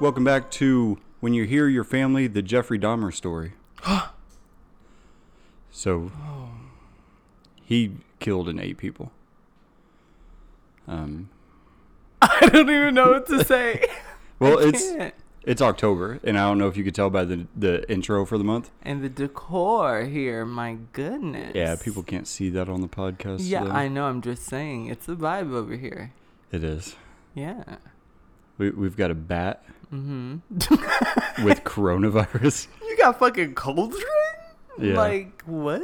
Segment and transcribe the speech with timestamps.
[0.00, 3.54] Welcome back to When You Hear Your Family, the Jeffrey Dahmer story.
[5.70, 6.12] so,
[7.64, 9.10] he killed and ate people.
[10.86, 11.30] Um,
[12.22, 13.86] I don't even know what to say.
[14.38, 15.14] well, it's can't.
[15.44, 18.38] it's October, and I don't know if you could tell by the the intro for
[18.38, 18.70] the month.
[18.82, 21.52] and the decor here, my goodness.
[21.54, 23.40] Yeah, people can't see that on the podcast.
[23.42, 23.70] Yeah, though.
[23.72, 24.04] I know.
[24.04, 26.12] I'm just saying, it's a vibe over here.
[26.52, 26.94] It is.
[27.34, 27.64] Yeah.
[28.56, 29.62] We, we've got a bat
[29.92, 31.44] Mm-hmm.
[31.44, 32.68] with coronavirus.
[32.82, 33.94] you got fucking Coldren?
[34.78, 34.94] Yeah.
[34.94, 35.82] Like what?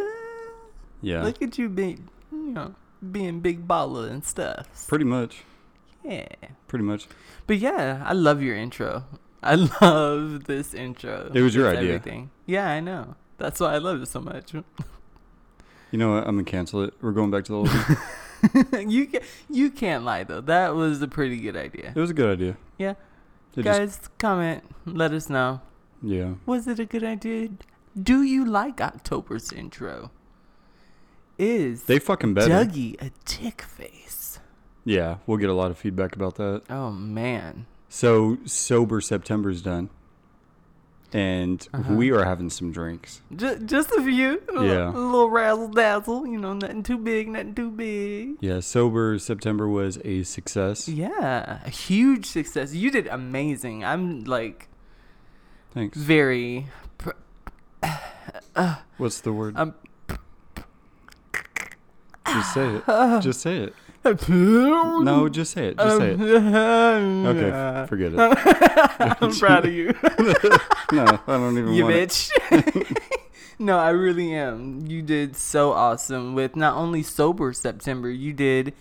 [1.00, 2.74] Yeah, Look at you being, you know,
[3.12, 4.86] being big baller and stuff.
[4.88, 5.42] pretty much.
[6.02, 6.26] Yeah.
[6.68, 7.08] Pretty much.
[7.46, 9.04] But yeah, I love your intro.
[9.42, 11.30] I love this intro.
[11.34, 11.94] It was your idea.
[11.94, 12.30] Everything.
[12.46, 13.16] Yeah, I know.
[13.36, 14.54] That's why I love it so much.
[14.54, 14.64] You
[15.98, 16.26] know what?
[16.26, 16.94] I'm gonna cancel it.
[17.00, 17.70] We're going back to the old.
[18.90, 20.40] you can you can't lie though.
[20.40, 21.92] That was a pretty good idea.
[21.94, 22.56] it was a good idea.
[22.78, 22.94] Yeah.
[23.56, 24.64] It just- Guys, comment.
[24.86, 25.60] Let us know.
[26.02, 26.34] yeah.
[26.46, 27.50] Was it a good idea?
[28.00, 30.10] Do you like October's intro?
[31.38, 32.50] Is They fucking better.
[32.64, 34.38] Dougie a dick face?
[34.84, 36.62] Yeah, we'll get a lot of feedback about that.
[36.70, 37.66] Oh man.
[37.88, 39.90] So sober September's done,
[41.14, 41.94] and Uh-huh.
[41.94, 43.22] we are having some drinks.
[43.34, 44.42] Just, just a few.
[44.52, 44.90] Yeah.
[44.90, 46.26] A little razzle dazzle.
[46.26, 48.36] You know, nothing too big, nothing too big.
[48.40, 50.88] Yeah, sober September was a success.
[50.88, 52.74] Yeah, a huge success.
[52.74, 53.84] You did amazing.
[53.84, 54.68] I'm like
[55.72, 55.96] Thanks.
[55.96, 56.66] very.
[56.98, 57.10] Pr-
[58.98, 59.56] What's the word?
[59.56, 59.74] Um,
[62.26, 63.20] just say it.
[63.22, 63.74] Just say it.
[64.04, 65.78] No, just say it.
[65.78, 66.20] Just say it.
[66.20, 68.18] Um, okay, f- forget it.
[69.22, 69.94] I'm proud of you,
[70.92, 72.08] No, I don't even you want it.
[72.10, 72.98] bitch.
[73.58, 74.86] no, I really am.
[74.86, 78.74] You did so awesome with not only sober September, you did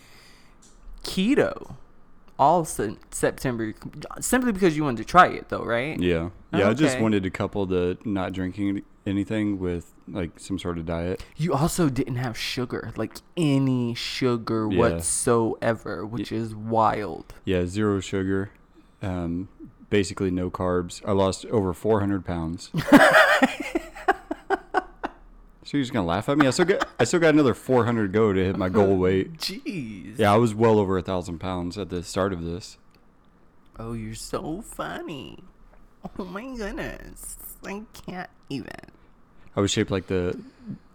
[1.03, 1.75] keto
[2.39, 3.73] all se- September,
[4.19, 5.99] simply because you wanted to try it, though, right?
[5.99, 6.69] Yeah, yeah.
[6.69, 7.01] I just Okay.
[7.03, 11.23] wanted to couple the not drinking anything with like some sort of diet.
[11.37, 14.77] You also didn't have sugar, like any sugar Yeah.
[14.79, 17.33] whatsoever, which is wild.
[17.45, 18.51] Yeah, zero sugar.
[19.01, 19.49] Um,
[19.89, 21.01] basically no carbs.
[21.07, 22.69] I lost over 400 pounds.
[25.65, 26.47] so you're just gonna laugh at me?
[26.47, 29.33] I still got I still got another 400 go to hit my goal weight.
[29.37, 30.17] Jeez.
[30.19, 32.77] Yeah, I was well over a thousand pounds at the start of this.
[33.79, 35.39] Oh, you're so funny.
[36.19, 37.37] Oh my goodness.
[37.65, 38.67] I can't even.
[39.55, 40.39] I was shaped like the.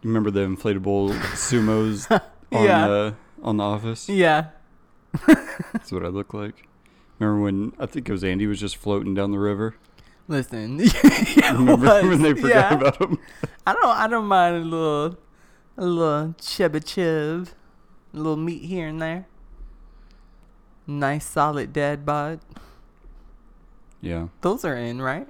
[0.03, 2.09] Remember the inflatable sumos
[2.53, 2.89] on Yeah.
[2.89, 4.09] uh, on the office?
[4.09, 4.49] Yeah.
[5.27, 6.67] That's what I look like.
[7.19, 9.75] Remember when I think it was Andy was just floating down the river?
[10.29, 10.79] Listen.
[11.37, 12.05] Remember was.
[12.05, 12.75] when they forgot yeah.
[12.75, 13.19] about him?
[13.67, 15.19] I don't I don't mind a little
[15.77, 17.49] a little chubba chub.
[18.15, 19.27] A little meat here and there.
[20.87, 22.41] Nice solid dad bod.
[24.01, 25.29] Yeah, Those are in, right?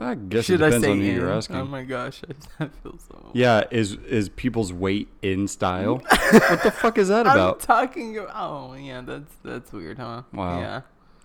[0.00, 1.16] I guess Should it I say on who in?
[1.16, 1.56] you're asking.
[1.56, 2.22] Oh my gosh,
[2.60, 3.30] I, I feel so.
[3.32, 5.96] Yeah, is is people's weight in style?
[6.30, 7.60] what the fuck is that I'm about?
[7.60, 8.30] talking about.
[8.34, 10.22] Oh yeah, that's that's weird, huh?
[10.32, 10.60] Wow.
[10.60, 10.80] Yeah.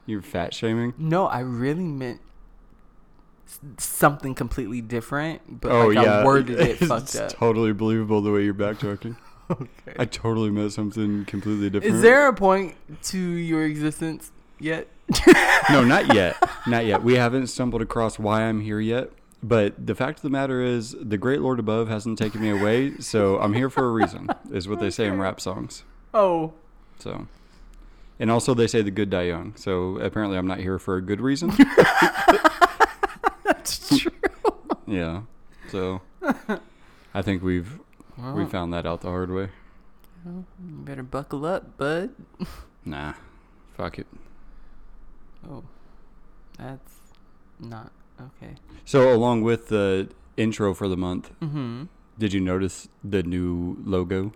[0.06, 0.94] You're fat shaming?
[0.98, 2.20] No, I really meant
[3.78, 7.30] something completely different, but oh like yeah, I worded it it's fucked up.
[7.32, 9.18] totally believable the way you're backtracking.
[9.52, 9.94] okay.
[9.98, 11.96] I totally meant something completely different.
[11.96, 14.88] Is there a point to your existence yet?
[15.72, 16.36] No, not yet.
[16.68, 17.04] Not yet.
[17.04, 19.12] We haven't stumbled across why I'm here yet.
[19.42, 22.98] But the fact of the matter is, the great Lord above hasn't taken me away,
[23.00, 24.28] so I'm here for a reason.
[24.52, 25.84] Is what they say in rap songs.
[26.14, 26.54] Oh,
[27.00, 27.28] So,
[28.20, 29.56] and also they say the good die young.
[29.56, 31.50] So apparently, I'm not here for a good reason.
[33.44, 34.12] that's true.
[34.86, 35.22] yeah.
[35.70, 36.02] So,
[37.14, 37.80] I think we've
[38.18, 39.50] we found that out the hard way.
[40.26, 42.12] you better buckle up, bud.
[42.86, 43.14] Nah,
[43.76, 44.08] fuck it.
[45.50, 45.64] Oh,
[46.58, 46.94] that's
[47.60, 48.56] not okay.
[48.86, 51.84] So along with the intro for the month, Mm-hmm.
[52.18, 54.32] did you notice the new logo?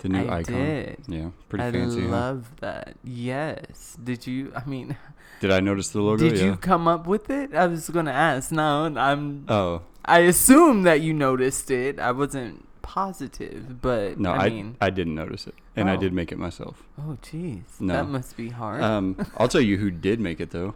[0.00, 0.54] The new I icon.
[0.54, 0.96] did.
[1.06, 2.00] Yeah, pretty I fancy.
[2.02, 2.08] huh?
[2.08, 2.96] love that.
[3.04, 3.96] Yes.
[4.02, 4.52] Did you?
[4.56, 4.96] I mean,
[5.40, 6.28] Did I notice the logo?
[6.28, 6.44] did yeah.
[6.46, 7.54] you come up with it?
[7.54, 8.50] I was gonna ask.
[8.50, 9.44] No, I'm.
[9.48, 12.00] Oh I assume that you noticed it.
[12.00, 16.00] I wasn't positive, but no, I, I mean, I didn't notice it, and I Oh.
[16.00, 16.82] did make it myself.
[16.98, 17.94] oh jeez, No.
[17.94, 18.82] that must be hard.
[18.82, 20.74] Um, I'll tell you who did make it though.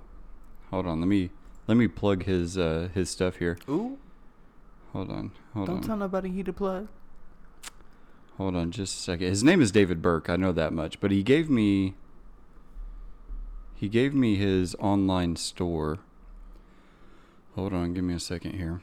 [0.70, 1.30] Hold on, let me
[1.66, 3.58] let me plug his uh his stuff here.
[3.68, 3.98] Ooh,
[4.92, 6.88] Hold on, hold don't on, tell nobody he to plug.
[8.38, 9.28] hold on, just a second.
[9.28, 10.30] His name is David Burke.
[10.30, 11.94] I know that much, but he gave me
[13.74, 15.98] he gave me his online store.
[17.54, 18.80] Hold on, give me a second here.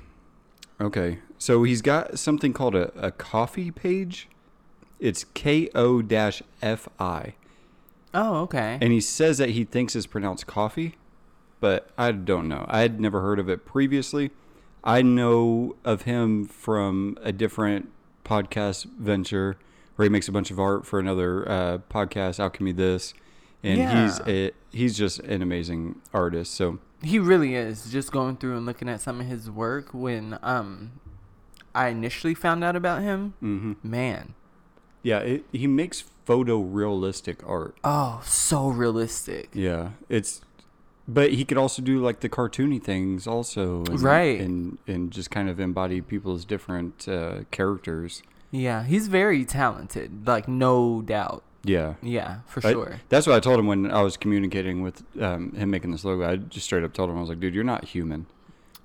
[0.83, 4.27] Okay, so he's got something called a, a coffee page.
[4.99, 6.03] It's K O
[6.61, 7.35] F I.
[8.13, 8.77] Oh, okay.
[8.81, 10.95] And he says that he thinks it's pronounced coffee,
[11.61, 12.65] but I don't know.
[12.67, 14.31] I had never heard of it previously.
[14.83, 17.89] I know of him from a different
[18.25, 19.57] podcast venture
[19.95, 23.13] where he makes a bunch of art for another uh, podcast, Alchemy This,
[23.63, 26.53] and he's a, he's just an amazing artist.
[26.53, 27.91] So He really is.
[27.91, 30.99] Just going through and looking at some of his work when um
[31.75, 33.75] I initially found out about him, mhm.
[33.83, 34.35] man.
[35.01, 37.75] yeah, it, he makes photorealistic art.
[37.83, 39.49] Oh, so realistic.
[39.53, 40.41] Yeah, it's
[41.07, 44.39] but he could also do like the cartoony things also, and, Right.
[44.39, 48.21] And and just kind of embody people's different uh, characters.
[48.51, 51.43] Yeah, he's very talented, like no doubt.
[51.65, 52.99] Yeah, Yeah, for I- sure.
[53.09, 56.29] that's what I told him when I was communicating with um, him making this logo.
[56.29, 58.25] I just straight up told him I was like, dude, you're not human.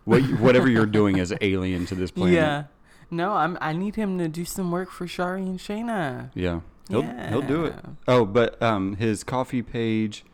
[0.05, 2.35] What whatever you're doing is alien to this planet.
[2.35, 2.65] Yeah.
[3.11, 6.31] No, I'm I need him to do some work for Shari and Shayna.
[6.35, 6.61] Yeah.
[6.89, 7.75] He'll he'll do it.
[8.07, 10.25] Oh, but um his coffee page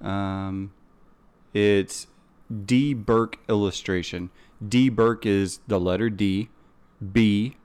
[0.00, 0.72] um
[1.54, 2.06] it's
[2.64, 4.30] D Burke illustration.
[4.66, 6.48] D Burke is the letter D,
[7.12, 7.56] B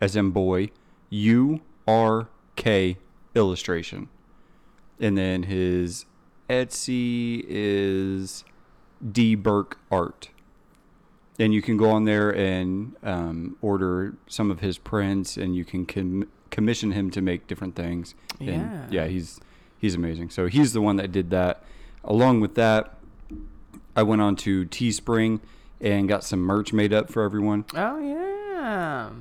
[0.00, 0.70] as in boy,
[1.10, 2.96] U R K
[3.34, 4.08] illustration.
[4.98, 6.04] And then his
[6.48, 8.44] Etsy is
[9.10, 10.30] D Burke art.
[11.38, 15.64] And you can go on there and um, order some of his prints, and you
[15.64, 18.14] can com- commission him to make different things.
[18.38, 18.50] Yeah.
[18.52, 19.40] And yeah, he's
[19.78, 20.30] he's amazing.
[20.30, 21.62] So he's the one that did that.
[22.04, 22.98] Along with that,
[23.96, 25.40] I went on to Teespring
[25.80, 27.64] and got some merch made up for everyone.
[27.74, 28.39] Oh yeah.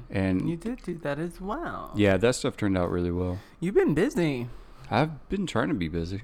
[0.09, 1.91] And You did do that as well.
[1.95, 3.39] yeah, that stuff turned out really well.
[3.59, 4.49] You've been busy.
[4.91, 6.23] I've been trying to be busy.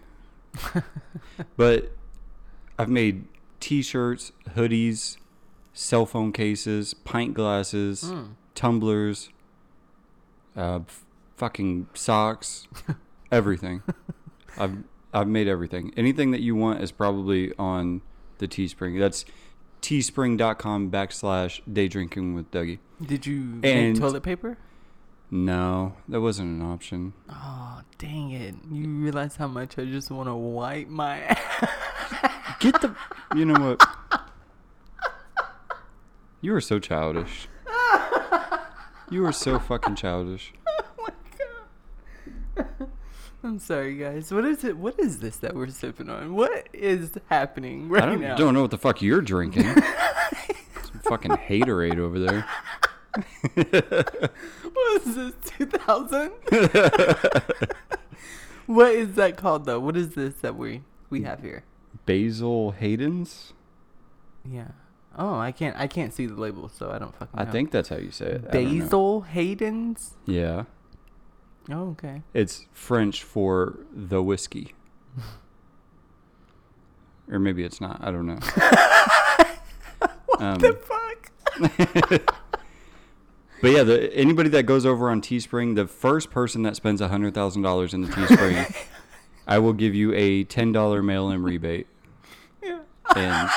[1.58, 1.92] but
[2.78, 3.26] I've made
[3.60, 5.18] t-shirts, hoodies,
[5.74, 8.30] cell phone cases, pint glasses, Mm.
[8.54, 9.30] tumblers,
[10.56, 12.68] uh, f- fucking socks,
[13.32, 13.82] everything.
[14.58, 14.78] I've
[15.14, 15.94] I've made everything.
[15.96, 18.02] Anything that you want is probably on
[18.40, 19.00] the Teespring.
[19.00, 19.24] That's
[19.82, 22.80] teespring.com backslash day drinking with Dougie.
[23.02, 24.58] Did you And- toilet paper?
[25.32, 27.14] No, that wasn't an option.
[27.30, 28.56] Oh, dang it.
[28.72, 31.70] You realize how much I just want to wipe my ass.
[32.60, 32.96] Get the.
[33.36, 33.82] You know what?
[36.42, 37.48] You are so childish.
[39.10, 40.54] You are so fucking childish.
[43.46, 44.32] I'm sorry, guys.
[44.34, 44.76] What is it?
[44.76, 46.34] What is this that we're sipping on?
[46.34, 48.36] What is happening right I don't, now?
[48.36, 49.64] don't know what the fuck you're drinking.
[50.84, 52.48] Some fucking haterade over there.
[54.74, 55.34] What is this?
[55.46, 56.32] 2000?
[58.66, 59.80] what is that called though?
[59.80, 61.64] What is this that we we have here?
[62.06, 63.54] Basil Hayden's?
[64.44, 64.70] Yeah.
[65.18, 65.78] Oh, I can't.
[65.78, 67.40] I can't see the label, so I don't fucking.
[67.40, 68.46] I think that's how you say it.
[68.50, 68.80] I don't know.
[68.82, 70.16] Basil Hayden's.
[70.26, 70.64] Yeah.
[71.70, 72.22] Oh, okay.
[72.34, 74.76] It's French for the whiskey.
[77.32, 78.00] or maybe it's not.
[78.04, 78.34] I don't know.
[80.40, 81.32] um, The fuck.
[83.62, 87.34] But yeah, the, anybody that goes over on Teespring, the first person that spends hundred
[87.34, 88.76] thousand dollars in the Teespring,
[89.48, 91.88] I will give you a ten dollar mail-in rebate,
[92.62, 92.80] Yeah.
[93.16, 93.50] and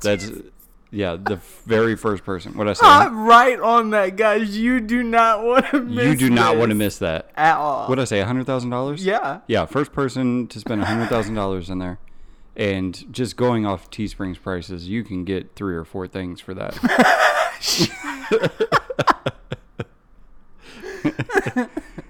[0.00, 0.30] that's
[0.90, 2.56] yeah, the very first person.
[2.56, 2.86] What I say?
[2.86, 4.56] I'm right on that, guys.
[4.56, 6.06] You do not want to miss.
[6.06, 7.30] you do not want to miss that.
[7.36, 7.88] at all.
[7.88, 8.20] What I say?
[8.22, 9.04] hundred thousand dollars?
[9.04, 9.40] Yeah.
[9.46, 11.98] Yeah, first person to spend hundred thousand dollars in there,
[12.56, 16.74] and just going off Teespring's prices, you can get three or four things for that.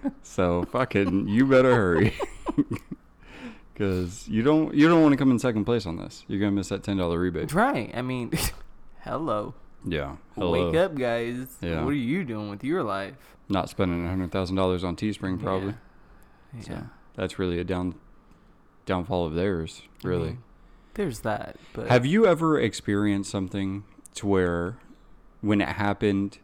[0.23, 2.15] so fucking, you better hurry,
[3.75, 6.25] because you don't you don't want to come in second place on this.
[6.29, 7.53] You're gonna miss that ten dollar rebate.
[7.53, 7.91] Right.
[7.95, 8.33] I mean,
[9.01, 9.55] hello.
[9.87, 10.71] Yeah, hello.
[10.71, 11.57] Wake up, guys.
[11.61, 11.85] Yeah.
[11.85, 13.15] What are you doing with your life?
[13.49, 15.75] Not spending hundred thousand dollars on Teespring probably.
[16.55, 16.63] Yeah.
[16.63, 16.83] So
[17.17, 17.95] that's really a down
[18.87, 19.83] downfall of theirs.
[20.03, 20.29] Really.
[20.31, 20.43] mean,
[20.95, 21.57] there's that.
[21.73, 24.79] But Have you ever experienced something to where
[25.41, 26.39] when it happened,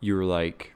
[0.00, 0.74] you were like,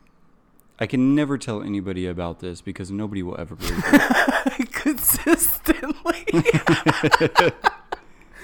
[0.78, 4.72] I can never tell anybody about this because nobody will ever believe it.
[4.72, 6.24] consistently?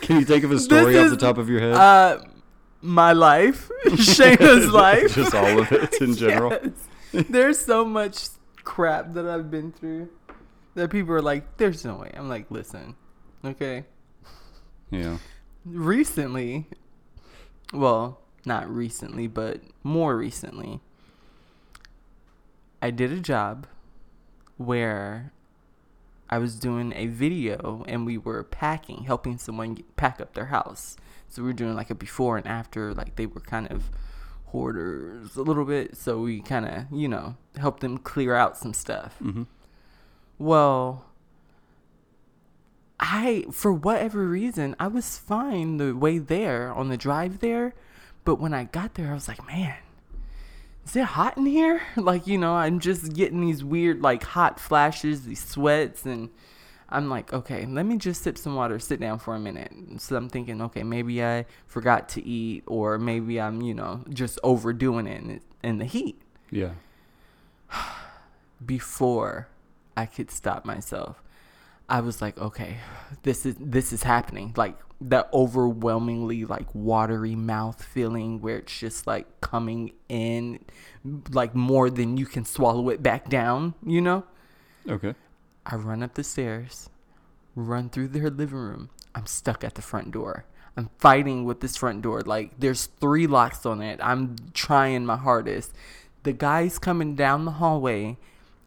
[0.00, 1.73] Can you think of a story off the top of your head?
[1.75, 2.18] uh,
[2.85, 6.53] my life, Shayna's life, Just all of it in general.
[7.12, 7.26] Yes.
[7.31, 8.29] There's so much
[8.62, 10.11] crap that I've been through
[10.75, 12.95] that people are like, "There's no way." I'm like, "Listen,
[13.45, 13.85] okay."
[14.91, 15.17] Yeah.
[15.64, 16.67] recently
[17.73, 20.79] well not recently but more recently
[22.83, 23.67] i did a job
[24.57, 25.33] where
[26.31, 30.47] i was doing a video and we were packing helping someone get, pack up their
[30.47, 30.97] house.
[31.28, 33.90] So we were doing like a before and after like they were kind of
[34.47, 35.97] hoarders a little bit.
[35.97, 39.16] So we kind of you know helped them clear out some stuff.
[39.19, 39.45] Hmm
[40.38, 41.04] well,
[42.99, 47.75] I, for whatever reason, I was fine the way there on the drive there.
[48.25, 49.76] But when I got there, I was like, man,
[50.85, 51.83] is it hot in here?
[51.97, 56.05] Like, you know, I'm just getting these weird, like, hot flashes, these sweats.
[56.05, 56.31] And
[56.88, 59.73] I'm like, okay, let me just sip some water, sit down for a minute.
[59.99, 64.38] So I'm thinking, okay, maybe I forgot to eat, or maybe I'm, you know, just
[64.43, 66.21] overdoing it in, in the heat.
[66.50, 66.73] Yeah.
[68.64, 69.49] Before
[69.97, 71.24] I could stop myself,
[71.88, 72.79] I was like, okay,
[73.23, 74.55] this is this is happening.
[74.57, 80.64] Like that overwhelmingly like watery mouth feeling where it's just like coming in
[81.31, 84.25] like more than you can swallow it back down, you know?
[84.88, 85.14] Okay.
[85.67, 86.88] I run up the stairs,
[87.55, 88.91] run through their living room.
[89.14, 90.47] I'm stuck at the front door.
[90.76, 92.23] I'm fighting with this front door.
[92.23, 94.00] Like there's three locks on it.
[94.03, 95.73] I'm trying my hardest.
[96.23, 98.17] The guy's coming down the hallway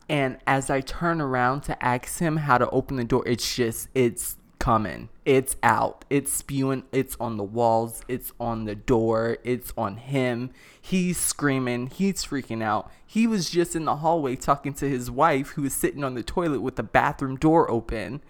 [0.10, 3.90] and as I turn around to ask him how to open the door, it's just
[3.94, 5.10] it's coming.
[5.26, 6.06] It's out.
[6.10, 6.84] It's spewing.
[6.92, 8.02] It's on the walls.
[8.08, 9.38] It's on the door.
[9.44, 10.52] It's on him.
[10.82, 11.88] He's screaming.
[11.88, 12.92] He's freaking out.
[13.06, 16.24] He was just in the hallway talking to his wife who was sitting on the
[16.24, 18.22] toilet with the bathroom door open.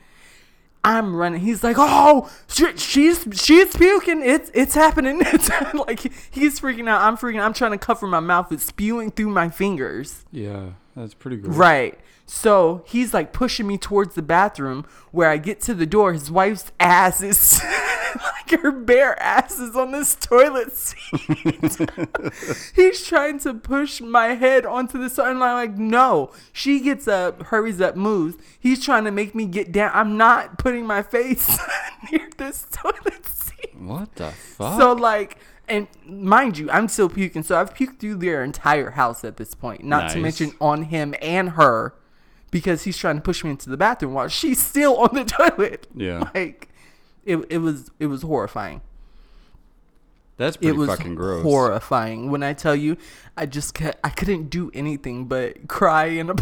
[0.83, 1.41] I'm running.
[1.41, 4.21] He's like, "Oh, she, she's she's puking.
[4.23, 5.99] It's it's happening." It's like
[6.31, 7.01] he's freaking out.
[7.01, 7.39] I'm freaking.
[7.39, 7.45] out.
[7.45, 8.51] I'm trying to cover my mouth.
[8.51, 10.23] It's spewing through my fingers.
[10.31, 11.53] Yeah, that's pretty good.
[11.53, 11.97] Right.
[12.25, 16.11] So he's like pushing me towards the bathroom where I get to the door.
[16.11, 17.61] His wife's ass is
[18.15, 21.87] like her bare ass is on this toilet seat.
[22.75, 25.31] he's trying to push my head onto the side.
[25.31, 26.31] And I'm like, no.
[26.51, 28.35] She gets up, hurries up, moves.
[28.59, 29.91] He's trying to make me get down.
[29.93, 31.57] I'm not putting my face
[32.11, 33.75] near this toilet seat.
[33.77, 34.79] What the fuck?
[34.79, 35.37] So like,
[35.67, 37.43] and mind you, I'm still puking.
[37.43, 39.83] So I've puked through their entire house at this point.
[39.83, 41.93] Not to mention on him and her,
[42.51, 45.87] because he's trying to push me into the bathroom while she's still on the toilet.
[45.93, 46.29] Yeah.
[46.33, 46.69] Like,
[47.25, 48.81] it it was it was horrifying.
[50.37, 51.43] That's It pretty was fucking gross.
[51.43, 52.29] horrifying.
[52.31, 52.97] When I tell you,
[53.35, 56.29] I just ca I couldn't do anything but cry and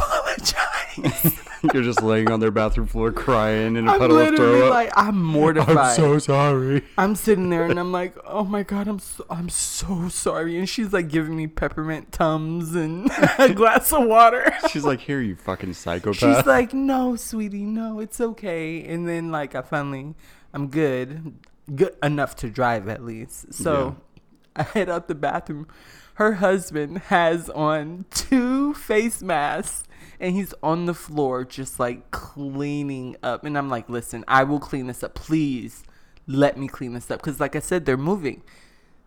[0.48, 0.62] apologize.
[1.74, 4.70] You're just laying on their bathroom floor crying in a I'm puddle of throw up.
[4.74, 5.78] like, I'm mortified.
[5.78, 6.84] I'm so sorry.
[6.98, 10.58] I'm sitting there and I'm like, oh my god, I'm so, I'm so sorry.
[10.60, 13.10] And she's like giving me peppermint tums and
[13.40, 14.54] a glass of water.
[14.70, 16.18] She's like, here, you fucking psychopath.
[16.20, 18.84] She's like, no, sweetie, no, it's okay.
[18.86, 20.14] And then like I finally,
[20.54, 21.34] I'm good,
[21.74, 23.54] good enough to drive at least.
[23.54, 23.98] So
[24.56, 25.68] I head out the bathroom.
[26.16, 29.84] Her husband has on two face masks.
[30.20, 33.44] And he's on the floor just like cleaning up.
[33.44, 35.14] And I'm like, listen, I will clean this up.
[35.14, 35.84] Please
[36.26, 37.20] let me clean this up.
[37.20, 38.42] Because, like I said, they're moving.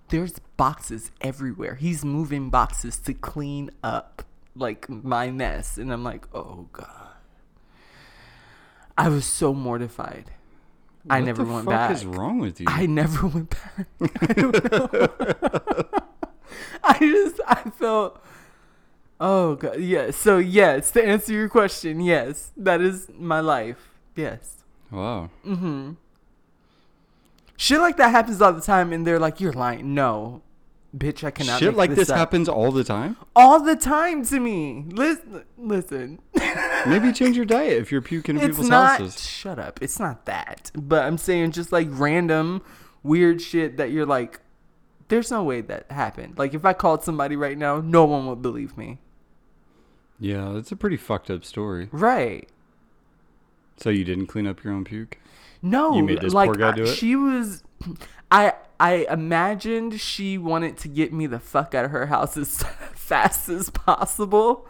[0.09, 1.77] There's boxes everywhere.
[1.77, 4.23] He's moving boxes to clean up
[4.55, 5.79] like my mess.
[5.79, 7.09] And I'm like, oh, God.
[8.97, 10.33] I was so mortified.
[11.11, 11.91] I What never the went fuck back.
[11.93, 12.67] is wrong with you?
[12.69, 13.87] I never went back.
[14.23, 15.89] I don't know.
[16.85, 18.23] I just I felt
[19.21, 19.81] Oh god.
[19.81, 20.11] Yeah.
[20.13, 22.53] So yes, to answer your question, yes.
[22.57, 23.89] That is my life.
[24.17, 24.63] Yes.
[24.91, 25.31] wow.
[25.45, 25.97] Mm Mhm.
[27.57, 29.95] Shit like that happens all the time and they're like, You're lying.
[29.95, 30.43] No.
[30.97, 32.17] Bitch, I cannot Shit like this up.
[32.17, 33.17] happens all the time.
[33.37, 34.87] all the time to me.
[34.89, 36.19] Listen listen.
[36.87, 39.29] Maybe change your diet if you're puking in it's people's not houses.
[39.29, 42.63] shut up it's not that but i'm saying just like random
[43.03, 44.41] weird shit that you're like
[45.09, 48.41] there's no way that happened like if i called somebody right now no one would
[48.41, 48.99] believe me
[50.21, 51.89] Yeah, that's a pretty fucked up story.
[51.93, 52.49] right
[53.77, 55.19] So you didn't clean up your own puke?
[55.61, 56.95] no You made this like poor guy do it?
[56.95, 57.63] she was
[58.31, 62.63] i i imagined she wanted to get me the fuck out of her house as
[62.95, 64.67] fast as possible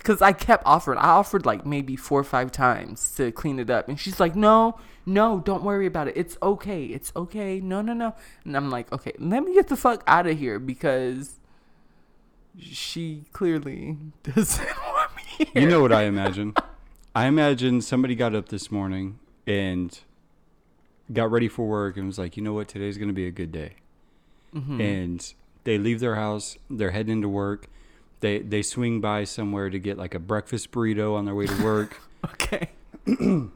[0.00, 0.98] because I kept offering.
[0.98, 4.34] I offered like maybe four or five times to clean it up, and she's like,
[4.34, 6.16] "No, no, don't worry about it.
[6.16, 6.86] It's okay.
[6.86, 7.60] It's okay.
[7.60, 10.58] No, no, no." And I'm like, "Okay, let me get the fuck out of here
[10.58, 11.38] because
[12.58, 16.54] she clearly doesn't want me here." You know what I imagine?
[17.14, 19.98] I imagine somebody got up this morning and
[21.12, 23.30] got ready for work and was like, you know what, today's going to be a
[23.30, 23.74] good day.
[24.54, 24.80] Mhm.
[24.80, 27.66] And they leave their house, they're heading into work.
[28.20, 31.64] They they swing by somewhere to get like a breakfast burrito on their way to
[31.64, 32.00] work.
[32.26, 32.70] okay.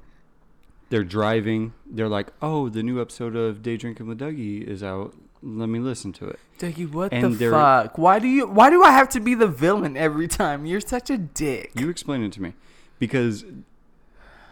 [0.88, 1.74] they're driving.
[1.86, 5.14] They're like, "Oh, the new episode of Day Drinking with Dougie is out.
[5.42, 7.98] Let me listen to it." Dougie, what And the fuck?
[7.98, 8.46] Why do you?
[8.46, 10.64] Why do I have to be the villain every time?
[10.64, 11.72] You're such a dick.
[11.74, 12.54] You explain it to me,
[12.98, 13.44] because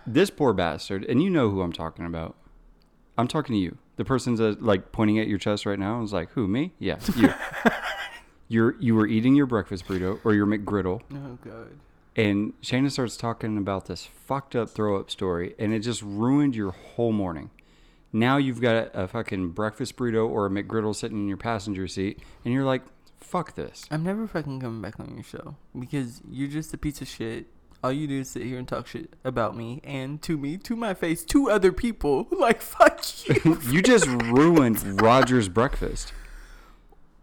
[0.07, 2.35] this poor bastard, and you know who I'm talking about.
[3.19, 5.99] I'm talking to you, the person's uh, like pointing at your chest right now.
[5.99, 6.49] I was like, "Who?
[6.49, 6.73] Me?
[6.79, 7.33] Yeah, you."
[8.49, 11.71] You're you were eating your breakfast burrito or your McGriddle, oh god.
[12.15, 16.55] And Shana starts talking about this fucked up throw up story, and it just ruined
[16.55, 17.49] your whole morning.
[18.13, 22.19] Now you've got a fucking breakfast burrito or a McGriddle sitting in your passenger seat,
[22.45, 22.83] and you're like,
[23.19, 23.87] fuck this.
[23.91, 27.47] I'm never fucking coming back on your show because you're just a piece of shit.
[27.83, 30.77] All you do is sit here and talk shit about me and to me, to
[30.77, 32.29] my face, to other people.
[32.43, 33.59] Like, fuck you.
[33.69, 36.13] you just ruined Roger's breakfast.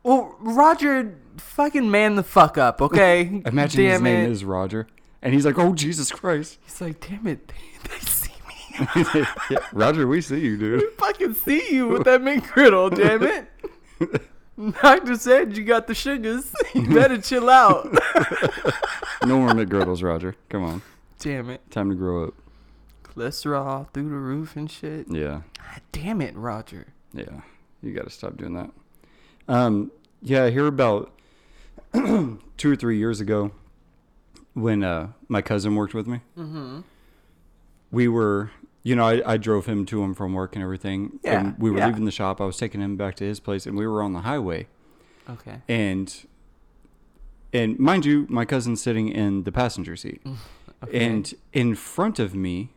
[0.04, 3.22] well, Roger, fucking man the fuck up, okay?
[3.46, 4.32] Imagine his Damn name it.
[4.32, 4.88] is Roger.
[5.22, 6.58] And he's like, oh, Jesus Christ.
[6.64, 9.26] He's like, damn it, they, they see me.
[9.52, 10.80] yeah, Roger, we see you, dude.
[10.82, 14.22] We fucking see you with that McGriddle, damn it.
[14.82, 16.54] Doctor said you got the sugars.
[16.74, 17.88] You better chill out.
[19.26, 20.36] No more McGriddles, Roger.
[20.48, 20.82] Come on.
[21.20, 21.60] damn it.
[21.70, 22.34] Time to grow up.
[23.04, 25.08] Cholesterol through the roof and shit.
[25.12, 25.42] Yeah.
[25.58, 26.88] God damn it, Roger.
[27.14, 27.42] Yeah.
[27.84, 28.72] You got to stop doing that.
[29.50, 31.12] Um, yeah, I hear about
[31.94, 32.40] two
[32.72, 33.52] or three years ago
[34.54, 36.22] when uh, my cousin worked with me.
[36.38, 36.80] Mm-hmm.
[37.92, 38.52] we were
[38.90, 41.70] you know I, I drove him to him from work and everything Yeah, and we
[41.72, 41.88] were yeah.
[41.88, 44.14] leaving the shop i was taking him back to his place and we were on
[44.14, 44.62] the highway
[45.36, 45.58] Okay.
[45.68, 46.08] and
[47.54, 50.22] and mind you my cousin's sitting in the passenger seat
[50.84, 51.06] okay.
[51.06, 52.70] and in front of me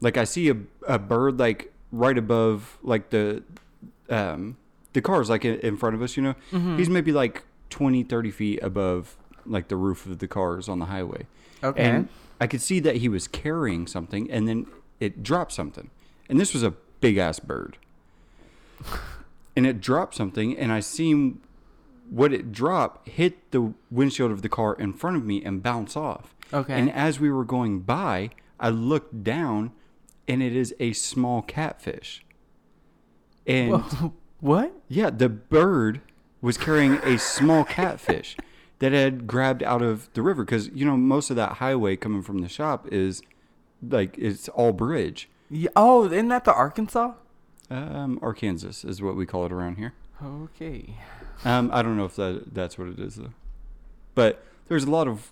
[0.00, 0.56] like i see a,
[0.86, 3.42] a bird like right above like the
[4.10, 4.56] um
[4.92, 6.78] the cars like in, in front of us you know Mhm.
[6.78, 10.86] he's maybe like 20 30 feet above like the roof of the cars on the
[10.86, 11.26] highway
[11.62, 11.82] okay.
[11.82, 12.08] and
[12.38, 14.66] I could see that he was carrying something, and then
[15.00, 15.90] it dropped something.
[16.28, 17.78] And this was a big ass bird.
[19.54, 21.40] And it dropped something, and I seen
[22.10, 25.96] what it dropped hit the windshield of the car in front of me and bounce
[25.96, 26.34] off.
[26.52, 26.74] okay.
[26.74, 28.30] And as we were going by,
[28.60, 29.72] I looked down,
[30.28, 32.22] and it is a small catfish.
[33.46, 34.72] And Whoa, what?
[34.88, 36.00] yeah, the bird
[36.42, 38.36] was carrying a small catfish
[38.78, 42.22] that had grabbed out of the river because you know most of that highway coming
[42.22, 43.22] from the shop is
[43.82, 45.28] like it's all bridge.
[45.50, 47.12] Yeah, oh, isn't that the Arkansas?
[47.70, 49.92] Um, Arkansas is what we call it around here.
[50.24, 50.94] Okay.
[51.44, 53.32] Um, I don't know if that that's what it is though,
[54.14, 55.30] but there's a lot of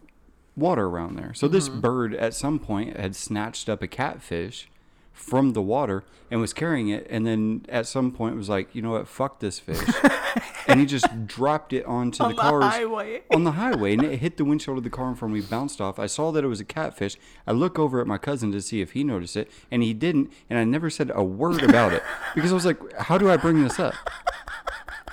[0.57, 1.33] water around there.
[1.35, 1.81] So this Mhm.
[1.81, 4.69] bird at some point had snatched up a catfish
[5.13, 8.83] from the water and was carrying it, and then at some point was like, you
[8.83, 9.79] know what, fuck this fish,
[10.67, 13.23] and he just dropped it onto On the the cars highway.
[13.33, 15.47] on the highway, and it hit the windshield of the car in front of me,
[15.49, 15.99] bounced off.
[15.99, 17.17] I saw that it was a catfish.
[17.47, 20.33] I look over at my cousin to see if he noticed it, and he didn't.
[20.49, 22.03] And I never said a word about it
[22.35, 23.95] because I was like, how do I bring this up?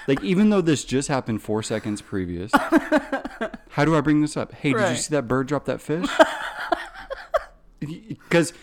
[0.07, 2.51] Like, even though this just happened four seconds previous,
[3.69, 4.51] how do I bring this up?
[4.53, 6.07] Hey, did you see that bird drop that fish?
[7.79, 8.53] Because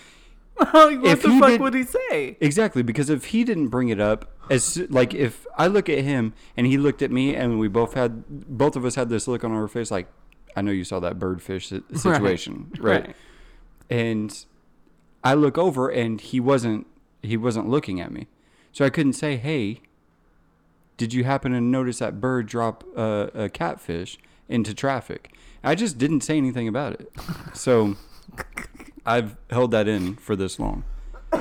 [0.75, 2.37] like, what If the fuck did- would he say?
[2.41, 6.33] Exactly, because if he didn't bring it up, as like if I look at him
[6.57, 9.45] and he looked at me, and we both had both of us had this look
[9.45, 10.09] on our face, like
[10.57, 13.15] I know you saw that birdfish si- situation, right?
[13.91, 14.45] And
[15.23, 16.87] I look over, and he wasn't
[17.23, 18.27] he wasn't looking at me,
[18.73, 19.81] so I couldn't say, "Hey,
[20.97, 24.19] did you happen to notice that bird drop a, a catfish
[24.49, 27.11] into traffic?" I just didn't say anything about it,
[27.55, 27.97] so
[29.09, 30.85] I've held that in for this long.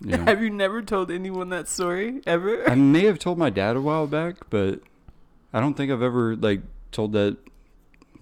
[0.00, 0.18] Yeah.
[0.24, 2.68] Have you never told anyone that story ever?
[2.70, 4.80] I may have told my dad a while back, but
[5.52, 6.60] I don't think I've ever like
[6.92, 7.36] told that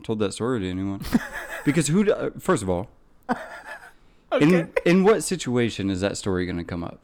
[0.03, 1.03] told that story to anyone.
[1.67, 2.05] because who?
[2.05, 2.89] do- First of all,
[4.33, 4.45] okay.
[4.61, 7.01] in in what situation is that story going to come up?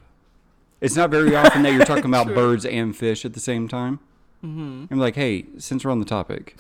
[0.81, 3.99] It's not very often that you're talking about birds and fish at the same time.
[4.41, 6.57] hmm I'm like, hey, since we're on the topic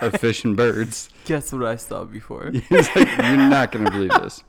[0.00, 2.50] of fish and birds, Guess what I saw before?
[2.54, 4.42] it's like, you're not going to believe this.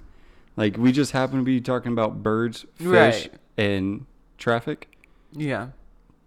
[0.55, 3.31] Like, we just happen to be talking about birds, fish, Right.
[3.57, 4.05] and
[4.37, 4.89] traffic.
[5.33, 5.69] Yeah.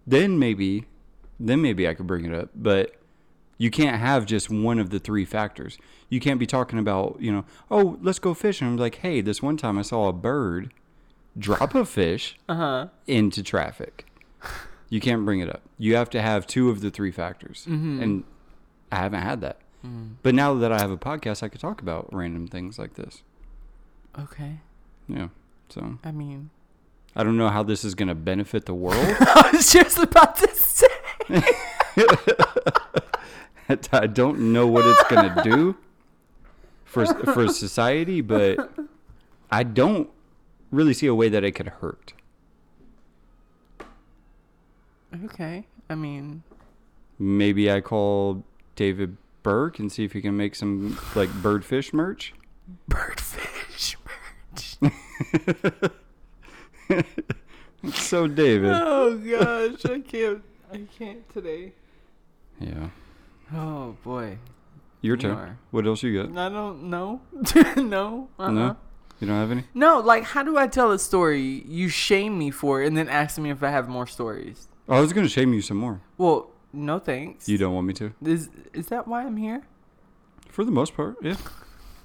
[0.06, 0.86] then maybe
[1.42, 2.50] then maybe I could bring it up.
[2.54, 2.94] But
[3.58, 5.78] you can't have just one of the three factors.
[6.10, 8.66] You can't be talking about, you know, oh, let's go fishing.
[8.68, 10.72] I'm like, hey, this one time I saw a bird
[11.38, 12.86] drop a fish Uh huh.
[13.06, 14.06] into traffic.
[14.90, 15.62] You can't bring it up.
[15.78, 17.64] You have to have two of the three factors.
[17.68, 18.02] Mhm.
[18.02, 18.24] And
[18.92, 19.58] I haven't had that.
[19.84, 20.16] Mm.
[20.22, 23.22] But now that I have a podcast, I could talk about random things like this.
[24.18, 24.60] Okay.
[25.08, 25.28] Yeah.
[25.68, 26.50] So I mean,
[27.14, 28.98] I don't know how this is going to benefit the world.
[29.20, 30.86] I was just about to say.
[33.92, 35.76] I don't know what it's gonna do
[36.84, 38.72] for for society, but
[39.50, 40.10] I don't
[40.72, 42.12] really see a way that it could hurt.
[45.24, 45.66] Okay.
[45.88, 46.42] I mean,
[47.22, 48.42] Maybe I call
[48.80, 52.32] David Burke and see if he can make some like birdfish merch.
[52.88, 53.96] birdfish
[55.68, 55.92] merch.
[57.94, 60.42] So David, oh gosh, I can't.
[60.72, 61.72] I can't today.
[62.58, 62.88] yeah,
[63.54, 64.38] Oh boy.
[65.02, 65.30] Your You turn.
[65.36, 65.58] are.
[65.72, 66.36] What else you got?
[66.36, 67.20] I don't know.
[67.76, 68.28] no.
[68.38, 68.50] Uh-uh.
[68.50, 68.76] No?
[69.18, 69.64] You don't have any?
[69.74, 71.64] No, like how do I tell a story?
[71.66, 74.68] You shame me for it and then ask me if I have more stories.
[74.88, 76.00] Oh, I was gonna shame you some more.
[76.18, 77.48] Well, no thanks.
[77.48, 78.12] You don't want me to?
[78.24, 79.62] Is is that why I'm here?
[80.48, 81.36] For the most part, yeah.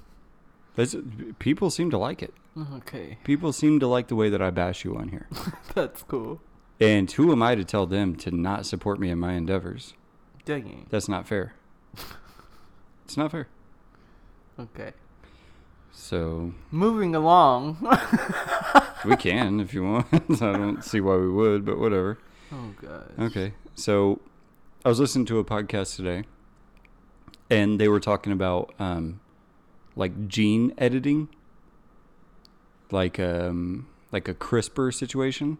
[0.76, 0.94] That's,
[1.38, 2.34] people seem to like it.
[2.74, 5.26] Okay, People seem to like the way that I bash you on here.
[5.74, 6.40] that's cool.
[6.80, 9.94] And who am I to tell them to not support me in my endeavors?
[10.44, 10.86] Dang.
[10.90, 11.54] That's not fair.
[13.04, 13.46] It's not fair.
[14.58, 14.92] Okay.
[15.92, 17.78] So Moving along.
[19.04, 20.06] we can if you want.
[20.12, 20.18] I
[20.52, 22.18] don't see why we would, but whatever.
[22.52, 23.12] oh god.
[23.18, 23.54] Okay.
[23.76, 24.20] So
[24.86, 26.22] I was listening to a podcast today
[27.50, 29.18] and they were talking about um
[29.96, 31.28] like gene editing.
[32.92, 35.58] Like um like a CRISPR situation.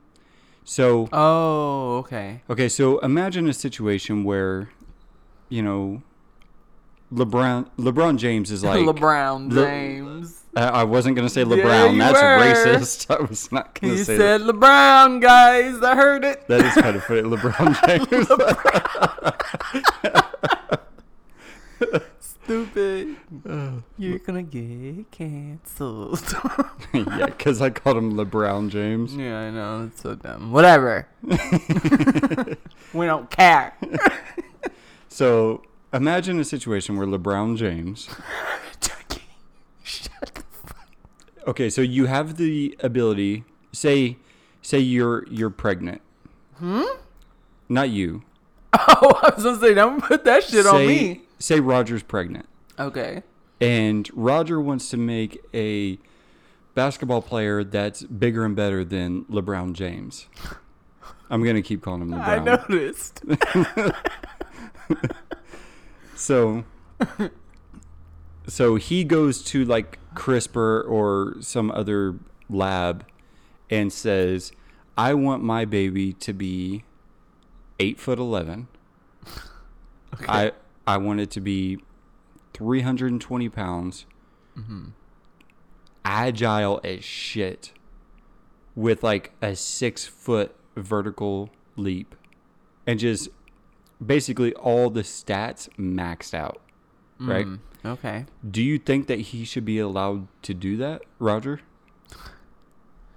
[0.65, 2.43] So Oh, okay.
[2.49, 4.71] okay, so imagine a situation where
[5.49, 6.03] you know
[7.13, 10.45] LeBron LeBron James is like LeBron James.
[10.57, 11.93] I I wasn't gonna say LeBron.
[11.95, 12.73] you That's were.
[12.79, 13.11] racist.
[13.19, 15.83] I was not gonna You say said LeBron, guys.
[15.83, 16.47] I heard it.
[16.49, 16.63] that.
[16.63, 17.23] That is kind of funny.
[17.23, 19.16] LeBron James.
[22.21, 23.17] Stupid.
[23.99, 26.23] You're gonna get canceled.
[26.95, 29.17] yeah, because I called him LeBron James.
[29.17, 29.85] yeah, I know.
[29.87, 30.53] It's so dumb.
[30.53, 31.09] Whatever.
[32.95, 33.77] we don't care.
[35.09, 35.63] So
[35.93, 38.09] imagine a situation where LeBron James.
[38.81, 39.23] Chucky,
[39.83, 40.87] Shut the fuck.
[41.49, 43.45] Okay, so you have the ability.
[43.73, 44.19] Say,
[44.63, 46.01] say you're you're pregnant.
[46.59, 46.85] Hmm?
[47.69, 48.23] Not you.
[48.79, 51.23] Oh, I was gonna say, don't put that shit say, on me.
[51.39, 52.47] Say Roger's pregnant,
[52.79, 53.23] Okay.
[53.61, 55.99] and Roger wants to make a
[56.75, 60.27] basketball player that's bigger and better than LeBron James.
[61.31, 62.27] I'm gonna keep calling him LeBron.
[62.27, 63.23] I noticed.
[66.15, 66.65] So,
[68.47, 72.15] so he goes to like CRISPR or some other
[72.49, 73.05] lab
[73.69, 74.51] and says,
[74.97, 76.85] "I want my baby to be
[77.79, 78.69] eight foot eleven.
[80.29, 80.53] I
[80.87, 81.79] I want it to be
[82.55, 84.07] three hundred and twenty pounds,
[84.57, 84.87] Mm-hmm.
[86.05, 87.73] agile as shit,
[88.75, 92.15] with like a six foot vertical leap,
[92.87, 93.29] and just
[94.05, 96.61] basically all the stats maxed out."
[97.19, 97.47] Right?
[97.47, 98.27] Mm, okay.
[98.49, 101.61] Do you think that he should be allowed to do that, Roger?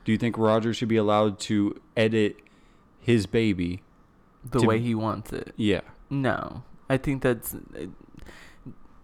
[0.06, 2.38] Do you think Roger should be allowed to edit
[3.02, 3.82] his baby?
[4.44, 5.54] The To- way he wants it.
[5.58, 5.82] Yeah.
[6.10, 7.56] No, I think that's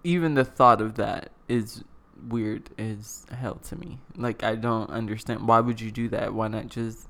[0.04, 1.84] even the thought of that is
[2.28, 4.00] weird as hell to me.
[4.16, 6.34] Like I don't understand why would you do that?
[6.34, 7.08] Why not just?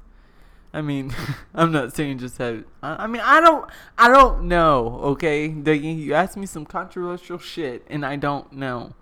[0.73, 1.13] I mean,
[1.53, 2.65] I'm not saying just have.
[2.83, 3.69] I I mean, I don't.
[3.97, 4.99] I don't know.
[5.03, 8.93] Okay, Like, you asked me some controversial shit, and I don't know.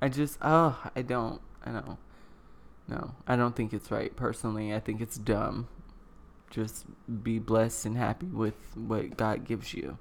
[0.00, 0.38] I just.
[0.40, 1.40] Oh, I don't.
[1.64, 1.98] I know.
[2.88, 4.14] No, I don't think it's right.
[4.16, 5.68] Personally, I think it's dumb.
[6.50, 6.86] Just
[7.22, 9.98] be blessed and happy with what God gives you.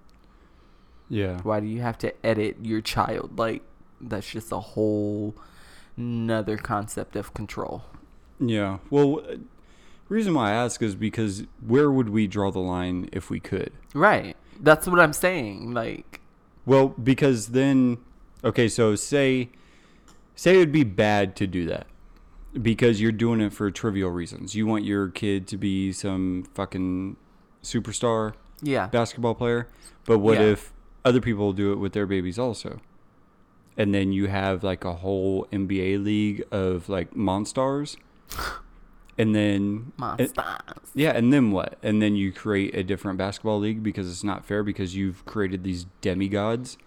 [1.10, 1.40] Yeah.
[1.42, 3.38] Why do you have to edit your child?
[3.38, 3.64] Like
[4.00, 5.36] that's just a whole
[5.96, 7.84] another concept of control.
[8.40, 8.78] Yeah.
[8.90, 9.38] Well, uh,
[10.10, 13.72] reason why I ask is because where would we draw the line if we could?
[13.94, 14.36] Right.
[14.60, 15.74] That's what I'm saying.
[15.74, 16.22] Like
[16.66, 17.98] Well, because then,
[18.44, 19.50] okay, so say,
[20.36, 21.88] say it would be bad to do that
[22.62, 24.56] because you're doing it for trivial reasons.
[24.56, 27.18] You want your kid to be some fucking
[27.64, 28.88] superstar yeah.
[28.88, 29.68] basketball player,
[30.06, 30.46] but what Yeah.
[30.46, 30.74] if
[31.06, 32.80] other people do it with their babies also?
[33.78, 37.98] And then you have like a whole NBA league of like monsters.
[39.20, 40.32] And then Monsters.
[40.94, 41.80] yeah, and then what?
[41.82, 45.64] And then you create a different basketball league because it's not fair because you've created
[45.64, 46.78] these demigods.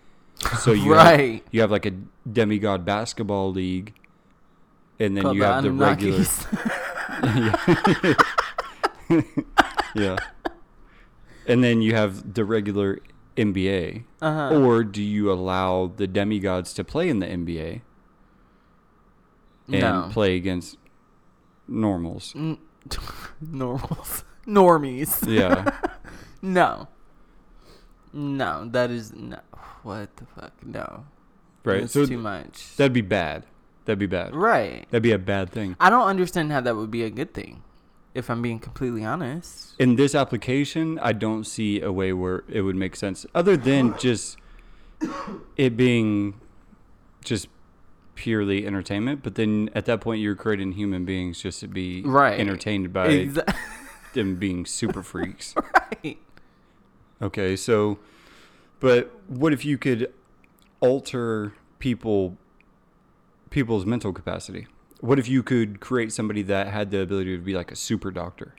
[0.61, 1.45] So you have, right.
[1.51, 1.93] you have like a
[2.33, 3.95] demigod basketball league,
[5.01, 6.19] and then Called you have the regular.
[7.23, 8.25] Anunnakis.
[9.95, 10.17] yeah.
[11.47, 13.01] And then you have the regular
[13.37, 14.05] NBA.
[14.21, 14.57] uh-huh.
[14.57, 17.81] Or do you allow the demigods to play in the NBA
[19.73, 20.09] and no.
[20.13, 20.77] play against
[21.67, 22.35] normals?
[23.41, 24.25] Normals.
[24.47, 25.27] Normies.
[25.27, 25.71] Yeah.
[26.43, 26.89] No.
[28.15, 29.41] No, that is no.
[29.83, 30.53] What the fuck?
[30.65, 31.05] No.
[31.65, 31.83] right.
[31.83, 32.75] It's so too much.
[32.77, 33.45] that'd be bad.
[33.85, 34.35] That'd be bad.
[34.35, 34.87] right.
[34.91, 35.75] That'd be a bad thing.
[35.81, 37.63] I don't understand how that would be a good thing.
[38.15, 39.75] If I'm being completely honest.
[39.79, 43.97] In this application, I don't see a way where it would make sense other than
[43.99, 44.37] just
[45.57, 46.35] it being
[47.25, 47.49] just
[48.17, 49.23] purely entertainment.
[49.23, 52.39] But then at that point, you're creating human beings just to be Right.
[52.39, 53.55] entertained by Exa-
[54.15, 55.55] them being super freaks.
[56.05, 56.19] right.
[57.23, 57.99] Okay, so,
[58.81, 60.13] but what if you could
[60.81, 62.37] alter people
[63.51, 64.67] people's mental capacity?
[65.01, 68.11] What if you could create somebody that had the ability to be like a super
[68.11, 68.55] doctor?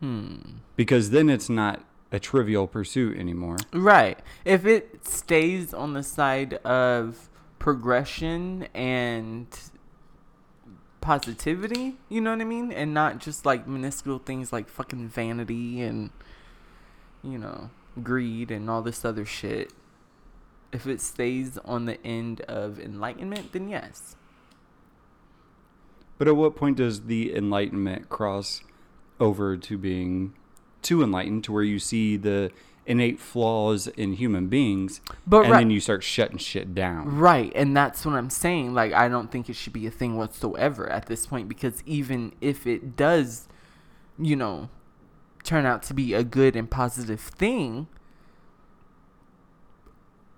[0.00, 0.38] Hmm.
[0.76, 3.56] Because then it's not a trivial pursuit anymore.
[3.72, 4.18] Right.
[4.44, 9.46] If it stays on the side of progression and
[11.00, 12.72] positivity, you know what I mean?
[12.72, 16.10] And not just like minuscule things like fucking vanity and,
[17.22, 17.70] you know,
[18.02, 19.72] greed and all this other shit.
[20.72, 24.16] If it stays on the end of enlightenment, then yes.
[26.18, 28.62] But at what point does the enlightenment cross
[29.18, 30.34] over to being
[30.82, 32.50] too enlightened to where you see the
[32.86, 37.18] innate flaws in human beings But and right, then you start shutting shit down?
[37.18, 38.74] Right, and that's what I'm saying.
[38.74, 42.32] Like, I don't think it should be a thing whatsoever at this point because even
[42.40, 43.48] if it does,
[44.18, 44.68] you know,
[45.44, 47.86] turn out to be a good and positive thing,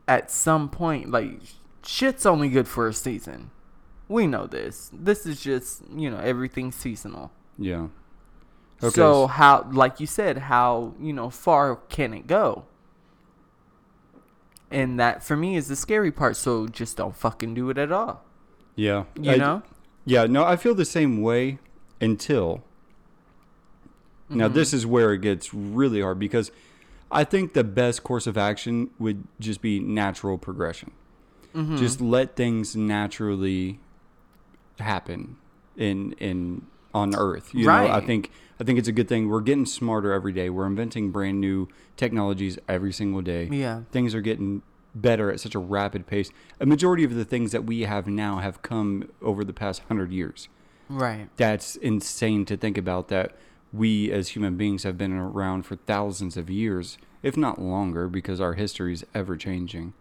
[0.08, 1.40] at some point, like,
[1.84, 3.50] shit's only good for a season.
[4.08, 4.90] We know this.
[4.92, 7.30] This is just, you know, everything seasonal.
[7.58, 7.88] Yeah.
[8.82, 8.94] Okay.
[8.94, 12.64] So, how, like you said, how, you know, far can it go?
[14.70, 16.36] And that for me is the scary part.
[16.36, 18.24] So just don't fucking do it at all.
[18.74, 19.04] yeah.
[19.20, 19.62] You I- know?
[20.04, 21.58] Yeah, no, I feel the same way
[22.00, 22.64] until
[24.28, 24.54] now Mhm.
[24.54, 26.50] this is where it gets really hard because
[27.12, 30.90] I think the best course of action would just be natural progression.
[31.54, 31.78] Mhm.
[31.78, 33.78] Just let things naturally
[34.78, 35.36] happen
[35.76, 36.62] in in
[36.94, 37.54] on earth.
[37.54, 39.28] You know, I think I think it's a good thing.
[39.28, 40.50] We're getting smarter every day.
[40.50, 43.48] We're inventing brand new technologies every single day.
[43.50, 43.82] yeah.
[43.90, 44.62] Things are getting
[44.94, 46.30] better at such a rapid pace.
[46.60, 50.12] A majority of the things that we have now have come over the past 100
[50.12, 50.48] years
[50.90, 51.28] Right.
[51.38, 53.34] that's insane to think about that
[53.72, 58.40] we as human beings have been around for thousands of years if not longer because
[58.40, 59.92] our history is ever changing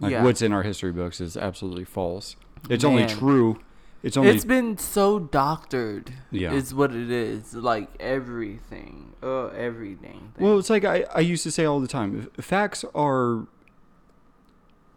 [0.00, 0.24] like Yeah.
[0.24, 2.36] what's in our history books is absolutely false
[2.68, 3.58] it's only true
[4.02, 6.12] it's only It's been so doctored.
[6.30, 6.52] Yeah.
[6.52, 7.54] Is what it is.
[7.54, 9.14] Like everything.
[9.20, 10.32] Oh, everything.
[10.38, 13.46] well it's like I, I used to say all the time facts are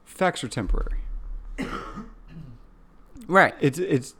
[0.06, 1.00] facts are temporary
[3.28, 3.56] right.
[3.62, 4.16] it's it's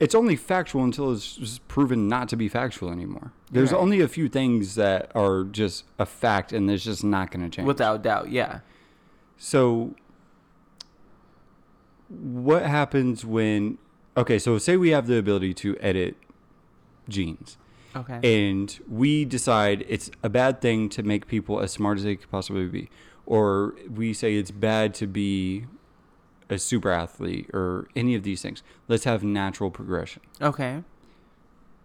[0.00, 3.80] it's only factual until it's proven not to be factual anymore there's Right.
[3.80, 7.50] only a few things that are just a fact and it's just not going to
[7.54, 8.30] change Without doubt.
[8.30, 8.60] Yeah.
[9.36, 9.94] So,
[12.08, 13.78] what happens when?
[14.16, 16.16] Okay, so say we have the ability to edit
[17.08, 17.56] genes,
[17.94, 18.20] Okay.
[18.44, 22.30] and we decide it's a bad thing to make people as smart as they could
[22.30, 22.90] possibly be,
[23.26, 25.66] or we say it's bad to be
[26.50, 28.62] a super athlete, or any of these things.
[28.88, 30.20] Let's have natural progression.
[30.42, 30.82] okay.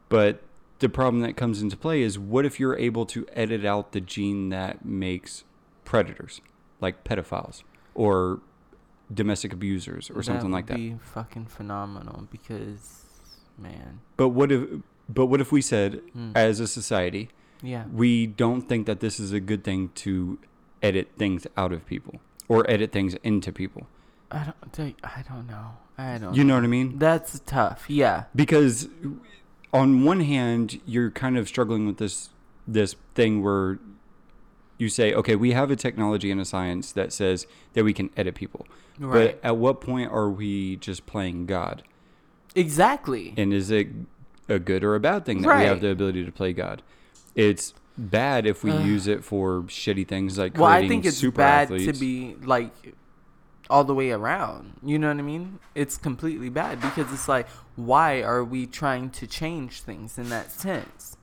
[0.10, 0.42] But
[0.80, 4.02] the problem that comes into play is what if you're able to edit out the
[4.02, 5.44] gene that makes
[5.84, 6.42] predators,
[6.82, 7.64] like pedophiles
[7.96, 8.40] or
[9.14, 10.78] domestic abusers or something like would that?
[10.78, 13.06] Be fucking phenomenal because,
[13.58, 14.02] man.
[14.18, 14.68] But what if
[15.08, 16.32] but what if we said Mm.
[16.36, 17.30] as a society,
[17.62, 17.86] Yeah.
[17.94, 20.40] we don't think that this is a good thing to
[20.82, 23.88] edit things out of people or edit things into people.
[24.36, 24.96] I don't.
[25.04, 25.72] I don't know.
[25.98, 26.36] I don't.
[26.36, 27.00] You know what I mean?
[27.00, 27.86] That's tough.
[27.88, 28.26] Yeah.
[28.36, 28.90] because
[29.74, 32.30] on one hand you're kind of struggling with this
[32.68, 33.78] this thing where
[34.78, 38.10] you say okay we have a technology and a science that says that we can
[38.16, 38.66] edit people
[38.98, 39.36] Right.
[39.42, 41.84] but at what point are we just playing god
[42.56, 43.34] exactly.
[43.36, 43.88] and is it
[44.48, 46.82] a good or a bad thing that we have the ability to play god
[47.36, 48.86] it's bad if we Ugh.
[48.86, 52.00] use it for shitty things like well, I think it's super bad to athletes.
[52.00, 52.72] be like
[53.70, 54.74] all the way around.
[54.84, 55.60] You know what I mean?
[55.74, 60.52] It's completely bad because it's like, why are we trying to change things in that
[60.52, 61.18] sense?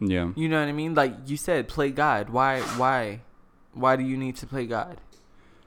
[0.00, 0.94] yeah You know what I mean?
[0.94, 2.30] Like you said, play God.
[2.30, 2.60] Why?
[2.60, 3.20] Why?
[3.72, 5.00] Why do you need to play God?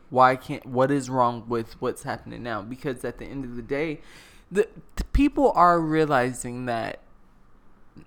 [0.09, 0.65] Why can't?
[0.65, 2.61] What is wrong with what's happening now?
[2.61, 4.01] Because at the end of the day,
[4.51, 6.99] the, the people are realizing that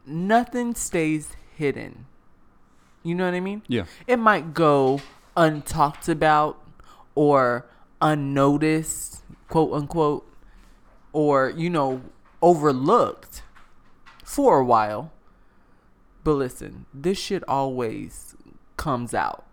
[0.06, 2.06] nothing stays hidden.
[3.02, 3.62] You know what I mean?
[3.68, 5.00] yeah it might go
[5.37, 6.61] untalked about
[7.14, 7.66] or
[8.00, 10.30] unnoticed, quote unquote,
[11.12, 12.02] or, you know,
[12.42, 13.42] overlooked
[14.24, 15.12] for a while.
[16.24, 18.37] But listen, this shit always
[18.76, 19.44] comes out.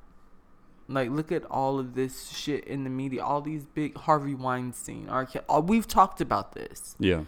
[0.88, 5.10] Like, look at all of this shit in the media, all these big Harvey Weinstein,
[5.10, 5.28] R.
[5.50, 6.96] All- we've talked about this.
[7.00, 7.24] yeah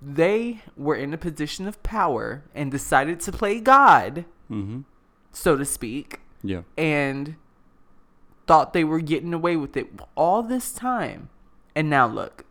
[0.00, 4.80] They were in a position of power and decided to play God, mm-hmm
[5.34, 7.36] so to speak yeah and
[8.46, 11.28] thought they were getting away with it all this time.
[11.74, 12.44] And now look.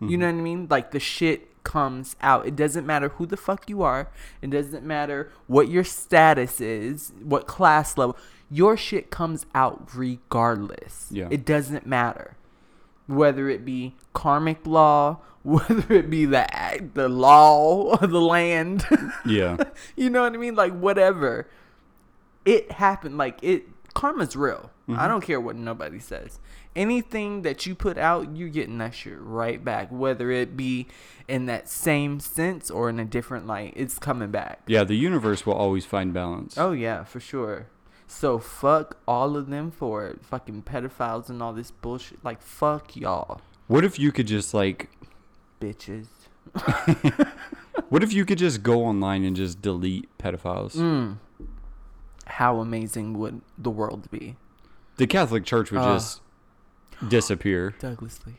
[0.00, 0.20] You Mhm.
[0.20, 0.66] know what I mean?
[0.70, 2.46] Like the shit comes out.
[2.46, 4.08] It doesn't matter who the fuck you are.
[4.42, 8.16] It doesn't matter what your status is, what class level.
[8.50, 11.08] Your shit comes out regardless.
[11.10, 11.28] Yeah.
[11.30, 12.36] It doesn't matter.
[13.06, 18.84] Whether it be karmic law, whether it be the act, the law of the land.
[19.24, 19.56] Yeah.
[19.96, 20.54] you know what I mean?
[20.54, 21.46] Like whatever.
[22.44, 23.16] It happened.
[23.16, 24.70] Like it karma's real.
[24.88, 26.40] I don't care what nobody says.
[26.76, 29.88] Anything that you put out, you're getting that shit right back.
[29.90, 30.88] Whether it be
[31.26, 34.60] in that same sense or in a different light, it's coming back.
[34.66, 36.58] Yeah, the universe will always find balance.
[36.58, 37.68] Oh yeah, for sure.
[38.06, 40.24] So fuck all of them for it.
[40.24, 42.22] Fucking pedophiles and all this bullshit.
[42.22, 44.90] Like fuck y'all, What if you could just like
[45.60, 46.06] bitches.
[47.88, 50.76] what if you could just go online and just delete pedophiles?
[50.76, 51.16] Mm.
[52.26, 54.36] How amazing would the world be?
[54.96, 55.94] The Catholic Church would Uh.
[55.94, 56.20] just
[57.06, 58.34] disappear, Douglas Lee.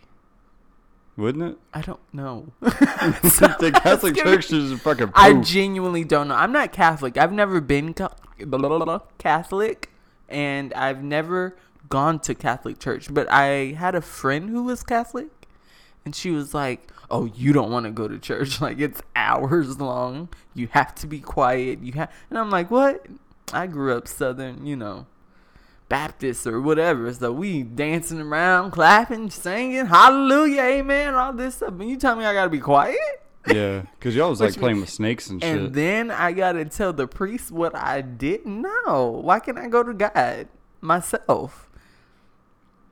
[1.17, 1.58] wouldn't it?
[1.74, 2.48] I don't know.
[2.62, 6.36] the Catholic Church is fucking I genuinely don't know.
[6.36, 7.17] I'm not Catholic.
[7.17, 9.89] I've never been ca- blah, blah, blah, blah, Catholic,
[10.30, 11.56] and I've never
[11.89, 13.13] gone to Catholic church.
[13.13, 15.28] But I had a friend who was Catholic,
[16.04, 18.60] and she was like, "Oh, you don't want to go to church?
[18.62, 20.30] Like it's hours long.
[20.56, 21.80] You have to be quiet.
[21.84, 23.06] You have." And I'm like, "What?"
[23.54, 25.08] I grew up Southern, you know.
[25.88, 31.74] Baptist or whatever, so we dancing around, clapping, singing, hallelujah, amen, all this stuff.
[31.80, 32.98] And you tell me I gotta be quiet?
[33.48, 35.56] yeah, because y'all was like playing with snakes and shit.
[35.56, 39.22] And then I gotta tell the priest what I didn't know.
[39.24, 40.48] Why can't I go to God
[40.82, 41.70] myself?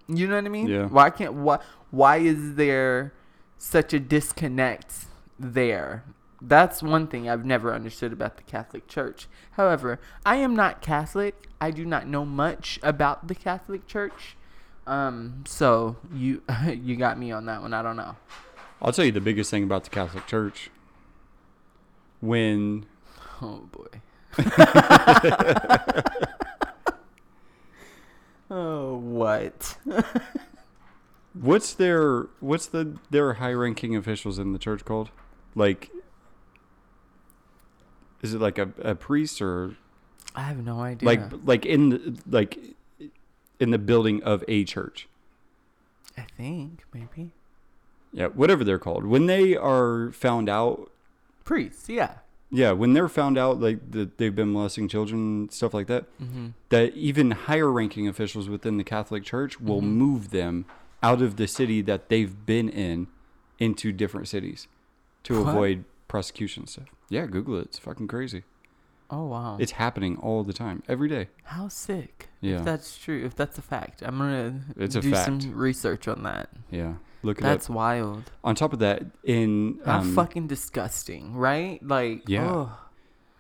[0.08, 0.68] You know what I mean?
[0.68, 0.86] Yeah.
[0.86, 3.14] Why can't why why is there
[3.58, 5.06] such a disconnect
[5.40, 6.04] there?
[6.46, 9.30] That's one thing I've never understood about the Catholic Church.
[9.52, 11.48] However, I am not Catholic.
[11.62, 14.36] I do not know much about the Catholic Church.
[14.86, 17.74] Um, so you you got me on that one.
[17.74, 18.18] I don't know.
[18.82, 20.70] I'll tell you the biggest thing about the Catholic Church.
[22.20, 22.88] When
[23.42, 24.02] Oh boy.
[28.52, 29.78] oh what?
[31.34, 35.10] what's their what's the their high ranking officials in the church called?
[35.56, 35.90] Like
[38.24, 39.76] is it like a, a priest or
[40.36, 41.06] I have no idea.
[41.06, 42.58] like like in the like
[43.60, 45.08] in the building of a church?
[46.18, 47.32] I think maybe
[48.12, 49.06] Yeah, whatever they're called.
[49.06, 50.92] When they are found out
[51.44, 51.88] priests.
[51.90, 52.16] Yeah.
[52.52, 56.48] Yeah, when they're found out like that they've been molesting children, stuff like that, Mm-hmm.
[56.70, 59.86] that even higher ranking officials within the Catholic Church will Mhm.
[59.96, 60.66] move them
[61.02, 63.08] out of the city that they've been in
[63.60, 64.68] into different cities
[65.24, 65.50] to What?
[65.50, 65.84] avoid
[66.14, 66.86] prosecution stuff.
[67.10, 67.66] Yeah, Google it.
[67.66, 68.44] It's fucking crazy.
[69.10, 69.58] Oh wow.
[69.60, 71.30] It's happening all the time, every day.
[71.44, 72.30] How sick.
[72.40, 72.60] Yeah.
[72.60, 76.50] If that's true, if that's a fact, I'm gonna It's do some research on that.
[76.70, 77.76] Yeah, look at That's up.
[77.76, 78.32] wild.
[78.44, 81.82] On top of that, in How um, fucking disgusting, right?
[81.84, 82.68] Like, Yeah.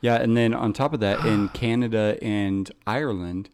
[0.02, 3.52] Yeah, and then on top of that, in Canada and Ireland,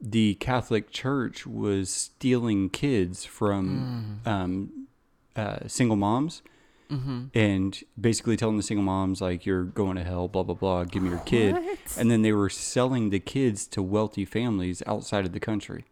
[0.00, 4.88] the Catholic Church was stealing kids from um,
[5.36, 6.42] uh, single moms
[6.90, 7.26] Mm-hmm.
[7.34, 11.02] and basically telling the single moms like you're going to hell, blah blah blah, give
[11.02, 11.78] me your kid, What?
[11.96, 15.84] and then they were selling the kids to wealthy families outside of the country.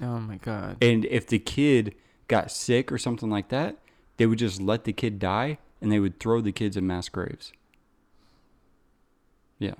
[0.00, 0.76] Oh my god.
[0.80, 1.94] And if the kid
[2.28, 3.76] got sick or something like that,
[4.18, 7.08] they would just let the kid die and they would throw the kids in mass
[7.08, 7.52] graves.
[9.58, 9.74] Yeah.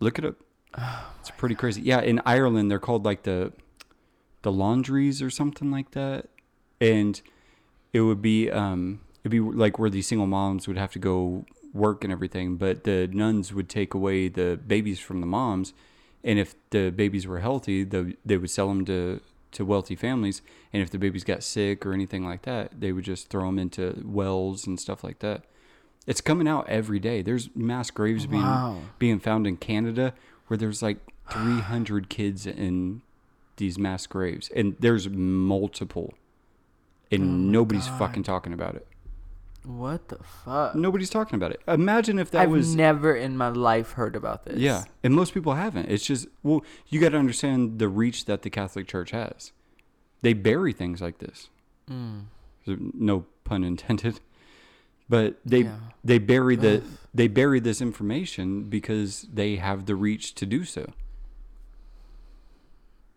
[0.00, 0.36] Look it up.
[1.20, 1.80] It's pretty crazy.
[1.80, 3.52] Yeah, in Ireland they're called like the
[4.42, 6.28] the laundries or something like that.
[6.80, 7.20] And
[7.94, 11.46] it would be um it'd be like where these single moms would have to go
[11.72, 15.72] work and everything, but the nuns would take away the babies from the moms
[16.24, 19.20] and if the babies were healthy, the, they would sell them to,
[19.52, 20.40] to wealthy families.
[20.72, 23.58] And if the babies got sick or anything like that, they would just throw them
[23.58, 25.44] into wells and stuff like that.
[26.06, 27.22] It's coming out every day.
[27.22, 28.42] There's mass graves being
[28.98, 30.14] being found in Canada
[30.46, 30.98] where there's like
[31.30, 33.02] 300 kids in
[33.56, 36.12] these mass graves, and there's multiple,
[37.20, 37.98] and Oh nobody's God.
[37.98, 38.86] fucking talking about it.
[39.64, 40.74] What the fuck?
[40.74, 41.60] Nobody's talking about it.
[41.66, 44.58] Imagine if that I've was never in my life heard about this.
[44.58, 45.86] Yeah, and most people haven't.
[45.90, 49.52] It's just well, you got to understand the reach that the Catholic Church has.
[50.20, 51.48] They bury things like this.
[51.90, 52.24] Mm.
[52.66, 54.20] No pun intended.
[55.08, 55.76] But they Yeah.
[56.02, 56.82] they bury the Ugh.
[57.14, 60.92] they bury this information because they have the reach to do so.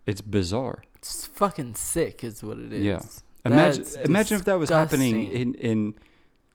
[0.05, 0.83] It's bizarre.
[0.95, 2.83] It's fucking sick, is what it is.
[2.83, 3.01] Yeah.
[3.47, 5.95] Imagine That's imagine if that was happening in in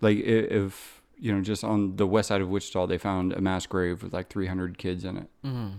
[0.00, 3.66] like if you know just on the west side of Wichita they found a mass
[3.66, 5.28] grave with like 300 kids in it.
[5.44, 5.74] Mm.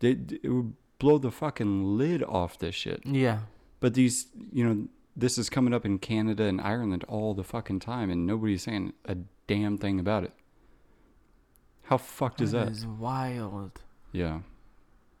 [0.00, 3.02] It, it would blow the fucking lid off this shit.
[3.04, 3.40] Yeah.
[3.80, 7.80] But these, you know, this is coming up in Canada and Ireland all the fucking
[7.80, 9.16] time, and nobody's saying a
[9.46, 10.32] damn thing about it.
[11.84, 12.66] How fucked is that?
[12.66, 13.82] That is wild.
[14.12, 14.40] Yeah.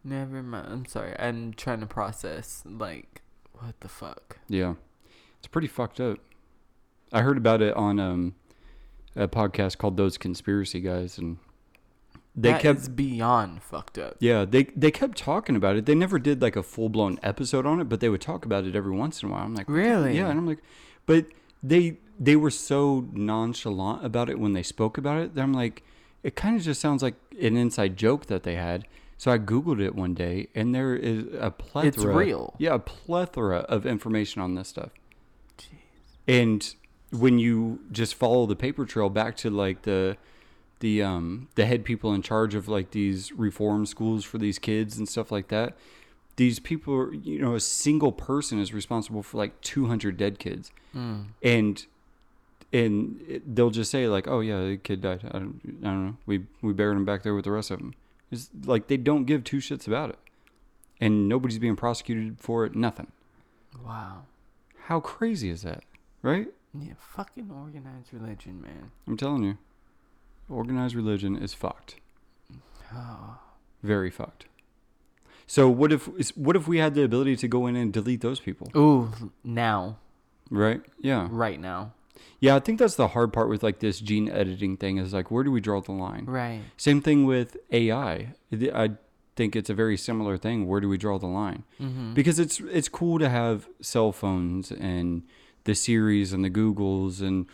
[0.04, 0.68] Never mind.
[0.70, 1.18] I'm sorry.
[1.18, 2.62] I'm trying to process.
[2.64, 3.22] Like,
[3.54, 4.38] what the fuck?
[4.48, 4.74] Yeah.
[5.40, 6.18] It's pretty fucked up.
[7.12, 8.34] I heard about it on um,
[9.16, 11.38] a podcast called Those Conspiracy Guys, and
[12.36, 14.16] they That kept beyond fucked up.
[14.20, 15.86] yeah they they kept talking about it.
[15.86, 18.64] They never did like a full blown episode on it, but they would talk about
[18.64, 19.42] it every once in a while.
[19.44, 20.16] I'm like, Really?
[20.16, 20.62] yeah, and I'm like,
[21.06, 21.26] but
[21.62, 25.82] they they were so nonchalant about it when they spoke about it that I'm like,
[26.22, 28.86] it kind of just sounds like an inside joke that they had.
[29.18, 31.88] So I googled it one day, and there is a plethora.
[31.88, 32.54] It's real.
[32.58, 34.90] Yeah, a plethora of information on this stuff.
[36.28, 36.74] And
[37.10, 40.16] when you just follow the paper trail back to like the
[40.80, 44.96] the um the head people in charge of like these reform schools for these kids
[44.96, 45.76] and stuff like that,
[46.36, 50.70] these people are you know a single person is responsible for like 200 dead kids,
[50.94, 51.26] Mm.
[51.42, 51.86] and
[52.72, 55.22] and they'll just say like, oh yeah, the kid died.
[55.26, 56.16] I don't, I don't know.
[56.26, 57.94] We we buried him back there with the rest of them.
[58.30, 60.18] It's like they don't give two shits about it,
[61.00, 62.76] and nobody's being prosecuted for it.
[62.76, 63.08] Nothing.
[63.84, 64.22] Wow.
[64.84, 65.82] How crazy is that,
[66.22, 66.48] right?
[66.78, 68.92] Yeah, fucking organized religion, man.
[69.06, 69.58] I'm telling you,
[70.48, 71.96] organized religion is fucked.
[72.94, 73.38] Oh.
[73.82, 74.44] Very fucked.
[75.46, 76.06] So what if
[76.36, 78.70] what if we had the ability to go in and delete those people?
[78.76, 79.96] Ooh, now.
[80.50, 80.82] Right?
[81.00, 81.28] Yeah.
[81.30, 81.92] Right now.
[82.38, 85.30] Yeah, I think that's the hard part with like this gene editing thing is like
[85.30, 86.24] where do we draw the line?
[86.26, 86.60] Right.
[86.76, 88.34] Same thing with AI.
[88.52, 88.90] I
[89.34, 90.68] think it's a very similar thing.
[90.68, 91.64] Where do we draw the line?
[91.80, 92.14] Mm-hmm.
[92.14, 95.22] Because it's it's cool to have cell phones and
[95.64, 97.46] the Siris and the Googles and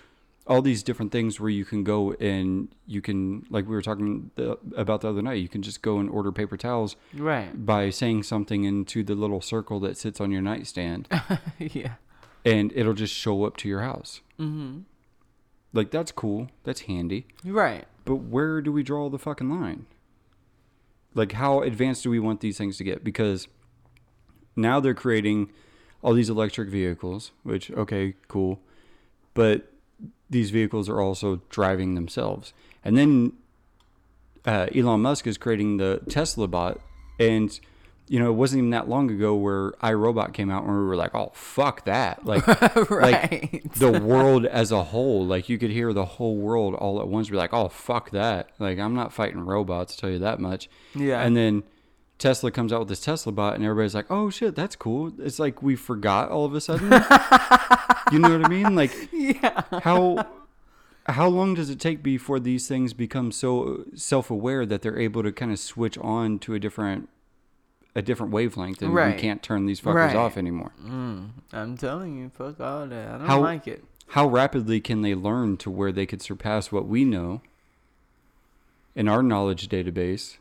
[0.47, 4.31] all these different things where you can go and you can like we were talking
[4.37, 5.35] the, about the other night.
[5.35, 7.67] You can just go and order paper towels right.
[7.67, 11.09] by saying something into the little circle that sits on your nightstand,
[11.59, 11.95] yeah.
[12.45, 14.21] and it'll just show up to your house.
[14.39, 14.81] Mm-hmm.
[15.73, 16.49] Like that's cool.
[16.65, 17.27] That's handy.
[17.45, 17.85] Right.
[18.05, 19.87] But where do we draw the fucking line?
[21.15, 23.03] Like, how advanced do we want these things to get?
[23.03, 23.49] Because
[24.55, 25.51] now they're creating
[26.03, 28.61] all these electric vehicles, which, okay, cool.
[29.35, 29.73] But
[30.31, 32.53] these vehicles are also driving themselves.
[32.85, 33.33] And then
[34.45, 36.81] uh, Elon Musk is creating the Tesla bot.
[37.19, 37.59] And,
[38.09, 40.97] you know, it wasn't even that long ago where iRobot came out and we were
[40.97, 42.25] like, oh, fuck that.
[42.25, 42.47] Like,
[42.91, 43.63] right.
[43.75, 45.27] the world as a whole.
[45.27, 48.51] Like you could hear the whole world all at once be like, "Oh fuck that!"
[48.59, 49.95] Like I'm not fighting robots.
[49.95, 50.69] I'll tell you that much.
[50.95, 51.21] yeah.
[51.23, 51.63] And then
[52.19, 55.39] Tesla comes out with this Tesla bot, and everybody's like, "Oh shit, that's cool." It's
[55.39, 56.85] like we forgot all of a sudden.
[58.13, 58.75] you know what I mean?
[58.75, 59.63] Like yeah.
[59.83, 60.27] how
[61.07, 65.31] how long does it take before these things become so self-aware that they're able to
[65.33, 67.09] kind of switch on to a different
[67.95, 69.15] a different wavelength and Right.
[69.15, 70.17] we can't turn these fuckers Right.
[70.17, 70.73] off anymore?
[70.85, 73.09] Mm, I'm telling you, fuck all that.
[73.09, 73.85] I don't How- like it.
[74.09, 77.41] how rapidly can they learn to where they could surpass what we know
[78.95, 80.37] in our knowledge database?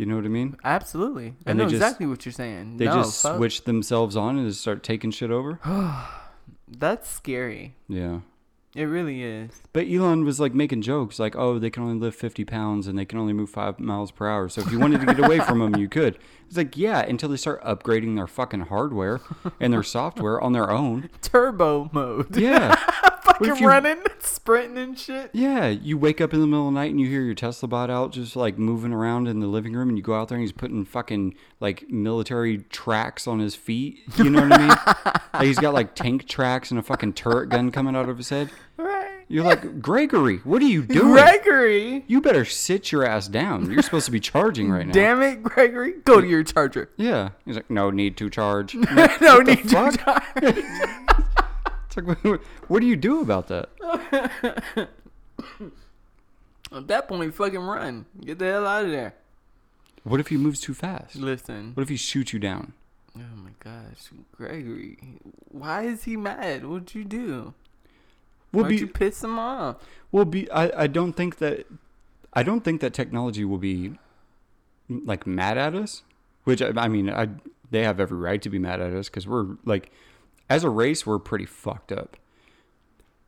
[0.00, 0.56] You know what I mean?
[0.64, 1.34] Absolutely.
[1.46, 2.78] I And know just- exactly what you're saying.
[2.78, 3.36] They no, just fuck.
[3.36, 5.60] switch themselves on and just start taking shit over.
[6.68, 7.74] That's scary.
[7.86, 8.20] Yeah.
[8.74, 9.50] It really is.
[9.74, 12.98] But Elon was like making jokes like, oh, they can only lift 50 pounds and
[12.98, 14.48] they can only move five miles per hour.
[14.48, 16.16] So if you wanted to get away from them, you could.
[16.48, 19.20] It's like, yeah, until they start upgrading their fucking hardware
[19.60, 21.10] and their software on their own.
[21.20, 22.34] Turbo mode.
[22.36, 22.74] Yeah.
[23.48, 25.30] Fucking you- running, sprinting and shit.
[25.32, 27.68] Yeah, you wake up in the middle of the night and you hear your Tesla
[27.68, 30.36] bot out just like moving around in the living room, and you go out there
[30.36, 34.00] and he's putting fucking like military tracks on his feet.
[34.16, 34.76] You know what I mean?
[35.34, 38.28] like he's got like tank tracks and a fucking turret gun coming out of his
[38.28, 38.50] head.
[38.76, 39.08] Right.
[39.28, 41.12] You're like, Gregory, what are you doing?
[41.12, 42.04] Gregory.
[42.08, 43.70] You better sit your ass down.
[43.70, 44.92] You're supposed to be charging right now.
[44.92, 45.92] Damn it, Gregory.
[46.04, 46.90] Go to your charger.
[46.96, 47.28] Yeah.
[47.44, 48.74] He's like, no need to charge.
[49.20, 49.96] no need to charge.
[51.96, 53.68] It's like, what do you do about that?
[56.72, 58.06] At that point, fucking run.
[58.24, 59.14] Get the hell out of there.
[60.04, 61.16] What if he moves too fast?
[61.16, 61.72] Listen.
[61.74, 62.74] What if he shoots you down?
[63.16, 64.98] Oh my gosh, Gregory.
[65.48, 66.64] Why is he mad?
[66.64, 67.54] What'd you do?
[68.52, 69.76] We'll Why'd be you piss him off?
[70.12, 71.66] Well, be I, I don't think that
[72.32, 73.94] I don't think that technology will be
[74.88, 76.02] like mad at us.
[76.44, 77.28] Which I, I mean, I
[77.70, 79.90] they have every right to be mad at us because we're like,
[80.50, 82.18] as a race, we're pretty fucked up.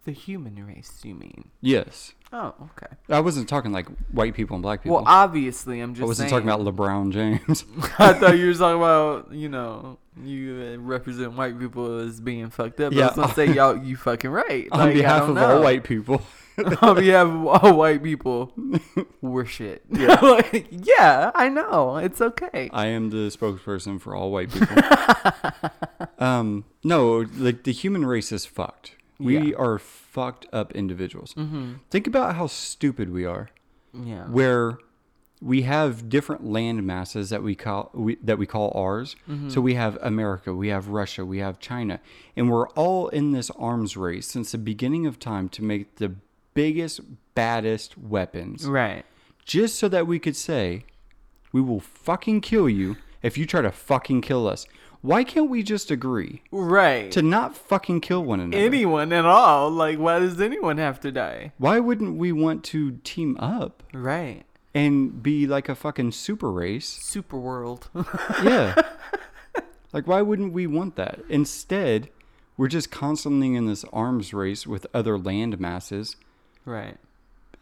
[0.04, 1.50] The human race, you mean?
[1.62, 2.90] Yes, Oh, okay.
[3.10, 4.96] I wasn't talking like white people and black people.
[4.96, 6.44] Well, obviously, I'm just I wasn't saying.
[6.46, 7.64] talking about LeBron James.
[7.98, 12.80] I thought you were talking about, you know, you represent white people as being fucked
[12.80, 12.94] up.
[12.94, 13.02] Yeah.
[13.04, 14.66] I was gonna say y'all, you fucking right.
[14.72, 15.56] on Like, I behalf of know.
[15.56, 16.22] all white people.
[16.80, 18.54] on behalf of all white people,
[19.20, 19.82] we're shit.
[19.90, 21.98] Yeah, like, yeah, I know.
[21.98, 22.70] It's okay.
[22.72, 26.01] I am the spokesperson for all white people.
[26.22, 28.96] Um, no, like the human race is fucked.
[29.18, 29.56] We Yeah.
[29.56, 31.34] are fucked up individuals.
[31.34, 31.74] Mm-hmm.
[31.90, 33.50] Think about how stupid we are.
[33.92, 34.24] Yeah.
[34.26, 34.78] Where
[35.40, 39.16] we have different land masses that we call we, that we call ours.
[39.28, 39.48] Mm-hmm.
[39.48, 42.00] So we have America, we have Russia, we have China,
[42.36, 46.14] and we're all in this arms race since the beginning of time to make the
[46.54, 47.00] biggest,
[47.34, 49.04] baddest weapons, Right.
[49.44, 50.84] just so that we could say,
[51.52, 54.66] "We will fucking kill you if you try to fucking kill us."
[55.02, 57.10] Why can't we just agree Right.
[57.12, 58.62] to not fucking kill one another?
[58.64, 59.68] anyone at all.
[59.70, 61.52] Like, why does anyone have to die?
[61.58, 64.44] Why wouldn't we want to team up Right.
[64.74, 66.86] and be like a fucking super race?
[66.88, 67.88] Super world.
[68.44, 68.74] Yeah.
[69.92, 71.20] like, why wouldn't we want that?
[71.28, 72.08] Instead,
[72.56, 76.16] we're just constantly in this arms race with other land masses.
[76.64, 76.96] right.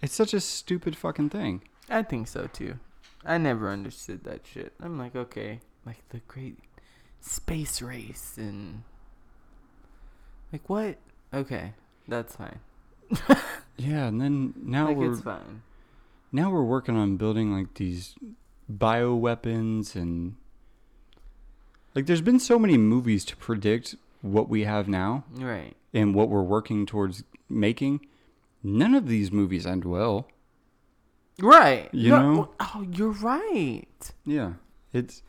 [0.03, 1.61] It's such a stupid fucking thing.
[1.91, 2.76] I think so too.
[3.24, 4.72] I never understood that shit.
[4.80, 6.57] I'm like, okay, like the great
[7.20, 8.82] space race and
[10.52, 10.96] like what?
[11.32, 11.72] Okay,
[12.08, 12.60] that's fine.
[13.76, 15.62] Yeah, and then now like we're it's fine.
[16.32, 18.14] now we're working on building like these
[18.70, 20.36] bioweapons and
[21.94, 25.74] like there's been so many movies to predict what we have now Right.
[25.94, 28.06] and what we're working towards making.
[28.62, 30.28] None of these movies end well.
[31.40, 31.88] Right.
[31.94, 32.50] You No- know?
[32.60, 34.12] Oh, you're right.
[34.26, 34.52] Yeah.
[34.92, 35.22] It's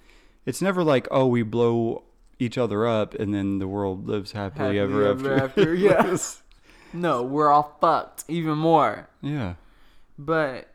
[0.46, 2.04] it's never like, oh, we blow
[2.40, 5.62] each other up and then the world lives happily, Happily ever, ever after.
[5.62, 6.42] after, yes.
[6.94, 9.08] No, we're all fucked even more.
[9.22, 9.56] yeah.
[10.18, 10.68] But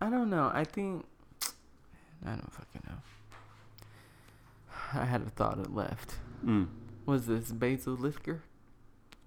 [0.00, 0.50] I don't know.
[0.52, 1.04] I think
[2.24, 2.96] I don't fucking know.
[5.00, 6.14] I had a thought it left.
[6.44, 6.68] Mm.
[7.06, 8.42] Was this basil liquor?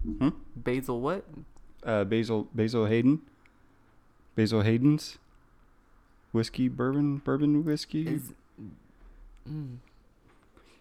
[0.04, 0.28] Hmm?
[0.54, 1.24] Basil what?
[1.82, 3.22] Uh, Basil Basil Hayden.
[4.34, 5.18] Basil Hayden's
[6.32, 8.06] whiskey, bourbon, bourbon whiskey.
[8.06, 8.32] Is
[9.48, 9.76] mm,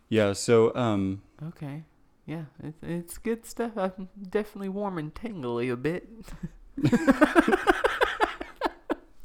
[0.09, 1.83] yeah, so um okay.
[2.27, 3.73] Yeah, it's it's good stuff.
[3.77, 6.07] I'm definitely warm and tingly a bit.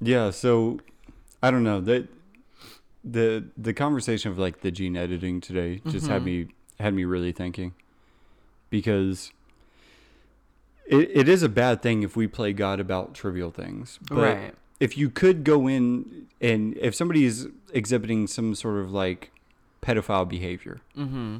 [0.00, 0.80] yeah, so
[1.42, 1.80] I don't know.
[1.80, 2.08] That
[3.04, 6.24] the the conversation of like the gene editing today just had Mhm.
[6.24, 6.46] me
[6.78, 7.74] had me really thinking.
[8.68, 9.32] Because
[10.86, 13.98] it, it is a bad thing if we play God about trivial things.
[14.08, 14.54] But right.
[14.80, 19.30] If you could go in and if somebody is exhibiting some sort of like
[19.82, 21.38] pedophile behavior, Mm-hmm.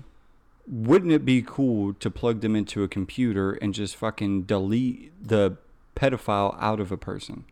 [0.67, 5.57] wouldn't it be cool to plug them into a computer and just fucking delete the
[5.97, 7.45] pedophile out of a person?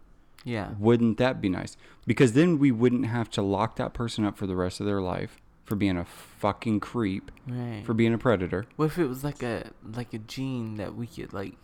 [0.45, 0.70] Yeah.
[0.78, 1.76] Wouldn't that be nice?
[2.07, 5.01] Because then we wouldn't have to lock that person up for the rest of their
[5.01, 7.82] life for being a fucking creep, Right.
[7.84, 8.64] for being a predator.
[8.76, 11.59] what if it was like a like a gene that we could like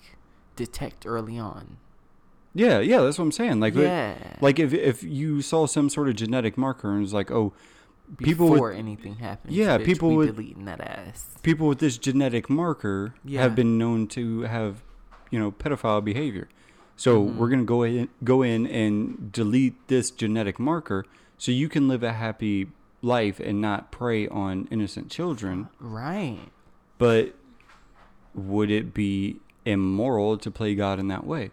[0.56, 1.78] detect early on?
[2.54, 3.58] Yeah, yeah, that's what I'm saying.
[3.60, 4.14] Like, yeah.
[4.40, 7.52] like if if you saw some sort of genetic marker and it's like, oh,
[8.18, 9.52] people with- before anything happens.
[9.54, 11.36] Yeah, bitch, people with- deleting that ass.
[11.42, 13.42] people with this genetic marker Yeah.
[13.42, 14.82] have been known to have,
[15.30, 16.48] you know, pedophile behavior.
[16.96, 17.36] So Mhm.
[17.36, 21.04] we're gonna go in, go in and delete this genetic marker,
[21.36, 22.68] so you can live a happy
[23.02, 25.68] life and not prey on innocent children.
[25.80, 26.38] Right.
[26.98, 27.34] But
[28.32, 31.50] would it be immoral to play God in that way?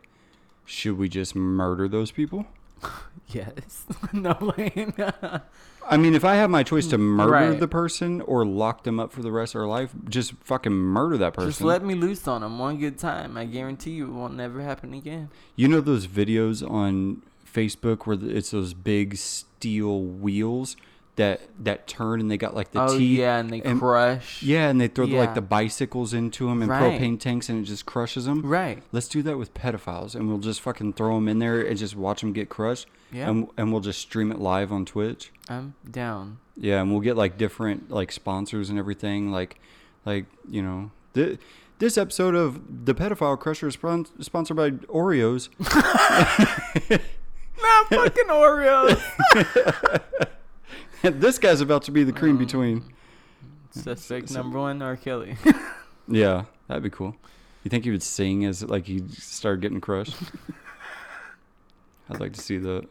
[0.71, 2.45] Should we just murder those people?
[3.27, 3.85] Yes.
[4.13, 4.87] no way.
[5.89, 7.57] I mean, if I have my choice to murder Right.
[7.59, 11.17] the person or lock them up for the rest of their life, just fucking murder
[11.17, 11.49] that person.
[11.49, 13.37] Just let me loose on them one good time.
[13.37, 15.29] I guarantee you it won't never happen again.
[15.55, 20.75] You know those videos on Facebook where it's those big steel wheels
[21.17, 23.19] that that turn and they got like the oh teeth.
[23.19, 24.41] yeah, and they and- crush.
[24.41, 26.99] Yeah, and they throw the, like the bicycles into them and Right.
[26.99, 28.41] propane tanks and it just crushes them.
[28.45, 28.81] Right.
[28.91, 31.95] Let's do that with pedophiles and we'll just fucking throw them in there and just
[31.95, 32.87] watch them get crushed.
[33.11, 33.29] Yeah.
[33.29, 35.31] And and we'll just stream it live on Twitch.
[35.49, 36.37] I'm down.
[36.55, 39.31] Yeah, and we'll get like different like sponsors and everything.
[39.31, 39.59] Like,
[40.05, 41.39] like you know, th-
[41.79, 45.49] this episode of the Pedophile Crusher is spon- sponsored by Oreos.
[47.61, 49.01] Not fucking Oreos.
[51.19, 52.83] this guy's about to be the cream Um, between.
[53.71, 54.95] Suspect so- number one, R.
[54.95, 55.37] Kelly.
[56.07, 57.15] Yeah, that'd be cool.
[57.63, 60.15] You think he would sing as like he started getting crushed?
[62.09, 62.85] I'd like to see that.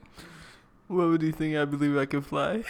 [0.86, 1.56] what would you think?
[1.56, 2.62] I believe I can fly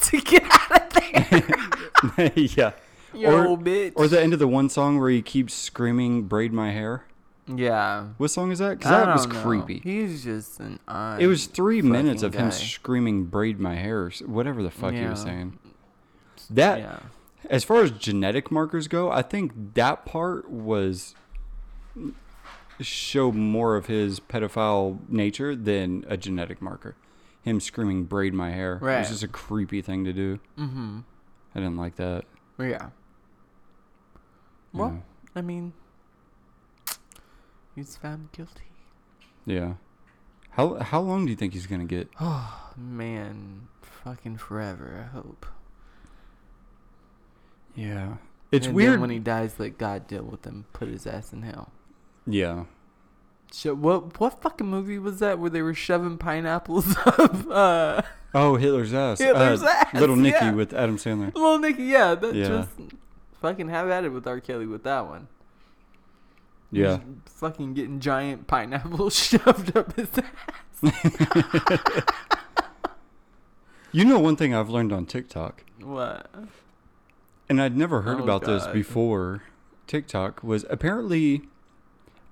[0.00, 2.32] to get out of there.
[2.34, 2.72] yeah.
[3.12, 3.92] You Or- bitch.
[3.94, 7.04] Or the end of the one song where he keeps screaming "Braid my hair."
[7.46, 8.08] Yeah.
[8.16, 8.78] What song is that?
[8.78, 9.42] Because that was know.
[9.42, 9.80] creepy.
[9.80, 11.20] He's just an odd.
[11.20, 15.04] It was three minutes of fucking him screaming "braid my hair," whatever the fuck he
[15.04, 15.58] was saying.
[16.50, 16.98] That, yeah.
[17.48, 21.14] as far as genetic markers go, I think that part was
[22.80, 26.96] show more of his pedophile nature than a genetic marker.
[27.42, 28.98] Him screaming "braid my hair" it Right.
[29.00, 30.40] was just a creepy thing to do.
[30.58, 31.00] Mm-hmm.
[31.54, 32.24] I didn't like that.
[32.58, 32.88] Yeah.
[34.72, 35.02] Well,
[35.36, 35.72] I mean,
[37.74, 38.64] he's found guilty.
[39.46, 39.74] yeah.
[40.50, 42.08] How how long do you think he's gonna get?
[42.20, 45.04] Oh man, fucking forever.
[45.08, 45.46] I hope.
[47.74, 48.16] Yeah.
[48.52, 49.00] It's And then weird.
[49.00, 49.58] when he dies.
[49.58, 50.66] Let God deal with him.
[50.72, 51.72] Put his ass in hell.
[52.26, 52.64] yeah.
[53.50, 54.18] So what?
[54.20, 57.46] What fucking movie was that where they were shoving pineapples up?
[57.48, 58.02] Uh,
[58.36, 59.18] Oh, Hitler's ass.
[59.20, 60.52] Hitler's Uh, ass, Little Nicky yeah.
[60.52, 61.32] with Adam Sandler.
[61.34, 62.48] little Nicky, yeah, that Yeah.
[62.48, 62.70] just
[63.40, 64.40] fucking have at it with R.
[64.40, 65.28] Kelly with that one.
[66.74, 66.98] Yeah.
[67.24, 72.02] Just fucking getting giant pineapples shoved up his ass.
[73.92, 76.28] You know one thing I've learned on TikTok, What?
[77.48, 79.44] and I'd never heard Oh, about this before
[79.86, 81.42] TikTok was apparently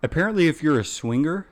[0.03, 1.47] apparently if you're a swinger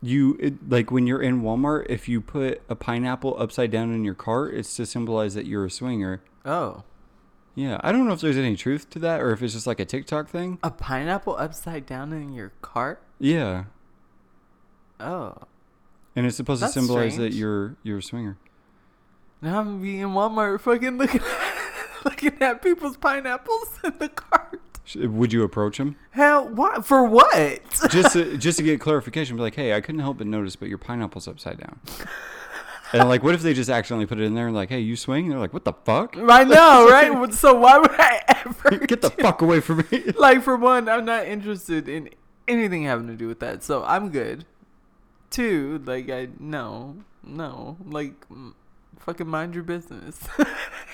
[0.00, 4.04] you it, like when you're in Walmart if you put a pineapple upside down in
[4.04, 6.22] your cart it's to symbolize that you're a swinger.
[6.44, 6.84] Oh,
[7.58, 9.80] Yeah, I don't know if there's any truth to that or if it's just like
[9.80, 10.60] a TikTok thing.
[10.62, 13.02] a pineapple upside down in your cart?
[13.18, 13.64] Yeah.
[15.00, 15.34] Oh,
[16.14, 17.32] And it's supposed That's to symbolize strange.
[17.32, 18.36] that you're you're a swinger.
[19.42, 21.20] now I'm being in Walmart, fucking looking,
[22.04, 24.60] looking at people's pineapples in the cart.
[24.94, 25.96] Would you approach him?
[26.12, 27.02] Hell, what for?
[27.04, 27.60] What?
[27.90, 30.68] just to, just to get clarification, be like, hey, I couldn't help but notice, but
[30.68, 31.80] your pineapple's upside down.
[32.92, 34.96] And like, what if they just accidentally put it in there and like, hey, you
[34.96, 35.24] swing?
[35.24, 36.16] And they're like, what the fuck?
[36.28, 37.32] I know, right?
[37.34, 40.04] So why would I ever Get the fuck away from me!
[40.16, 42.08] like for one, I'm not interested in
[42.46, 44.44] anything having to do with that, so I'm good.
[45.30, 48.14] Two, like I no, no, like
[49.00, 50.18] fucking mind your business.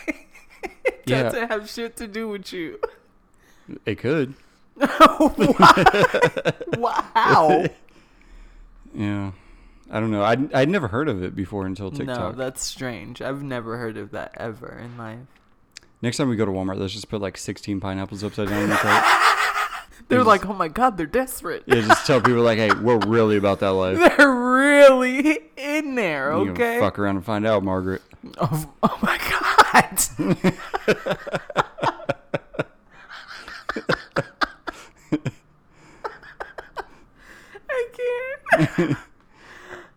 [0.04, 1.22] it Yeah.
[1.24, 2.80] doesn't have shit to do with you.
[3.86, 4.34] It could.
[6.76, 7.64] wow.
[8.92, 9.30] Yeah.
[9.94, 10.24] I don't know.
[10.24, 12.18] I'd, I'd never heard of it before until TikTok.
[12.18, 13.22] no, that's strange.
[13.22, 15.20] I've never heard of that ever in life.
[16.02, 18.70] Next time we go to Walmart, let's just put like 16 pineapples upside down in
[18.70, 19.04] the cart.
[20.08, 21.62] They're like, oh my god, they're desperate.
[21.66, 23.96] Yeah, just tell people like, hey, we're really about that life.
[24.16, 26.80] They're really in there, You okay?
[26.80, 28.02] fuck around and find out, Margaret.
[28.38, 30.44] Oh, oh my god.
[37.70, 37.88] I
[38.76, 38.96] can't.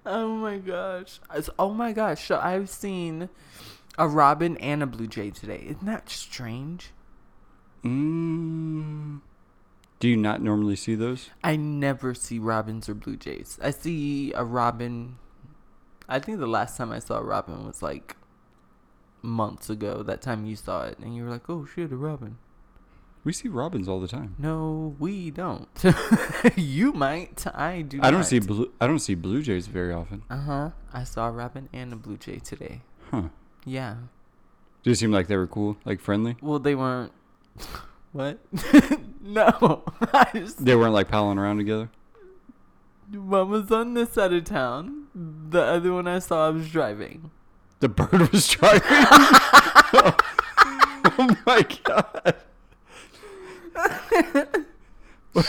[0.07, 1.19] Oh my gosh.
[1.29, 2.25] It's- Oh my gosh.
[2.27, 3.29] So I've seen
[3.97, 5.63] a robin and a blue jay today.
[5.67, 6.91] Isn't that strange?
[7.83, 9.21] Mm.
[9.99, 11.29] Do you not normally see those?
[11.43, 13.57] I never see robins or blue jays.
[13.61, 15.17] I see a robin.
[16.07, 18.15] I think the last time I saw a robin was like
[19.21, 20.03] months ago.
[20.03, 22.37] That time you saw it, and you were like, "Oh shit, a robin."
[23.27, 24.35] We see robins all the time.
[24.37, 25.67] No, we don't.
[26.55, 27.45] you might.
[27.53, 27.99] I do.
[28.01, 28.27] I don't not.
[28.27, 28.71] see blue.
[28.79, 30.23] I don't see blue jays very often.
[30.29, 30.69] Uh huh.
[30.93, 32.83] I saw a robin and a blue jay today.
[33.11, 33.23] Huh?
[33.65, 33.95] Yeah.
[34.81, 36.37] Did it seem like they were cool, like friendly?
[36.41, 37.11] Well, they weren't.
[38.13, 38.39] what?
[39.21, 39.83] no.
[40.33, 41.89] Just They weren't like palling around together.
[43.11, 45.07] one was on this side of town.
[45.13, 47.31] The other one I saw, I was driving.
[47.81, 48.81] The bird was driving.
[51.19, 52.35] oh my god!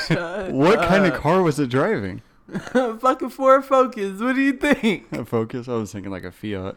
[0.07, 2.23] Shut What kind of car was it driving?
[2.73, 4.21] Fucking Ford Focus.
[4.21, 5.07] What do you think?
[5.13, 5.69] A Focus.
[5.69, 6.77] I was thinking like a Fiat.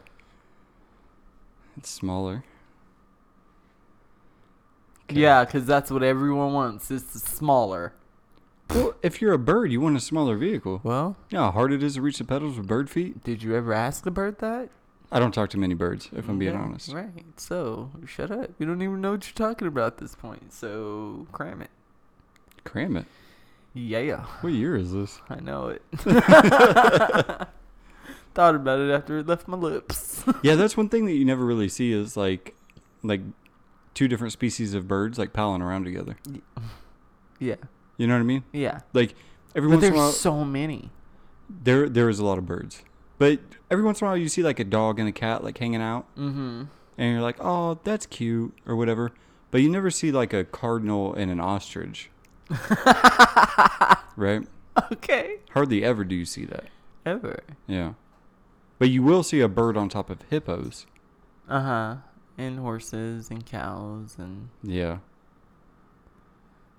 [1.76, 2.44] It's smaller.
[5.10, 5.20] Okay.
[5.20, 6.90] Yeah, because that's what everyone wants.
[6.90, 7.92] It's smaller.
[8.70, 10.80] Well, if you're a bird, you want a smaller vehicle.
[10.82, 13.22] Well, You know how hard it is to reach the pedals with bird feet?
[13.24, 14.70] did you ever ask a bird that?
[15.12, 16.92] I don't talk to many birds, if I'm being honest.
[16.92, 17.24] Right.
[17.36, 18.50] So shut up.
[18.58, 20.52] You don't even know what you're talking about at this point.
[20.52, 21.70] So cram it.
[22.64, 23.04] Cram it.
[23.74, 25.20] Yeah, What year is this?
[25.30, 25.82] I know it.
[28.34, 30.24] Thought about it after it left my lips.
[30.42, 32.54] yeah, that's one thing that you never really see is like,
[33.02, 33.20] like,
[33.94, 36.16] two different species of birds like palling around together.
[37.38, 37.56] yeah.
[37.98, 38.44] You know what I mean?
[38.52, 38.80] Yeah.
[38.94, 39.14] Like
[39.54, 40.90] every But once in a while, there's so many.
[41.50, 42.82] there there is a lot of birds,
[43.22, 43.38] but
[43.70, 45.80] every once in a while you see like a dog and a cat like hanging
[45.82, 46.64] out, Mm-hmm.
[46.98, 49.12] and you're like, oh, that's cute or whatever.
[49.52, 52.10] But you never see like a cardinal and an ostrich,
[54.16, 54.42] right?
[54.90, 55.36] Okay.
[55.50, 56.64] Hardly ever do you see that.
[57.04, 57.40] Ever.
[57.66, 57.92] Yeah,
[58.78, 60.86] but you will see a bird on top of hippos.
[61.48, 61.96] Uh huh.
[62.38, 64.98] And horses and cows and Yeah.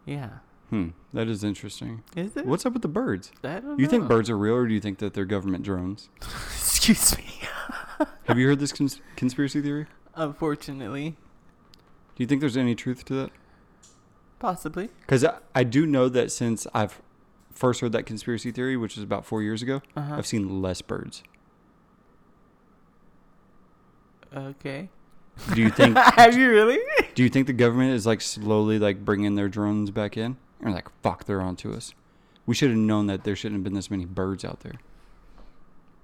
[0.05, 0.39] yeah.
[0.73, 0.87] Hmm.
[1.13, 2.01] That is interesting.
[2.15, 2.47] Is it?
[2.47, 3.31] What's up with the birds?
[3.43, 6.09] I don't You think birds are real, or do you think that they're government drones?
[6.21, 7.25] Excuse me.
[8.23, 9.85] Have you heard this cons- conspiracy theory?
[10.15, 11.11] Unfortunately,
[12.15, 13.29] Do you think there's any truth to that?
[14.39, 14.89] possibly.
[15.01, 17.01] Because I, I do know that since I've
[17.51, 20.15] first heard that conspiracy theory, which was about four years ago, Uh-huh.
[20.15, 21.21] I've seen less birds.
[24.35, 24.89] Okay.
[25.53, 25.97] Do you think?
[26.15, 26.79] Have you really?
[27.13, 30.37] Do you think the government is like slowly like bringing their drones back in?
[30.63, 31.93] Or like, fuck, they're onto us.
[32.45, 34.75] We should have known that there shouldn't have been this many birds out there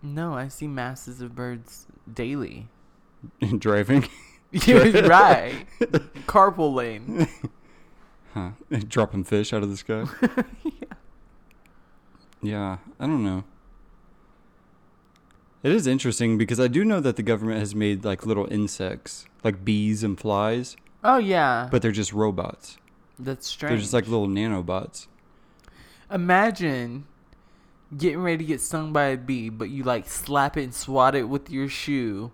[0.02, 2.68] No, I see masses of birds daily.
[3.60, 4.08] driving.
[4.52, 5.66] You're right.
[6.28, 7.28] Carpool lane.
[8.34, 8.52] Huh?
[8.88, 10.06] Dropping fish out of the sky.
[10.64, 10.94] Yeah.
[12.42, 13.44] Yeah, I don't know.
[15.62, 19.26] It is interesting because I do know that the government has made like little insects,
[19.44, 22.78] like bees and flies, Oh yeah, but they're just robots.
[23.20, 23.72] That's strange.
[23.72, 25.08] They're just like little nanobots.
[26.12, 27.06] Imagine
[27.96, 31.16] getting ready to get stung by a bee, but you like slap it and swat
[31.16, 32.32] it with your shoe,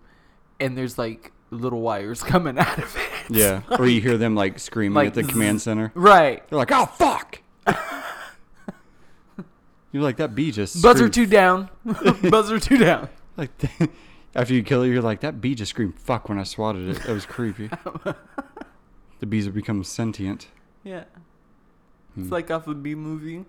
[0.60, 3.36] and there's like little wires coming out of it.
[3.36, 5.92] Yeah, or you hear them like screaming Like at the command center.
[5.96, 6.48] Right.
[6.50, 7.42] They're like, "Oh fuck!"
[9.92, 11.70] You're like that bee just Buzzer screamed- two down.
[12.30, 13.08] Buzzer two down.
[13.38, 13.50] Like
[14.36, 17.02] after you kill it, you're like that bee just screamed "fuck" when I swatted it.
[17.04, 17.70] That was creepy.
[19.20, 20.48] the bees have become sentient.
[20.86, 21.04] Yeah.
[22.14, 22.22] Hmm.
[22.22, 23.44] It's like off a bee movie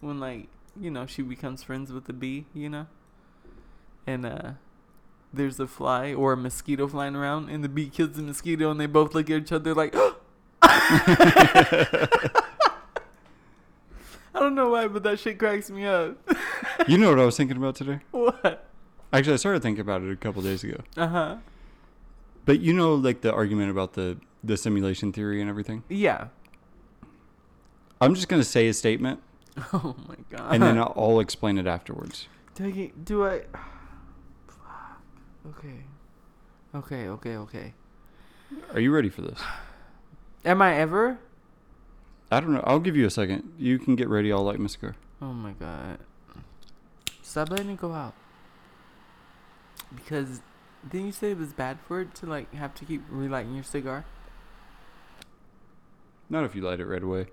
[0.00, 2.86] when like, you know, she becomes friends with the bee, you know?
[4.06, 4.52] And uh
[5.32, 8.80] there's a fly or a mosquito flying around and the bee kills the mosquito and
[8.80, 9.94] they both look at each other like
[10.62, 12.28] I
[14.34, 16.16] don't know why, but that shit cracks me up.
[16.88, 18.00] you know what I was thinking about today?
[18.10, 18.66] what?
[19.12, 20.82] Actually, I started thinking about it a couple days ago.
[20.96, 21.36] Uh huh.
[22.44, 25.82] But you know, like the argument about the the simulation theory and everything.
[25.88, 26.28] Yeah.
[28.00, 29.20] I'm just gonna say a statement,
[29.72, 30.54] Oh my god.
[30.54, 32.28] and then I'll, I'll explain it afterwards.
[32.54, 33.38] do I, do I
[34.46, 35.02] Fuck.
[35.58, 35.84] Okay.
[36.74, 37.74] Okay, okay, okay.
[38.72, 39.40] Are you ready for this?
[40.44, 41.18] Am I ever?
[42.30, 42.62] I don't know.
[42.64, 43.52] I'll give you a second.
[43.58, 44.32] You can get ready.
[44.32, 44.94] I'll light my cigar.
[45.20, 45.98] Oh my god.
[47.22, 48.14] Stop letting it go out.
[49.94, 50.40] Because
[50.88, 53.64] didn't you say it was bad for it to like have to keep relighting your
[53.64, 54.04] cigar?
[56.28, 57.26] Not if you light it right away.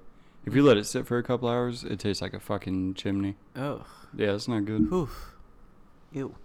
[0.47, 3.35] If you let it sit for a couple hours, it tastes like a fucking chimney.
[3.55, 3.85] Oh.
[4.15, 4.91] Yeah, it's not good.
[4.93, 5.33] Oof.
[6.13, 6.35] Ew.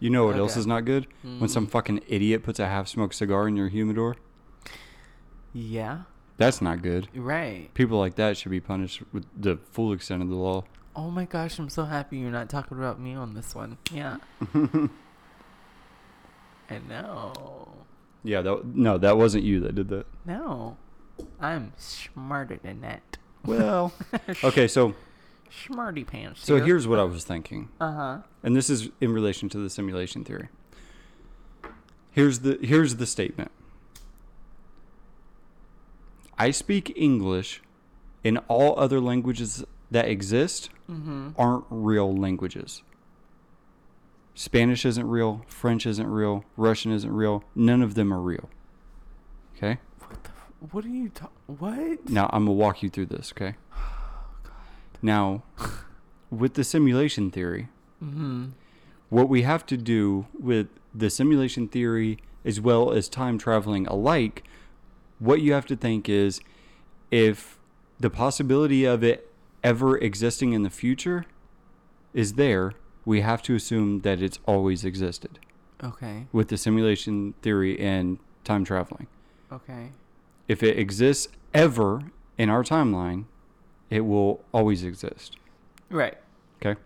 [0.00, 1.06] You know what else is not good?
[1.22, 1.70] When some Mm.
[1.70, 4.16] fucking idiot puts a half-smoked cigar in your humidor.
[5.52, 6.02] Yeah.
[6.36, 7.08] That's not good.
[7.14, 7.72] Right.
[7.74, 10.64] People like that should be punished with the full extent of the law.
[10.96, 13.78] Oh my gosh, I'm so happy you're not talking about me on this one.
[13.92, 14.16] Yeah.
[16.70, 17.68] I know.
[18.24, 20.06] Yeah, that no, that wasn't you that did that.
[20.26, 20.76] No.
[21.40, 23.16] I'm smarter than that.
[23.44, 23.92] Well,
[24.44, 24.94] okay, so
[25.64, 26.44] Smarty pants.
[26.44, 27.68] so here's what I was thinking.
[27.80, 28.18] Uh huh.
[28.42, 30.48] and this is in relation to the simulation theory.
[32.10, 33.50] Here's the here's the statement.
[36.38, 37.62] I speak English
[38.24, 41.30] and all other languages that exist Mm-hmm.
[41.36, 42.82] aren't real languages.
[44.34, 48.48] Spanish isn't real, French isn't real, Russian isn't real, none of them are real.
[49.54, 49.80] Okay?
[50.60, 50.68] What the?
[50.68, 51.36] F- what are you talking?
[51.58, 52.08] What?
[52.10, 53.54] Now I'm gonna walk you through this, okay?
[55.02, 55.44] Now,
[56.30, 57.68] with the simulation theory,
[58.02, 58.50] Mm-hmm.
[59.08, 64.44] what we have to do with the simulation theory as well as time traveling alike,
[65.18, 66.40] what you have to think is
[67.10, 67.58] if
[67.98, 69.32] the possibility of it
[69.64, 71.24] ever existing in the future
[72.14, 72.72] is there,
[73.04, 75.38] we have to assume that it's always existed
[75.82, 76.26] Okay.
[76.32, 79.08] with the simulation theory and time traveling.
[79.52, 79.90] Okay.
[80.48, 82.02] If it exists ever
[82.36, 83.24] in our timeline,
[83.90, 85.36] it will always exist.
[85.90, 86.16] Right.
[86.60, 86.80] Okay.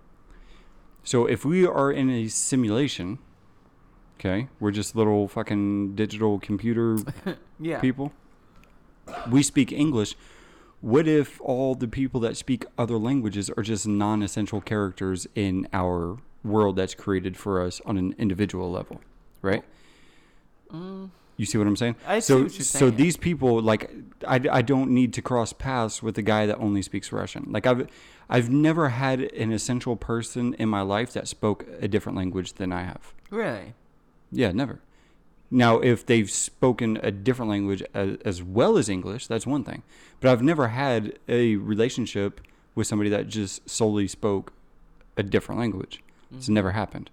[1.04, 3.18] So if we are in a simulation,
[4.18, 6.98] okay, we're just little fucking digital computer
[7.60, 7.80] Yeah.
[7.80, 8.12] people.
[9.30, 10.14] We speak English.
[10.80, 15.68] What if all the people that speak other languages are just non essential characters in
[15.72, 19.00] our world that's created for us on an individual level?
[19.42, 19.64] Right?
[20.72, 21.10] Mm,
[21.42, 21.96] You see what I'm saying?
[22.06, 22.96] I see so what you're so saying.
[22.96, 23.90] these people like
[24.34, 27.44] I, I don't need to cross paths with a guy that only speaks Russian.
[27.50, 27.88] Like I've
[28.30, 32.72] I've never had an essential person in my life that spoke a different language than
[32.72, 33.12] I have.
[33.30, 33.74] really?
[34.30, 34.78] Yeah, never.
[35.50, 39.82] Now, if they've spoken a different language as, as well as English, that's one thing.
[40.20, 42.40] But I've never had a relationship
[42.74, 44.52] with somebody that just solely spoke
[45.16, 46.02] a different language.
[46.34, 46.54] It's Mhm.
[46.58, 47.10] never happened,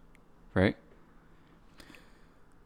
[0.53, 0.75] right?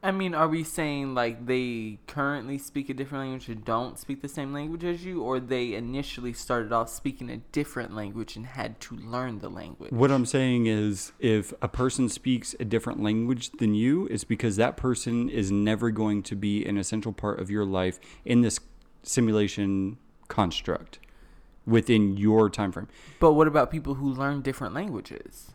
[0.06, 4.22] I mean, are we saying like they currently speak a different language or don't speak
[4.22, 8.46] the same language as you, or they initially started off speaking a different language and
[8.46, 9.94] had to learn the language?
[9.94, 14.58] What I'm saying is, if a person speaks a different language than you, it's because
[14.58, 18.60] that person is never going to be an essential part of your life in this
[19.04, 19.98] simulation
[20.28, 21.00] construct
[21.66, 22.90] within your time frame.
[23.22, 25.53] But what about people who learn different languages?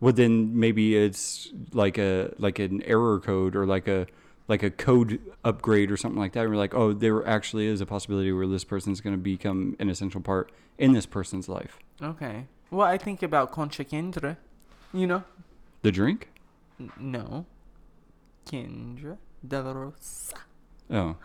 [0.00, 4.06] Well, then maybe it's like a like an error code or like a
[4.48, 6.42] like a code upgrade or something like that.
[6.42, 9.74] And we're like, oh, there actually is a possibility where this person's going to become
[9.80, 11.78] an essential part in this person's life.
[12.02, 12.46] Okay.
[12.70, 14.36] Well, I think about Concha Kendra.
[14.92, 15.24] You know?
[15.82, 16.28] The drink?
[16.78, 17.46] N- no.
[18.46, 19.16] Kendra
[19.46, 20.36] de la Rosa.
[20.90, 21.16] Oh,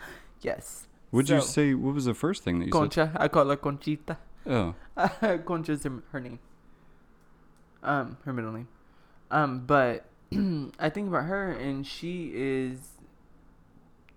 [0.41, 0.87] Yes.
[1.11, 1.73] would you say?
[1.75, 2.79] What was the first thing that you said?
[2.79, 3.11] Concha.
[3.15, 4.17] I call her Conchita.
[4.47, 4.73] Oh,
[5.45, 6.39] Concha's her name.
[7.83, 8.67] Um, her middle name.
[9.29, 10.05] Um, but
[10.79, 12.79] I think about her, and she is.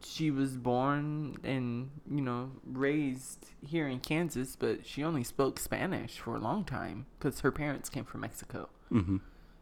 [0.07, 6.19] She was born and you know raised here in Kansas, but she only spoke Spanish
[6.19, 9.17] for a long time because her parents came from Mexico, mm-hmm.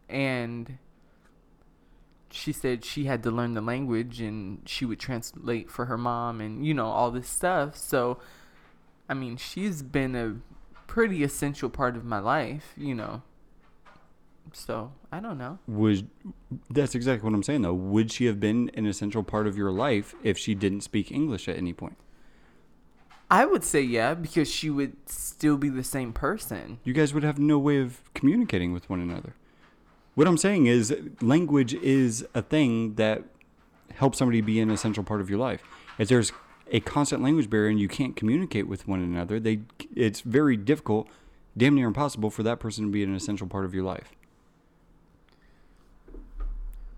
[0.09, 0.77] and
[2.33, 6.41] she said she had to learn the language and she would translate for her mom
[6.41, 7.77] and you know all this stuff.
[7.77, 8.17] So,
[9.07, 10.37] I mean, she's been a
[10.87, 13.21] pretty essential part of my life, you know.
[14.51, 15.59] So I don't know.
[15.67, 16.09] Would
[16.69, 17.73] that's exactly what I'm saying though.
[17.73, 21.47] Would she have been an essential part of your life if she didn't speak English
[21.47, 21.97] at any point?
[23.31, 26.79] I would say yeah because she would still be the same person.
[26.83, 29.33] You guys would have no way of communicating with one another.
[30.15, 33.23] What I'm saying is, language is a thing that
[33.95, 35.63] helps somebody be an essential part of your life.
[35.97, 36.31] If there's
[36.71, 39.61] a constant language barrier and you can't communicate with one another, they
[39.95, 41.07] it's very difficult,
[41.57, 44.11] damn near impossible, for that person to be an essential part of your life.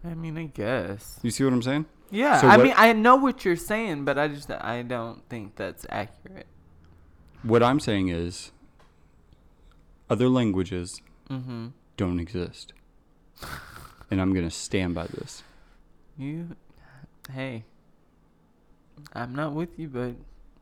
[0.06, 1.20] I mean, I guess.
[1.24, 1.86] You see what I'm saying?
[2.12, 5.28] Yeah, So I what- mean, I know what you're saying, but I just I don't
[5.30, 6.45] think that's accurate.
[7.43, 8.51] What I'm saying is,
[10.10, 11.68] other languages Mm-hmm.
[11.97, 12.72] don't exist,
[14.12, 15.41] and I'm gonna stand by this.
[16.18, 16.56] You,
[17.32, 17.64] hey,
[19.14, 20.14] I'm not with you, but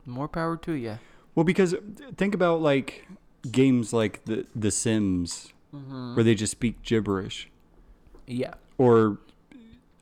[0.06, 0.98] more power to you.
[1.34, 1.74] Well, because
[2.16, 3.06] think about like
[3.52, 6.14] games like the The Sims, Mm-hmm.
[6.14, 7.48] where they just speak gibberish,
[8.26, 8.54] Yeah.
[8.78, 9.18] or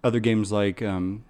[0.05, 1.25] other games like um,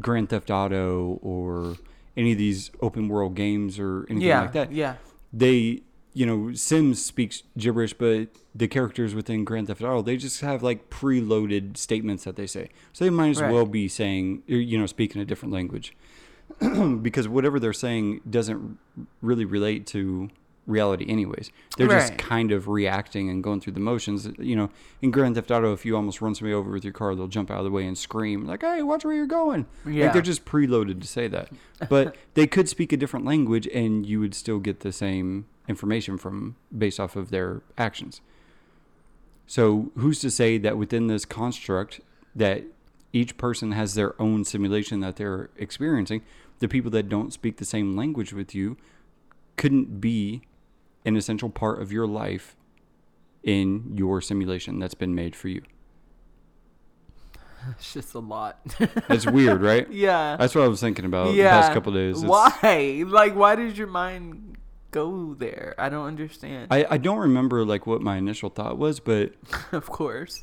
[0.00, 1.76] Grand Theft Auto, or
[2.16, 4.40] any of these open world games or anything yeah.
[4.42, 4.72] like that.
[4.72, 4.96] Yeah.
[5.32, 5.82] They,
[6.14, 10.62] you know, Sims speaks gibberish, but the characters within Grand Theft Auto they just have
[10.62, 13.52] like preloaded statements that they say, so they might as Right.
[13.52, 15.94] well be saying, you know, speaking a different language,
[17.02, 18.78] because whatever they're saying doesn't
[19.20, 20.30] really relate to
[20.66, 21.50] reality anyways.
[21.76, 24.28] They're just kind of reacting and going through the motions.
[24.38, 24.70] You know
[25.02, 27.50] in grand theft auto if you almost run somebody over with your car they'll jump
[27.50, 29.66] out of the way and scream like hey watch where you're going.
[29.84, 30.04] Yeah.
[30.04, 31.50] like they're just preloaded to say that.
[31.88, 36.18] But they could speak a different language and you would still get the same information
[36.18, 38.20] from based off of their actions.
[39.46, 42.00] So who's to say that within this construct
[42.34, 42.64] that
[43.12, 46.22] each person has their own simulation that they're experiencing
[46.58, 48.76] the people that don't speak the same language with you
[49.56, 50.42] couldn't be
[51.06, 52.54] an essential part of your life
[53.42, 55.62] in your simulation that's been made for you
[57.78, 58.58] It's just a lot.
[59.08, 60.36] it's weird right yeah.
[60.36, 61.44] that's what i was thinking about yeah.
[61.56, 63.02] the past couple days It's- Why?
[63.06, 64.56] Like, why does your mind
[64.92, 65.74] go there?
[65.76, 66.68] I don't understand.
[66.70, 69.32] I, I don't remember like what my initial thought was but
[69.72, 70.42] of course.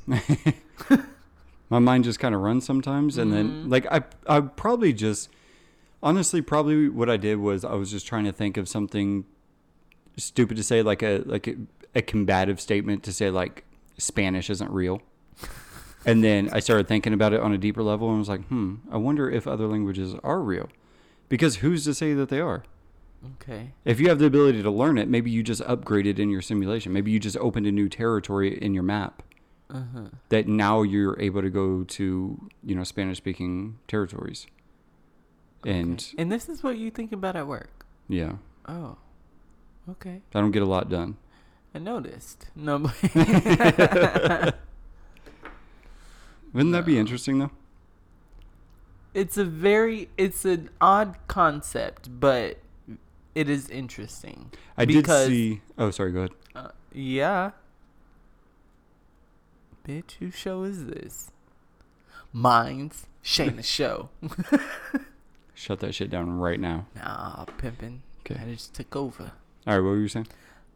[1.70, 3.72] my mind just kind of runs sometimes and then Mhm.
[3.72, 5.30] like i i probably just
[6.04, 9.26] honestly probably what i did was i was just trying to think of something
[10.18, 11.56] stupid to say like a like a,
[11.96, 13.64] a combative statement to say like
[13.98, 15.02] spanish isn't real
[16.06, 18.76] and then i started thinking about it on a deeper level and was like hmm
[18.92, 20.70] i wonder if other languages are real
[21.30, 22.64] because who's to say that they are
[23.42, 23.72] Okay.
[23.86, 26.92] if you have the ability to learn it maybe you just upgraded in your simulation
[26.92, 29.24] maybe you just opened a new territory in your map
[29.70, 30.08] Uh huh.
[30.28, 34.46] that now you're able to go to you know Spanish speaking territories.
[35.66, 37.86] And And this is what you think about at work.
[38.10, 38.34] yeah,
[38.68, 38.98] Oh.
[39.90, 40.22] Okay.
[40.34, 41.18] I don't get a lot done.
[41.76, 42.48] I noticed.
[42.56, 42.78] No.
[46.54, 47.52] Wouldn't that be interesting though?
[49.14, 52.58] it's a very it's an odd concept, but
[53.36, 54.52] it is interesting.
[54.78, 55.62] I Because- did see.
[55.78, 56.12] Oh, sorry.
[56.12, 56.32] Go ahead.
[56.56, 57.52] Uh, yeah.
[59.88, 61.32] Bitch, whose show is this?
[62.32, 64.10] Mine's Shayna's show.
[65.54, 66.86] Shut that shit down right now.
[66.96, 68.00] Nah, pimpin'.
[68.22, 68.40] Okay.
[68.42, 69.34] I just took over.
[69.66, 69.80] All right.
[69.84, 70.28] What were you saying?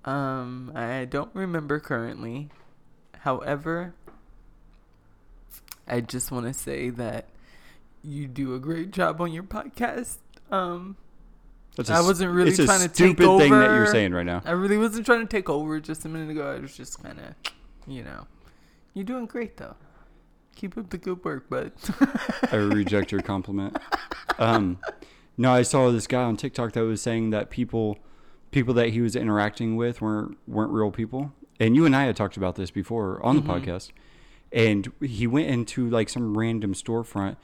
[0.05, 2.49] Um, I don't remember currently.
[3.19, 3.93] However,
[5.87, 7.27] I just want to say that
[8.03, 10.17] you do a great job on your podcast.
[10.49, 10.95] Um,
[11.75, 14.25] That's I wasn't really it's a trying to take stupid thing that you're saying right
[14.25, 14.41] now.
[14.45, 16.49] I really wasn't trying to take over just a minute ago.
[16.49, 17.53] I was just kind of,
[17.85, 18.27] you know,
[18.93, 19.75] you're doing great though.
[20.55, 21.71] Keep up the good work, bud.
[22.51, 23.77] I reject your compliment.
[24.39, 24.77] Um,
[25.35, 27.97] no, I saw this guy on TikTok that was saying that people,
[28.51, 31.33] people that he was interacting with weren't weren't real people.
[31.59, 33.47] And you and I had talked about this before on the Mhm.
[33.63, 33.91] podcast.
[34.51, 37.35] And he went into like some random storefront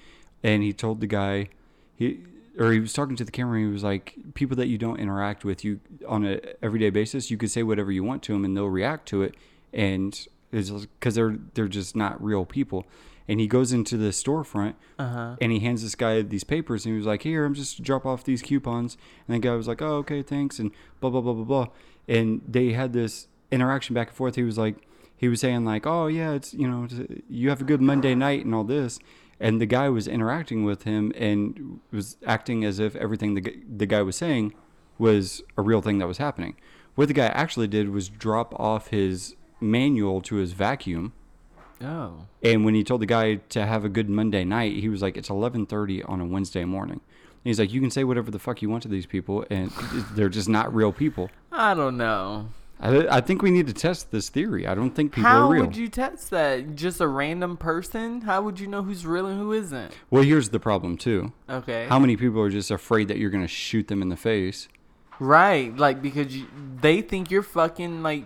[0.44, 1.50] and he told the guy,
[1.96, 2.20] he
[2.60, 3.58] or he was talking to the camera.
[3.58, 7.32] and He was like, people that you don't interact with you on a everyday basis,
[7.32, 9.36] you could say whatever you want to them, and they'll react to it,
[9.74, 12.86] and it's because they're they're just not real people.
[13.28, 15.36] And he goes into the storefront Uh huh.
[15.40, 17.82] and he hands this guy these papers and he was like here i'm just to
[17.82, 18.98] drop off these coupons.
[19.28, 21.68] And the guy was like oh okay thanks and blah blah blah blah blah.
[22.08, 24.36] And they had this interaction back and forth.
[24.36, 24.76] He was like
[25.16, 28.14] he was saying like oh yeah it's you know it's- you have a good monday
[28.16, 29.00] night and all this.
[29.40, 33.86] And the guy was interacting with him and was acting as if everything the, the
[33.86, 34.54] guy was saying
[34.98, 36.56] was a real thing that was happening.
[36.96, 41.14] What the guy actually did was drop off his manual to his vacuum
[41.84, 42.26] Oh.
[42.42, 45.18] and when he told the guy to have a good Monday night, he was like,
[45.18, 48.62] "It's 11:30 on a Wednesday morning." And he's like, "You can say whatever the fuck
[48.62, 49.72] you want to these people, and
[50.16, 52.50] they're just not real people." I don't know.
[52.80, 54.68] I, I think we need to test this theory.
[54.68, 55.64] I don't think people How are real.
[55.64, 56.76] How would you test that?
[56.76, 58.22] Just a random person?
[58.22, 59.94] How would you know who's real and who isn't?
[60.10, 61.32] well, here's the problem too.
[61.50, 61.86] Okay.
[61.88, 64.68] How many people are just afraid that you're gonna shoot them in the face?
[65.20, 65.76] right.
[65.78, 66.48] Like because you,
[66.82, 68.26] they think you're fucking like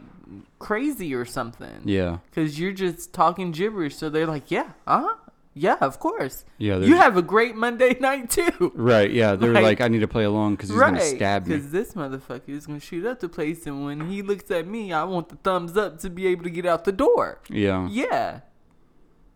[0.59, 1.81] crazy or something.
[1.85, 3.95] Yeah, Because you're just talking gibberish.
[3.95, 5.15] So they're like, yeah, uh huh.
[5.59, 6.45] Yeah, of course.
[6.59, 6.77] yeah.
[6.77, 8.71] You have a great Monday night too.
[8.75, 9.09] right.
[9.11, 11.71] Yeah, they're Like- like, "I need to play along because he's gonna stab me." Because
[11.71, 15.03] this motherfucker is gonna shoot up the place, and when he looks at me, I
[15.05, 17.39] want the thumbs up to be able to get out the door.
[17.49, 17.87] Yeah.
[17.89, 18.41] Yeah.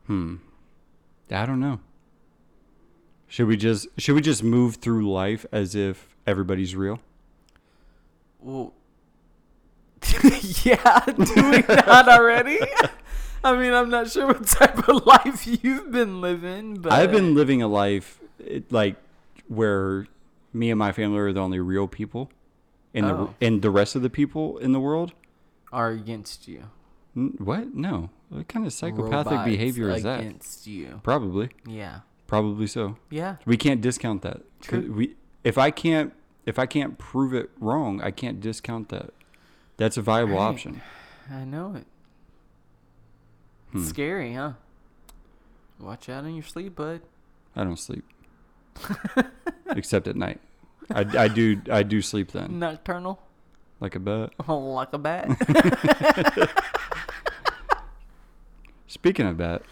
[0.06, 0.36] Hmm.
[1.32, 1.80] I don't know.
[3.28, 7.00] Should we just should we just move through life as if everybody's real?
[8.40, 8.74] Well.
[10.66, 12.60] yeah, doing that already?
[13.44, 17.34] I mean, I'm not sure what type of life you've been living, but I've been
[17.34, 18.96] living a life it, like
[19.48, 20.08] where
[20.54, 22.30] me and my family are the only real people,
[22.94, 23.34] and Oh.
[23.40, 25.14] the and the rest of the people in the world.
[25.74, 26.66] are against you.
[27.16, 27.74] N- What?
[27.74, 28.10] No.
[28.30, 30.20] What kind of psychopathic Robots behavior is that?
[30.22, 31.00] Against you.
[31.04, 31.50] Probably.
[31.66, 32.02] Yeah.
[32.28, 32.96] Probably so.
[33.10, 33.38] Yeah.
[33.46, 34.42] We can't discount that.
[34.62, 34.92] True.
[34.94, 36.14] We if I can't
[36.46, 39.12] if I can't prove it wrong, I can't discount that.
[39.82, 40.42] That's a viable Right.
[40.44, 40.80] option.
[41.32, 41.88] I know it.
[43.72, 43.84] Hmm.
[43.84, 44.52] Scary, huh?
[45.80, 47.02] Watch out in your sleep, bud.
[47.56, 48.06] I don't sleep.
[49.70, 50.40] Except at night.
[50.94, 52.60] I, I do I do sleep then.
[52.60, 53.20] Nocturnal,
[53.80, 54.34] Like a bat.
[54.48, 55.28] like a bat.
[58.86, 59.64] Speaking of bat,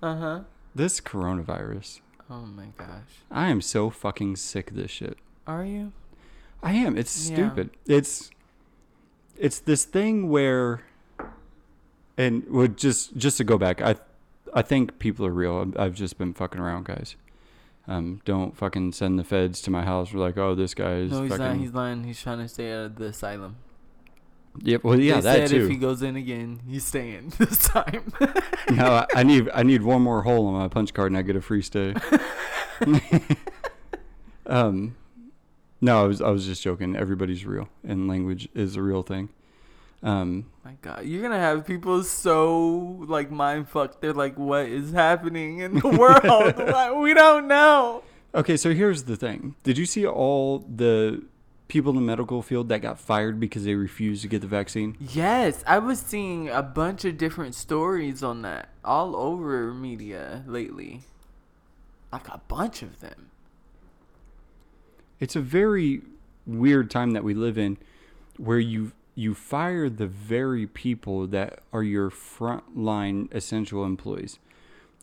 [0.00, 0.40] uh huh.
[0.72, 1.98] this coronavirus.
[2.30, 3.24] Oh my gosh.
[3.28, 5.18] I am so fucking sick of this shit.
[5.48, 5.92] Are you?
[6.62, 6.96] I am.
[6.96, 7.34] It's Yeah.
[7.36, 7.70] stupid.
[7.86, 8.30] It's
[9.38, 10.82] it's this thing where
[12.16, 13.96] and would just just to go back, I
[14.52, 15.72] I think people are real.
[15.78, 17.16] I've- just been fucking around, guys.
[17.86, 20.12] Um, don't fucking send the feds to my house.
[20.12, 21.46] We're like, oh, this guy is No, he's fucking.
[21.46, 21.56] not.
[21.56, 22.04] He's lying.
[22.04, 23.56] He's trying to stay out of the asylum.
[24.60, 24.84] Yep.
[24.84, 28.12] Well, yeah, they that said if he goes in again, he's staying this time.
[28.70, 31.22] no, I, I need I need one more hole on my punch card, and I
[31.22, 31.94] get a free stay.
[34.46, 34.96] um,
[35.80, 36.96] no, I was I was just joking.
[36.96, 39.30] Everybody's real, and language is a real thing.
[40.02, 44.00] Um, my God, you're gonna have people so like mind fucked.
[44.00, 46.56] They're like, "What is happening in the world?
[46.56, 48.02] Like, we don't know."
[48.34, 49.56] okay, so here's the thing.
[49.64, 51.24] Did you see all the
[51.66, 54.96] people in the medical field that got fired because they refused to get the vaccine?
[55.00, 61.02] Yes, I was seeing a bunch of different stories on that all over media lately.
[62.12, 63.30] Like a bunch of them.
[65.20, 66.02] It's a very
[66.46, 67.76] weird time that we live in
[68.36, 74.38] where you you fire the very people that are your frontline essential employees.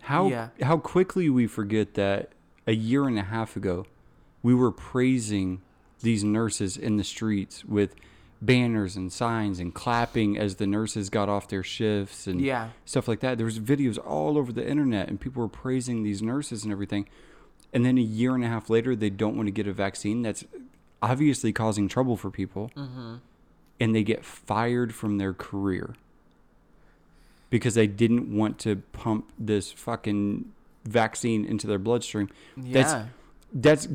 [0.04, 0.50] How Yeah.
[0.62, 2.32] how quickly we forget that
[2.66, 3.86] a year and a half ago
[4.42, 5.62] we were praising
[6.02, 7.96] these nurses in the streets with
[8.42, 12.70] banners and signs and clapping as the nurses got off their shifts and Yeah.
[12.86, 13.38] stuff like that.
[13.38, 17.08] There was videos all over the internet, and people were praising these nurses and everything.
[17.76, 20.22] And then a year and a half later, they don't want to get a vaccine.
[20.22, 20.46] That's
[21.02, 23.16] obviously causing trouble for people, Mm-hmm.
[23.82, 25.94] and they get fired from their career
[27.50, 30.52] because they didn't want to pump this fucking
[30.86, 32.30] vaccine into their bloodstream.
[32.56, 32.74] Yeah.
[32.74, 33.08] That's-
[33.54, 33.88] That's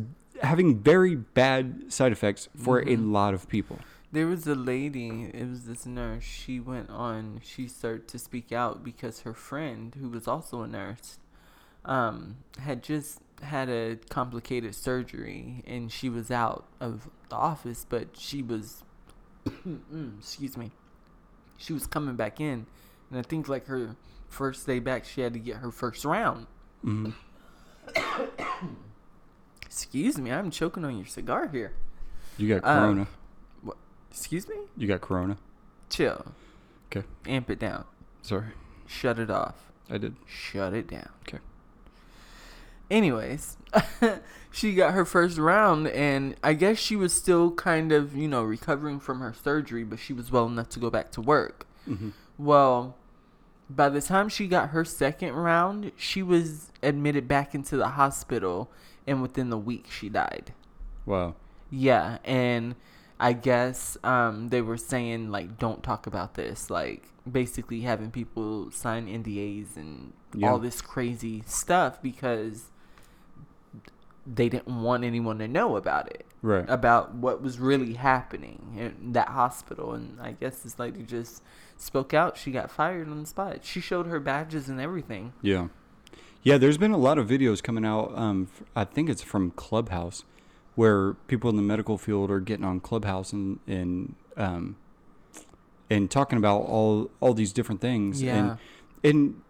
[0.43, 3.11] having very bad side effects for a Mhm.
[3.12, 3.78] lot of people.
[4.12, 8.53] There was a lady, it was this nurse, she went on, she started to speak
[8.53, 11.18] out because her friend, who was also a nurse,
[11.85, 18.16] um, had just had a complicated surgery and she was out of the office, but
[18.16, 18.82] she was,
[20.18, 20.70] excuse me,
[21.57, 22.66] she was coming back in.
[23.11, 23.97] And I think like her
[24.28, 26.47] first day back, she had to get her first round.
[26.82, 27.11] hmm
[29.64, 31.72] Excuse me, I'm choking on your cigar here.
[32.36, 33.07] You got Uh, corona.
[34.11, 34.57] Excuse me?
[34.76, 35.36] you got corona.
[35.88, 36.32] Chill.
[36.86, 37.07] Okay.
[37.26, 37.84] Amp it down.
[38.22, 38.49] Sorry,
[38.86, 39.70] Shut it off.
[39.88, 40.16] I did.
[40.26, 41.09] Shut it down.
[41.24, 41.38] 'Kay.
[42.91, 43.57] Anyways,
[44.51, 48.43] she got her first round, and I guess she was still kind of, you know,
[48.43, 51.66] recovering from her surgery, but she was well enough to go back to work.
[51.88, 52.11] Mm-hmm.
[52.38, 52.97] Well,
[53.68, 58.70] by the time she got her second round, she was admitted back into the hospital,
[59.07, 60.53] and within the week, she died.
[61.07, 61.36] Wow.
[61.70, 62.74] Yeah, and
[63.20, 68.70] I guess um, they were saying like, don't talk about this, like basically having people
[68.72, 70.51] sign NDAs and Yeah.
[70.51, 72.70] all this crazy stuff because
[74.27, 76.64] they didn't want anyone to know about it, Right.
[76.68, 79.93] about what was really happening in that hospital.
[79.93, 81.43] And I guess this lady just
[81.77, 82.37] spoke out.
[82.37, 83.64] She got fired on the spot.
[83.64, 85.33] She showed her badges and everything.
[85.43, 85.68] Yeah.
[86.43, 88.12] Yeah, there's been a lot of videos coming out.
[88.16, 90.25] Um, I think it's from Clubhouse,
[90.75, 94.77] where people in the medical field are getting on Clubhouse and and um,
[95.91, 98.23] and talking about all all these different things.
[98.23, 98.37] Yeah.
[98.37, 98.59] And
[99.05, 99.43] and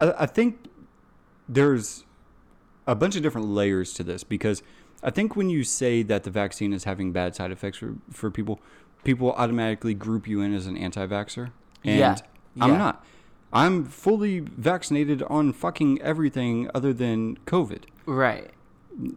[0.00, 0.64] I, I think
[1.48, 2.04] there's
[2.86, 4.62] a bunch of different layers to this because
[5.02, 8.30] I think when you say that the vaccine is having bad side effects for, for
[8.30, 8.60] people,
[9.04, 11.50] people automatically group you in as an anti-vaxxer.
[11.84, 12.16] And Yeah.
[12.60, 13.04] I'm not.
[13.52, 17.82] I'm fully vaccinated on fucking everything other than COVID.
[18.06, 18.50] Right.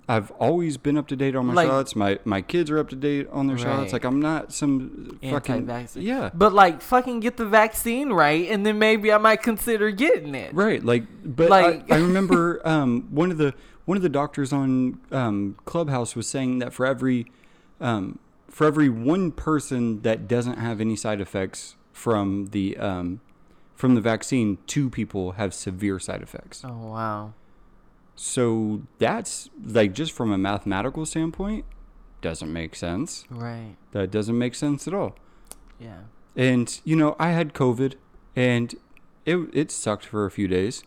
[0.07, 1.95] I've always been up to date on my Like- shots.
[1.95, 3.83] My my kids are up to date on their shots.
[3.83, 3.93] Right.
[3.93, 6.01] Like I'm not some fucking Anti-vaxxer.
[6.01, 6.29] yeah.
[6.33, 10.53] But like, fucking get the vaccine right, and then maybe I might consider getting it.
[10.53, 13.53] Right, like, but Like- I, I remember um, one of the
[13.85, 17.25] one of the doctors on um, Clubhouse was saying that for every
[17.81, 23.19] um, for every one person that doesn't have any side effects from the um,
[23.75, 26.63] from the vaccine, two people have severe side effects.
[26.65, 27.33] Oh wow.
[28.15, 31.65] So that's like just from a mathematical standpoint,
[32.21, 33.25] doesn't make sense.
[33.29, 33.75] Right.
[33.91, 35.15] That doesn't make sense at all.
[35.79, 36.03] Yeah.
[36.35, 37.95] And you know, I had COVID,
[38.35, 38.75] and
[39.25, 40.83] it it sucked for a few days,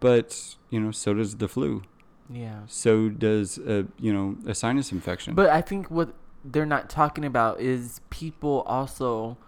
[0.00, 1.82] but you know, so does the flu.
[2.30, 2.60] Yeah.
[2.66, 5.34] So does a you know a sinus infection.
[5.34, 6.14] But I think what
[6.44, 9.38] they're not talking about is people also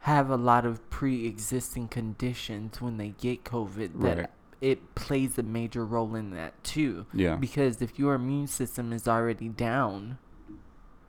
[0.00, 4.30] have a lot of pre-existing conditions when they get COVID that Right.
[4.64, 7.04] It plays a major role in that too.
[7.12, 10.16] yeah, Because if your immune system is already down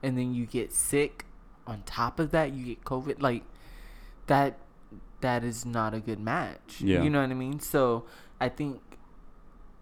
[0.04, 1.26] and then you get sick
[1.66, 3.44] on top of that, you get COVID like
[4.28, 4.58] that
[5.22, 6.82] that is not a good match.
[6.82, 7.02] Yeah.
[7.02, 7.62] You know what I mean?
[7.62, 8.04] So
[8.42, 8.82] I think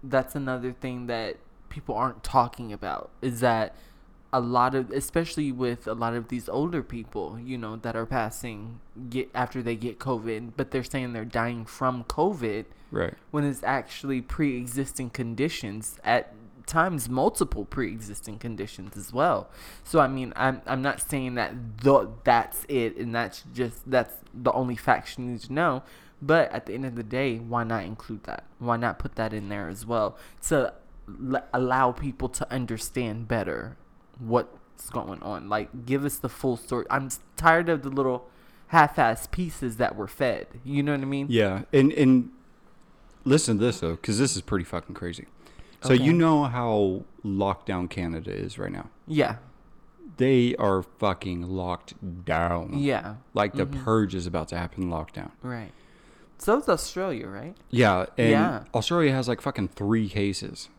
[0.03, 1.37] that's another thing that
[1.69, 3.75] people aren't talking about is that
[4.31, 8.05] a lot of especially with a lot of these older people, you know, that are
[8.05, 13.13] passing get after they get COVID, but they're saying they're dying from COVID right.
[13.31, 16.33] when it's actually pre-existing conditions at
[16.65, 19.49] times multiple pre-existing conditions as well.
[19.83, 24.15] So i mean i'm, I'm not saying that th- that's it and that's just that's
[24.33, 25.83] the only fact you need to know
[26.25, 28.45] but at the end of the day why not include that?
[28.59, 30.17] Why not put that in there as well
[30.47, 30.73] to
[31.07, 33.75] l- allow people to understand better
[34.19, 35.49] what's going on?
[35.49, 36.85] Like give us the full story.
[36.89, 38.29] I'm tired of the little
[38.67, 40.47] half-ass pieces that were fed.
[40.63, 41.27] You know what i mean?
[41.29, 42.29] Yeah, and and
[43.25, 45.27] listen to this though, because this is pretty fucking crazy.
[45.81, 46.03] So Okay.
[46.03, 48.89] you know how locked down Canada is right now.
[49.07, 49.35] yeah
[50.17, 51.93] They are fucking locked
[52.25, 52.73] down.
[52.77, 53.83] yeah Like the Mhm.
[53.83, 54.89] purge is about to happen.
[54.89, 55.31] Lockdown.
[55.41, 55.71] Right.
[56.37, 57.55] So is Australia, right?
[57.69, 58.63] Yeah, and Yeah.
[58.73, 60.69] Australia has like fucking three cases.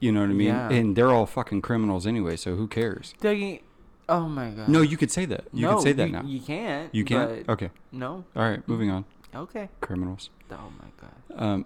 [0.00, 0.48] You know what I mean?
[0.48, 0.70] Yeah.
[0.70, 3.14] And they're all fucking criminals anyway, so who cares?
[3.20, 3.60] Dougie,
[4.08, 4.68] oh my god.
[4.68, 5.44] No, you could say that.
[5.52, 6.22] You could say that you, now.
[6.22, 6.94] You can't.
[6.94, 7.46] You can't?
[7.46, 7.70] but- Okay.
[7.92, 8.24] No.
[8.36, 9.04] All right, moving on.
[9.34, 9.68] Okay.
[9.80, 10.30] Criminals.
[10.52, 11.10] Oh my god.
[11.34, 11.64] Um,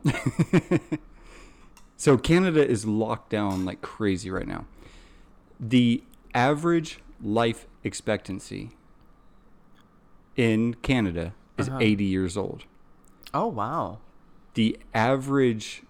[1.97, 4.67] so Canada is locked down like crazy right now.
[5.61, 6.03] The
[6.35, 8.71] average life expectancy
[10.37, 11.79] in Canada is Uh-huh.
[11.81, 12.65] 80 years old.
[13.35, 13.99] Oh wow.
[14.55, 15.83] The average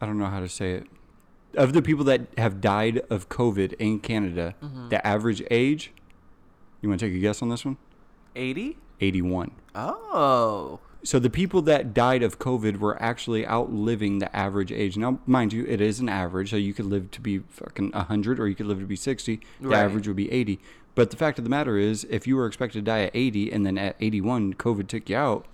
[0.00, 0.86] I don't know how to say it.
[1.56, 4.90] Of the people that have died of COVID in Canada, Mhm.
[4.90, 5.92] the average age,
[6.80, 7.76] you want to take a guess on this one?
[8.34, 8.78] 80?
[9.00, 9.52] 81.
[9.76, 10.80] Oh.
[11.04, 14.96] So the people that died of COVID were actually outliving the average age.
[14.96, 18.38] Now, mind you, it is an average, so you could live to be fucking 100
[18.38, 19.40] or you could live to be 60.
[19.60, 19.78] The Right.
[19.78, 20.60] average would be 80.
[20.94, 23.50] But the fact of the matter is, if you were expected to die at 80
[23.50, 25.46] and then at 81 COVID took you out,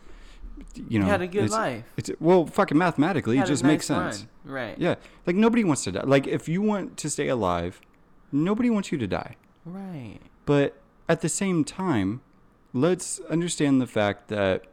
[0.89, 1.85] you know, you had a good it's, life.
[1.97, 4.27] It's well, fucking mathematically, it just makes sense.
[4.45, 4.55] run.
[4.55, 4.79] Right.
[4.79, 4.97] Yeah,
[5.27, 6.03] like nobody wants to die.
[6.05, 7.81] Like if you want to stay alive,
[8.33, 9.37] nobody wants you to die.
[9.65, 10.19] Right.
[10.47, 10.77] But
[11.09, 12.21] at the same time,
[12.73, 14.65] let's understand the fact that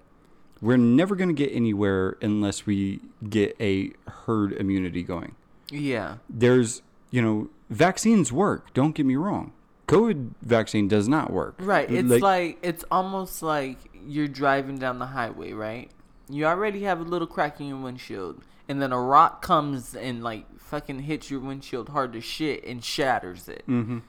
[0.62, 5.36] we're never going to get anywhere unless we get a herd immunity going.
[5.70, 6.18] Yeah.
[6.30, 8.74] There's, you know, vaccines work.
[8.74, 9.54] Don't get me wrong.
[9.88, 11.56] COVID vaccine does not work.
[11.60, 11.90] Right.
[11.92, 13.78] It's like, it's almost like
[14.08, 15.92] you're driving down the highway, right?
[16.30, 20.24] You already have a little crack in your windshield, and then a rock comes and
[20.24, 23.64] like fucking hits your windshield hard to shit and shatters it.
[23.68, 24.00] Mm-hmm.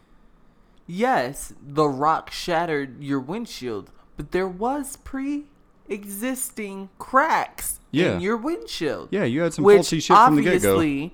[0.87, 4.97] Yes, the rock shattered your windshield, but there was
[5.87, 8.15] pre-existing cracks Yeah.
[8.15, 9.09] in your windshield.
[9.11, 10.75] Yeah, you had some which faulty shit from the get go.
[10.77, 11.13] obviously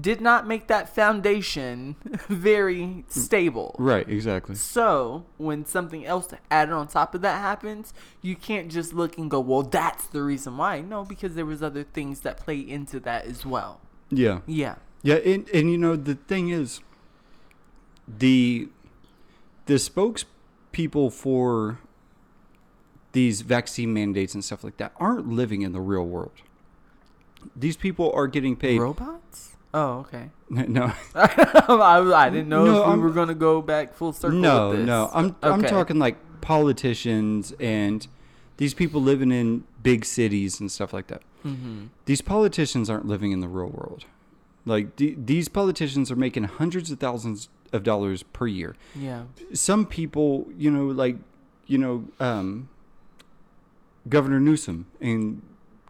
[0.00, 1.94] did not make that foundation
[2.28, 3.76] very stable.
[3.78, 4.56] Right, exactly.
[4.56, 9.30] So, when something else added on top of that happens, you can't just look and
[9.30, 12.98] go, "Well, that's the reason why." No, because there was other things that play into
[13.00, 13.80] that as well.
[14.10, 14.40] Yeah.
[14.46, 14.76] Yeah.
[15.02, 16.80] Yeah, and, and you know the thing is,
[18.08, 18.68] the
[19.66, 21.78] the spokespeople for
[23.14, 26.32] these vaccine mandates and stuff like that aren't living in the real world.
[27.56, 28.78] These people are getting paid.
[28.80, 29.56] Robots?
[29.72, 30.30] Oh, okay.
[30.50, 34.38] No, I, I didn't know No, if we I'm- were gonna go back full circle.
[34.38, 34.86] no, with this.
[34.86, 35.10] no.
[35.12, 38.06] I'm I'm talking like politicians and
[38.58, 41.22] these people living in big cities and stuff like that.
[41.44, 41.88] Mhm.
[42.04, 44.04] These politicians aren't living in the real world.
[44.64, 48.76] Like the, these politicians are making hundreds of thousands of dollars per year.
[48.94, 49.24] Yeah.
[49.52, 51.16] some people, you know, like,
[51.66, 52.68] you know, um,
[54.08, 55.42] Governor Newsom in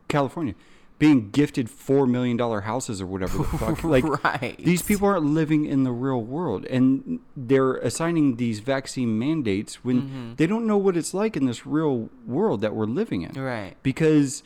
[0.09, 0.55] California
[0.97, 3.83] being gifted four million dollar houses or whatever the fuck.
[3.85, 4.57] Like right.
[4.59, 10.03] these people aren't living in the real world, and they're assigning these vaccine mandates when
[10.03, 10.37] Mhm.
[10.37, 13.77] they don't know what it's like in this real world that we're living in Right.
[13.83, 14.45] because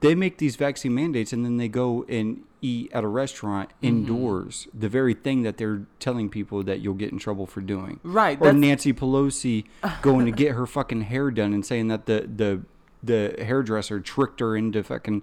[0.00, 3.86] they make these vaccine mandates and then they go and eat at a restaurant Mm-hmm.
[3.88, 8.00] indoors the very thing that they're telling people that you'll get in trouble for doing
[8.02, 8.38] Right.
[8.40, 9.64] or Nancy Pelosi
[10.02, 12.62] going to get her fucking hair done and saying that the the
[13.02, 15.22] the hairdresser tricked her into fucking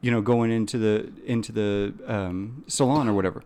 [0.00, 3.42] you know going into the into the um, salon or whatever.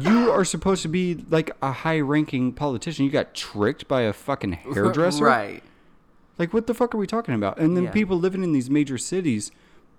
[0.00, 3.04] You are supposed to be like a high ranking politician.
[3.04, 5.24] You got tricked by a fucking hairdresser.
[5.24, 5.62] Right.
[6.38, 7.58] Like what the fuck are we talking about?
[7.58, 7.90] And then Yeah.
[7.92, 9.52] people living in these major cities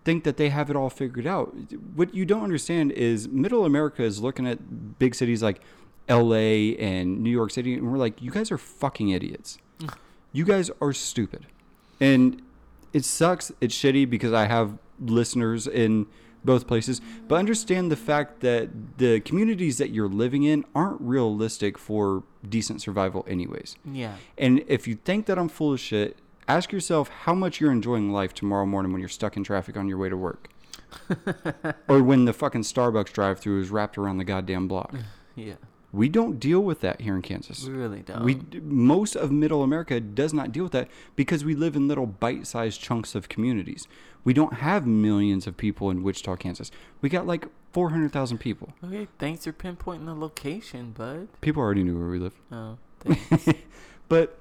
[0.03, 1.55] think that they have it all figured out.
[1.95, 5.61] What you don't understand is middle America is looking at big cities like
[6.09, 9.57] LA and New York City and we're like, you guys are fucking idiots.
[10.33, 11.45] you guys are stupid.
[11.99, 12.41] And
[12.93, 16.07] it sucks, it's shitty because I have listeners in
[16.43, 21.77] both places, but understand the fact that the communities that you're living in aren't realistic
[21.77, 23.75] for decent survival anyways.
[23.85, 24.15] Yeah.
[24.37, 26.17] And if you think that I'm full of shit,
[26.47, 29.87] ask yourself how much you're enjoying life tomorrow morning when you're stuck in traffic on
[29.87, 30.49] your way to work.
[31.89, 34.95] or when the fucking Starbucks drive through is wrapped around the goddamn block.
[35.35, 35.55] Yeah.
[35.93, 37.65] We don't deal with that here in Kansas.
[37.65, 38.23] We really don't.
[38.23, 42.05] We most of middle America does not deal with that because we live in little
[42.05, 43.87] bite-sized chunks of communities.
[44.23, 46.71] We don't have millions of people in Wichita, Kansas.
[46.99, 48.73] We got like 400,000 people.
[48.83, 49.07] Okay.
[49.17, 51.29] Thanks for pinpointing the location, bud.
[51.39, 52.33] People already knew where we live.
[52.51, 52.77] Oh.
[54.09, 54.37] But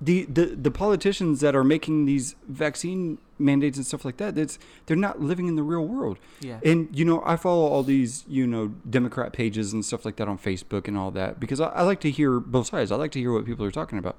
[0.00, 4.58] the, the the politicians that are making these vaccine mandates and stuff like that, that's
[4.86, 6.18] they're not living in the real world.
[6.40, 6.60] yeah.
[6.64, 10.28] And you know, I follow all these you know Democrat pages and stuff like that
[10.28, 12.90] on Facebook and all that because I, I like to hear both sides.
[12.92, 14.16] I like to hear what people are talking about.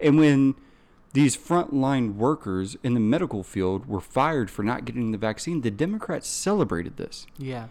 [0.00, 0.54] And when
[1.12, 5.70] these frontline workers in the medical field were fired for not getting the vaccine, the
[5.70, 7.26] Democrats celebrated this.
[7.36, 7.66] yeah.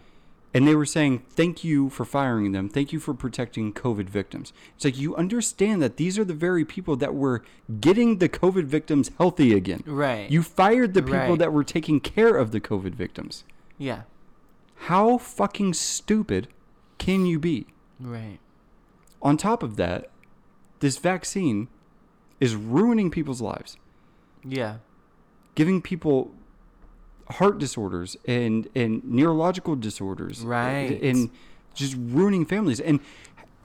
[0.52, 2.68] And they were saying, thank you for firing them.
[2.68, 4.52] Thank you for protecting COVID victims.
[4.74, 7.44] It's like you understand that these are the very people that were
[7.80, 9.84] getting the COVID victims healthy again.
[9.86, 10.28] Right.
[10.28, 11.38] You fired the people Right.
[11.38, 13.44] that were taking care of the COVID victims.
[13.78, 14.02] Yeah.
[14.86, 16.48] How fucking stupid
[16.98, 17.66] can you be?
[18.00, 18.38] Right.
[19.22, 20.10] On top of that,
[20.80, 21.68] this vaccine
[22.40, 23.76] is ruining people's lives,
[24.42, 24.78] Yeah.
[25.54, 26.32] giving people
[27.30, 31.00] heart disorders and and neurological disorders uh, Right.
[31.02, 31.30] and
[31.74, 33.00] just ruining families and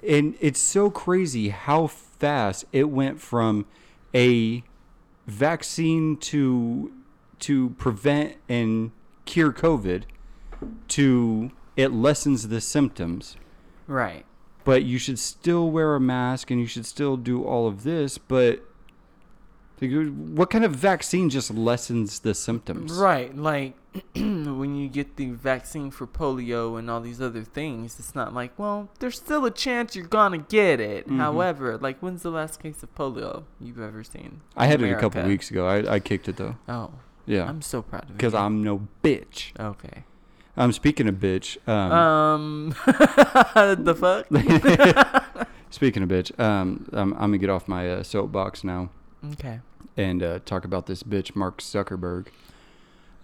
[0.07, 3.65] and it's so crazy how fast it went from
[4.13, 4.63] a
[5.27, 6.91] vaccine to
[7.39, 8.91] to prevent and
[9.25, 10.03] cure covid
[10.87, 13.35] to it lessens the symptoms
[13.87, 14.25] Right.
[14.63, 18.17] but you should still wear a mask and you should still do all of this
[18.17, 18.63] but
[19.79, 23.73] what kind of vaccine just lessens the symptoms Right, like
[24.15, 28.57] when you get the vaccine for polio and all these other things, it's not like,
[28.59, 31.07] well, there's still a chance you're gonna get it.
[31.07, 31.17] Mhm.
[31.17, 34.41] However, like, when's the last case of polio you've ever seen?
[34.57, 35.29] i had in it a couple America?
[35.29, 36.91] weeks ago I, I kicked it though Oh,
[37.25, 38.15] yeah I'm so proud of you.
[38.15, 40.03] because i'm no bitch okay.
[40.57, 42.75] i'm speaking of bitch um, Um,
[43.83, 44.27] the fuck?
[45.69, 48.89] speaking of bitch um, I'm, I'm gonna get off my uh, soapbox now
[49.33, 49.59] okay.
[49.97, 52.27] and uh, talk about this bitch mark zuckerberg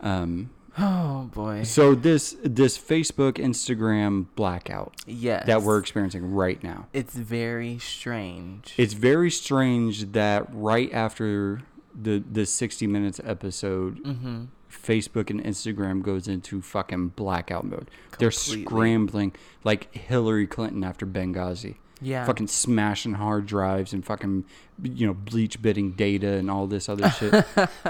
[0.01, 1.63] um, Oh boy.
[1.63, 5.45] so this this facebook instagram blackout Yes.
[5.45, 8.73] that we're experiencing right now It's very strange.
[8.77, 11.61] It's very strange that right after
[11.93, 14.43] the the 60 minutes episode, Mm-hmm.
[14.71, 17.91] Facebook and Instagram goes into fucking blackout mode.
[18.19, 19.33] They're scrambling
[19.65, 21.75] like Hillary Clinton after Benghazi.
[22.01, 22.25] Yeah.
[22.25, 24.45] Fucking smashing hard drives and fucking
[24.81, 27.45] you know bleach bitting data and all this other shit.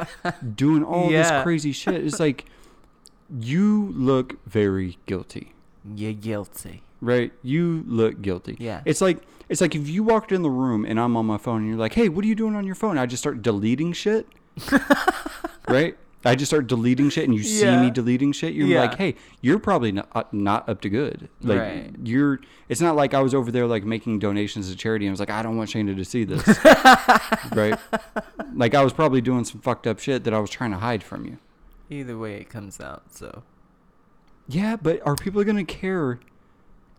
[0.56, 1.24] Doing all Yeah.
[1.24, 2.06] this crazy shit.
[2.06, 2.46] It's like
[3.40, 5.54] you look very guilty.
[5.96, 6.84] You're guilty.
[7.00, 7.32] Right?
[7.42, 8.58] You look guilty.
[8.60, 8.82] Yeah.
[8.86, 9.20] It's like
[9.50, 11.78] it's like if you walked in the room and I'm on my phone and you're
[11.80, 14.28] like, "Hey, what are you doing on your phone?" I just start deleting shit.
[15.68, 15.98] right?
[16.24, 18.54] I just start deleting shit and you see me deleting shit.
[18.54, 18.82] You're Yeah.
[18.82, 21.96] like, "Hey, you're probably not, uh, not up to good." Like Right.
[22.04, 22.40] you're
[22.70, 25.20] it's not like I was over there like making donations to charity and I was
[25.20, 26.46] like, "I don't want Shanea to see this."
[27.56, 27.78] right?
[28.54, 31.04] Like I was probably doing some fucked up shit that I was trying to hide
[31.04, 31.38] from you.
[31.90, 33.04] Either way, it comes out.
[33.14, 33.44] So
[34.48, 36.20] Yeah, but are people going to care?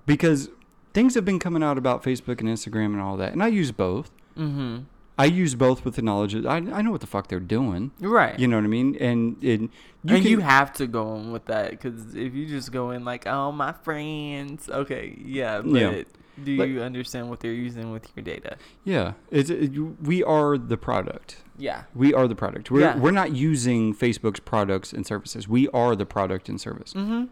[0.05, 0.49] Because
[0.95, 3.71] things have been coming out about Facebook and Instagram and all that, and I use
[3.73, 4.11] both.
[4.37, 4.79] mm-hmm.
[5.19, 7.91] I use both with the knowledge that I, I know what the fuck they're doing.
[8.01, 8.39] right.
[8.39, 8.97] You know what I mean?
[8.97, 9.69] And, and
[10.05, 12.91] you and can, you have to go on with that because if you just go
[12.93, 16.03] in like, oh my friends, okay, yeah, but Yeah.
[16.43, 18.57] do you understand what they're using with your data?
[18.85, 21.37] yeah, it's, it, we are the product.
[21.59, 21.85] Yeah.
[21.95, 22.71] We are the product.
[22.71, 22.97] We're, Yeah.
[22.99, 25.47] we're not using Facebook's products and services.
[25.47, 26.95] We are the product and service.
[26.95, 27.25] Mm-hmm.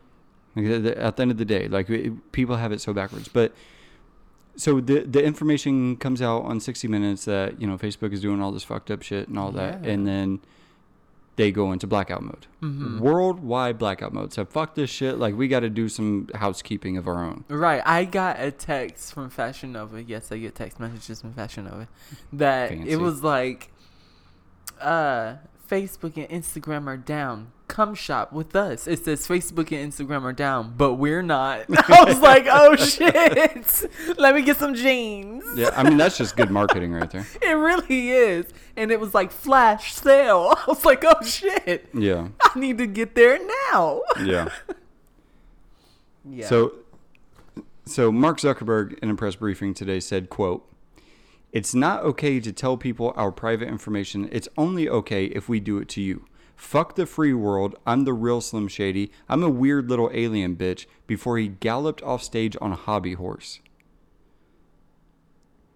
[0.55, 2.93] Like, the- the- at the end of the day, like it, people have it so
[2.93, 3.29] backwards.
[3.29, 3.55] But
[4.61, 8.41] so the the information comes out on 60 Minutes that you know Facebook is doing
[8.43, 9.91] all this fucked up shit and all that, Yeah.
[9.93, 10.41] and then
[11.37, 12.99] they go into blackout mode, Mm-hmm.
[12.99, 14.33] worldwide blackout mode.
[14.33, 15.17] So fuck this shit.
[15.19, 17.45] Like we got to do some housekeeping of our own.
[17.49, 17.81] Right.
[17.87, 20.03] I got a text from Fashion Nova.
[20.03, 21.89] Yes, I get text messages from Fashion Nova.
[22.33, 22.91] That Fancy.
[22.91, 23.71] it was like,
[24.81, 25.37] uh,
[25.71, 27.53] Facebook and Instagram are down.
[27.71, 28.89] Come shop with us.
[28.89, 31.67] It says Facebook and Instagram are down, but we're not.
[31.89, 33.89] I was like, oh shit.
[34.19, 35.45] Let me get some jeans.
[35.55, 37.27] Yeah, I mean that's just good marketing right there.
[37.43, 38.47] It really is.
[38.77, 40.55] And it was like flash sale.
[40.57, 41.89] I was like, oh shit.
[41.95, 43.39] Yeah, I need to get there
[43.73, 44.03] now.
[44.21, 44.49] yeah.
[46.29, 46.49] Yeah.
[46.49, 46.73] So,
[47.87, 50.69] so Mark Zuckerberg in a press briefing today said, "quote
[51.53, 54.29] It's not okay to tell people our private information.
[54.33, 56.27] It's only okay if we do it to you.
[56.61, 57.75] Fuck the free world.
[57.87, 59.11] I'm the real Slim Shady.
[59.31, 63.61] I'm a weird little alien bitch." Before he galloped off stage on a hobby horse.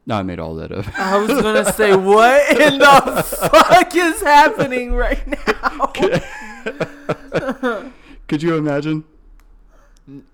[0.07, 0.87] No, I made all that up.
[0.99, 5.87] I was gonna say, what in the fuck is happening right now?
[8.29, 9.05] Could you imagine?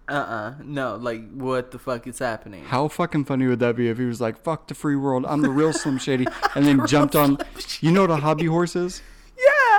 [0.08, 2.64] Uh uh no, like what the fuck is happening?
[2.64, 5.24] How fucking funny would that be if he was like, "Fuck the free world.
[5.28, 7.38] I'm the real Slim Shady," and then jumped on.
[7.80, 9.00] You know what a hobby horse is?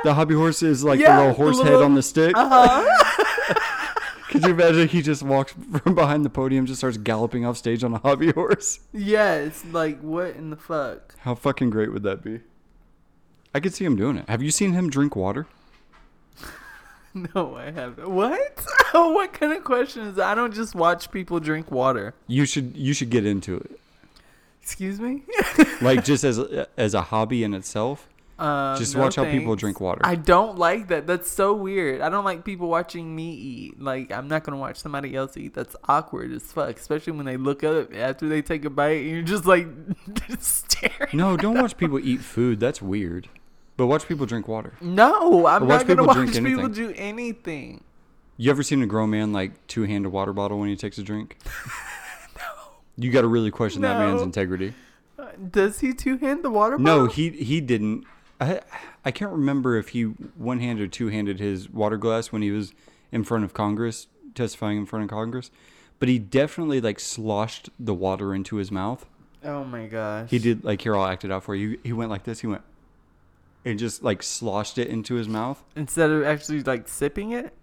[0.03, 2.35] The hobby horse is like Yeah, the little the horse little- head on the stick.
[2.35, 3.55] Uh huh.
[4.29, 5.53] Could you imagine he just walks
[5.83, 8.79] from behind the podium, just starts galloping off stage on a hobby horse?
[8.93, 9.63] yes.
[9.71, 11.15] Like what in the fuck?
[11.19, 12.39] How fucking great would that be?
[13.53, 14.29] I could see him doing it.
[14.29, 15.47] Have you seen him drink water?
[17.13, 18.09] No, I haven't.
[18.09, 18.65] What?
[18.93, 20.27] what kind of question is that?
[20.29, 22.13] I don't just watch people drink water.
[22.27, 23.77] You should you should get into it.
[24.63, 25.23] Excuse me.
[25.81, 26.39] Like just as
[26.77, 28.07] as a hobby in itself.
[28.41, 30.01] Um, Just no watch how people drink water.
[30.03, 31.05] I don't like that.
[31.05, 32.01] That's so weird.
[32.01, 33.79] I don't like people watching me eat.
[33.81, 35.53] Like I'm not gonna watch somebody else eat.
[35.53, 36.75] That's awkward as fuck.
[36.77, 39.67] Especially when they look up after they take a bite and you're just like
[40.39, 41.09] staring.
[41.13, 42.59] No, don't watch people eat food.
[42.59, 43.27] That's weird.
[43.77, 44.73] But watch people drink water.
[44.81, 46.71] No, I'm not gonna watch people anything.
[46.71, 47.83] do anything.
[48.37, 50.97] You ever seen a grown man like two hand a water bottle when he takes
[50.97, 51.37] a drink?
[52.37, 52.41] no.
[52.97, 54.73] You got to really question that man's integrity.
[55.19, 57.13] Uh, Does he two hand the water No, bottle?
[57.13, 58.05] he he didn't.
[58.41, 58.61] I
[59.05, 62.51] I can't remember if he one handed or two handed his water glass when he
[62.51, 62.73] was
[63.11, 65.51] in front of Congress testifying in front of Congress,
[65.99, 69.05] but he definitely like sloshed the water into his mouth.
[69.43, 70.29] Oh my gosh.
[70.29, 71.79] He did like here I'll act it out for you.
[71.83, 72.39] He went like this.
[72.41, 72.63] He went
[73.63, 75.63] and just like sloshed it into his mouth.
[75.75, 77.53] Instead of actually like sipping it.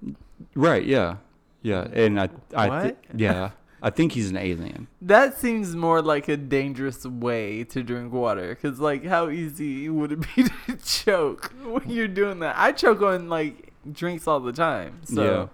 [0.54, 0.84] Right?
[0.84, 1.16] Yeah,
[1.62, 1.88] yeah.
[1.92, 3.04] And I I What?
[3.14, 3.50] yeah
[3.80, 4.88] I think he's an alien.
[5.00, 8.54] That seems more like a dangerous way to drink water.
[8.56, 12.56] Cause like, how easy would it be to choke when you're doing that?
[12.58, 15.00] I choke on like drinks all the time.
[15.04, 15.46] So, Yeah.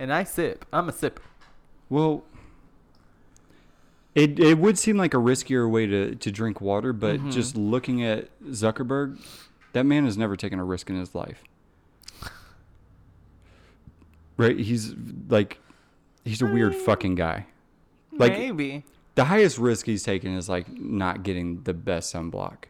[0.00, 0.64] and I sip.
[0.72, 1.18] I'm a sipper.
[1.88, 2.24] Well,
[4.16, 7.32] it it would seem like a riskier way to, to drink water, but Mhm.
[7.32, 9.20] just looking at Zuckerberg,
[9.74, 11.44] that man has never taken a risk in his life.
[14.36, 14.58] Right?
[14.58, 14.94] He's
[15.28, 15.58] like
[16.24, 17.46] he's a weird fucking guy.
[18.12, 18.84] Like- Maybe.
[19.16, 22.64] The highest risk he's taken is like not getting the best sunblock.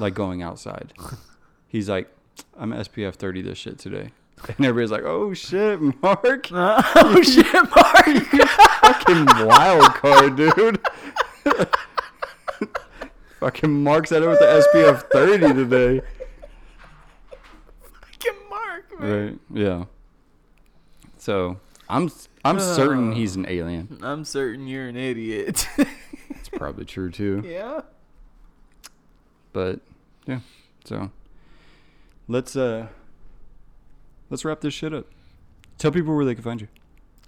[0.00, 0.92] Like going outside.
[1.68, 2.08] He's like,
[2.58, 4.10] I'm SPF 30 this shit today.
[4.48, 6.48] And everybody's like, oh shit, Mark.
[6.52, 8.48] oh shit, Mark.
[8.80, 10.80] fucking wild card, dude.
[13.40, 16.00] fucking Mark's at it with the SPF 30 today.
[17.92, 19.26] Fucking Mark, man.
[19.26, 19.38] right?
[19.52, 19.84] Yeah.
[21.18, 22.10] So I'm
[22.44, 23.98] I'm certain he's an alien.
[24.02, 25.68] I'm certain you're an idiot.
[26.30, 27.42] It's probably true too.
[27.46, 27.80] yeah.
[29.54, 29.80] But
[30.26, 30.40] yeah.
[30.84, 31.10] So
[32.28, 32.88] let's uh
[34.28, 35.06] let's wrap this shit up.
[35.78, 36.68] Tell people where they can find you.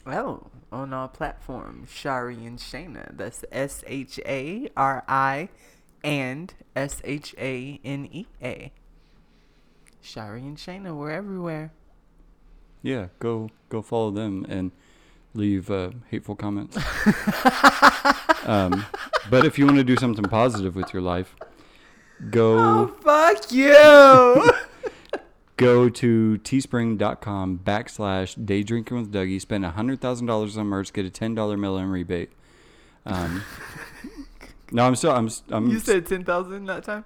[0.06, 3.16] Oh, on our platform, Shari and Shanea.
[3.16, 5.48] That's S H A R I
[6.04, 8.72] and S H A N E A.
[10.02, 11.72] Shari and Shanea, we're everywhere.
[12.82, 14.72] Yeah, go go follow them and
[15.36, 16.76] leave uh, hateful comments.
[18.44, 18.84] um,
[19.30, 21.34] but if you want to do something positive with your life,
[22.30, 24.52] go Oh, fuck you!
[25.56, 29.40] go to teespring.com backslash day drinking with Dougie.
[29.40, 32.30] Spend $100,000 on merch, get a $10 mail-in rebate.
[33.04, 33.42] Um,
[34.72, 37.04] no, I'm still, I'm, I'm, you said 10,000 that time?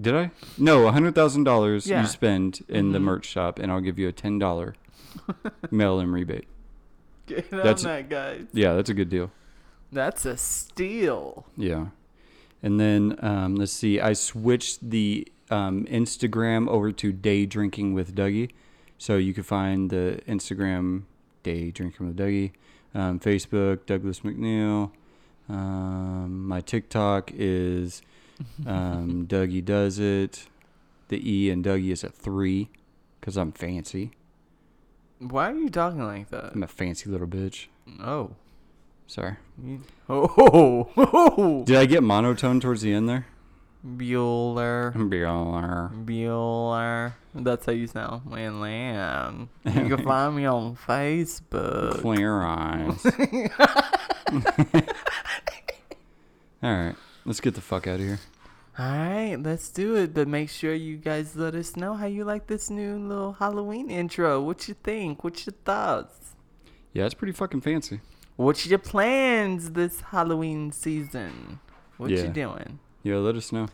[0.00, 0.30] did I?
[0.58, 2.00] No, $100,000 Yeah.
[2.00, 3.02] you spend in the Mhm.
[3.02, 4.74] merch shop and I'll give you a $10
[5.70, 6.48] mail-in rebate.
[7.26, 8.46] Get That's- on that, guys.
[8.52, 9.30] Yeah, that's a good deal.
[9.92, 11.46] That's a steal.
[11.56, 11.86] Yeah.
[12.62, 14.00] And then um, let's see.
[14.00, 18.50] I switched the um, Instagram over to Day Drinking with Dougie,
[18.98, 21.02] so you can find the Instagram
[21.42, 22.52] Day Drinking with Dougie,
[22.94, 24.90] um, Facebook Douglas McNeil.
[25.48, 28.00] Um, my TikTok is
[28.66, 30.46] um, Dougie does it.
[31.08, 32.70] The E and Dougie is a three,
[33.20, 34.12] cause I'm fancy.
[35.18, 36.52] Why are you talking like that?
[36.54, 37.66] I'm a fancy little bitch.
[38.00, 38.30] Oh.
[39.06, 39.36] Sorry.
[39.62, 40.90] You- Oh.
[40.96, 41.64] oh.
[41.66, 43.26] Did I get monotone towards the end there?
[43.86, 44.94] Bueller.
[44.94, 46.04] Bueller.
[46.04, 47.12] Bueller.
[47.34, 48.22] That's how you sound.
[48.34, 49.48] And Lamb.
[49.64, 52.00] You can find me on Facebook.
[52.00, 53.04] Clear eyes.
[56.62, 56.94] All right,
[57.26, 58.18] let's get the fuck out of here.
[58.78, 60.12] Alright, let's do it.
[60.14, 63.88] But make sure you guys let us know how you like this new little Halloween
[63.90, 64.40] intro.
[64.40, 65.22] What you think?
[65.22, 66.34] What's your thoughts?
[66.92, 68.00] Yeah, it's pretty fucking fancy.
[68.36, 71.60] What's your plans this Halloween season?
[71.98, 72.22] What Yeah.
[72.24, 72.80] you doing?
[73.04, 73.68] Yeah, let us know.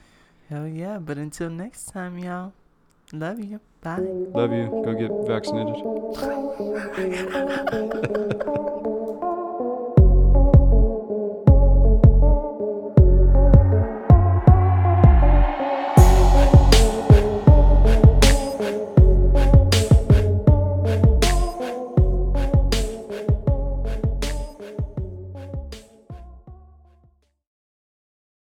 [0.51, 2.53] Hell yeah, but until next time, y'all.
[3.13, 3.61] Love you.
[3.83, 3.97] Bye.
[4.01, 4.67] Love you.
[4.85, 5.77] Go get vaccinated.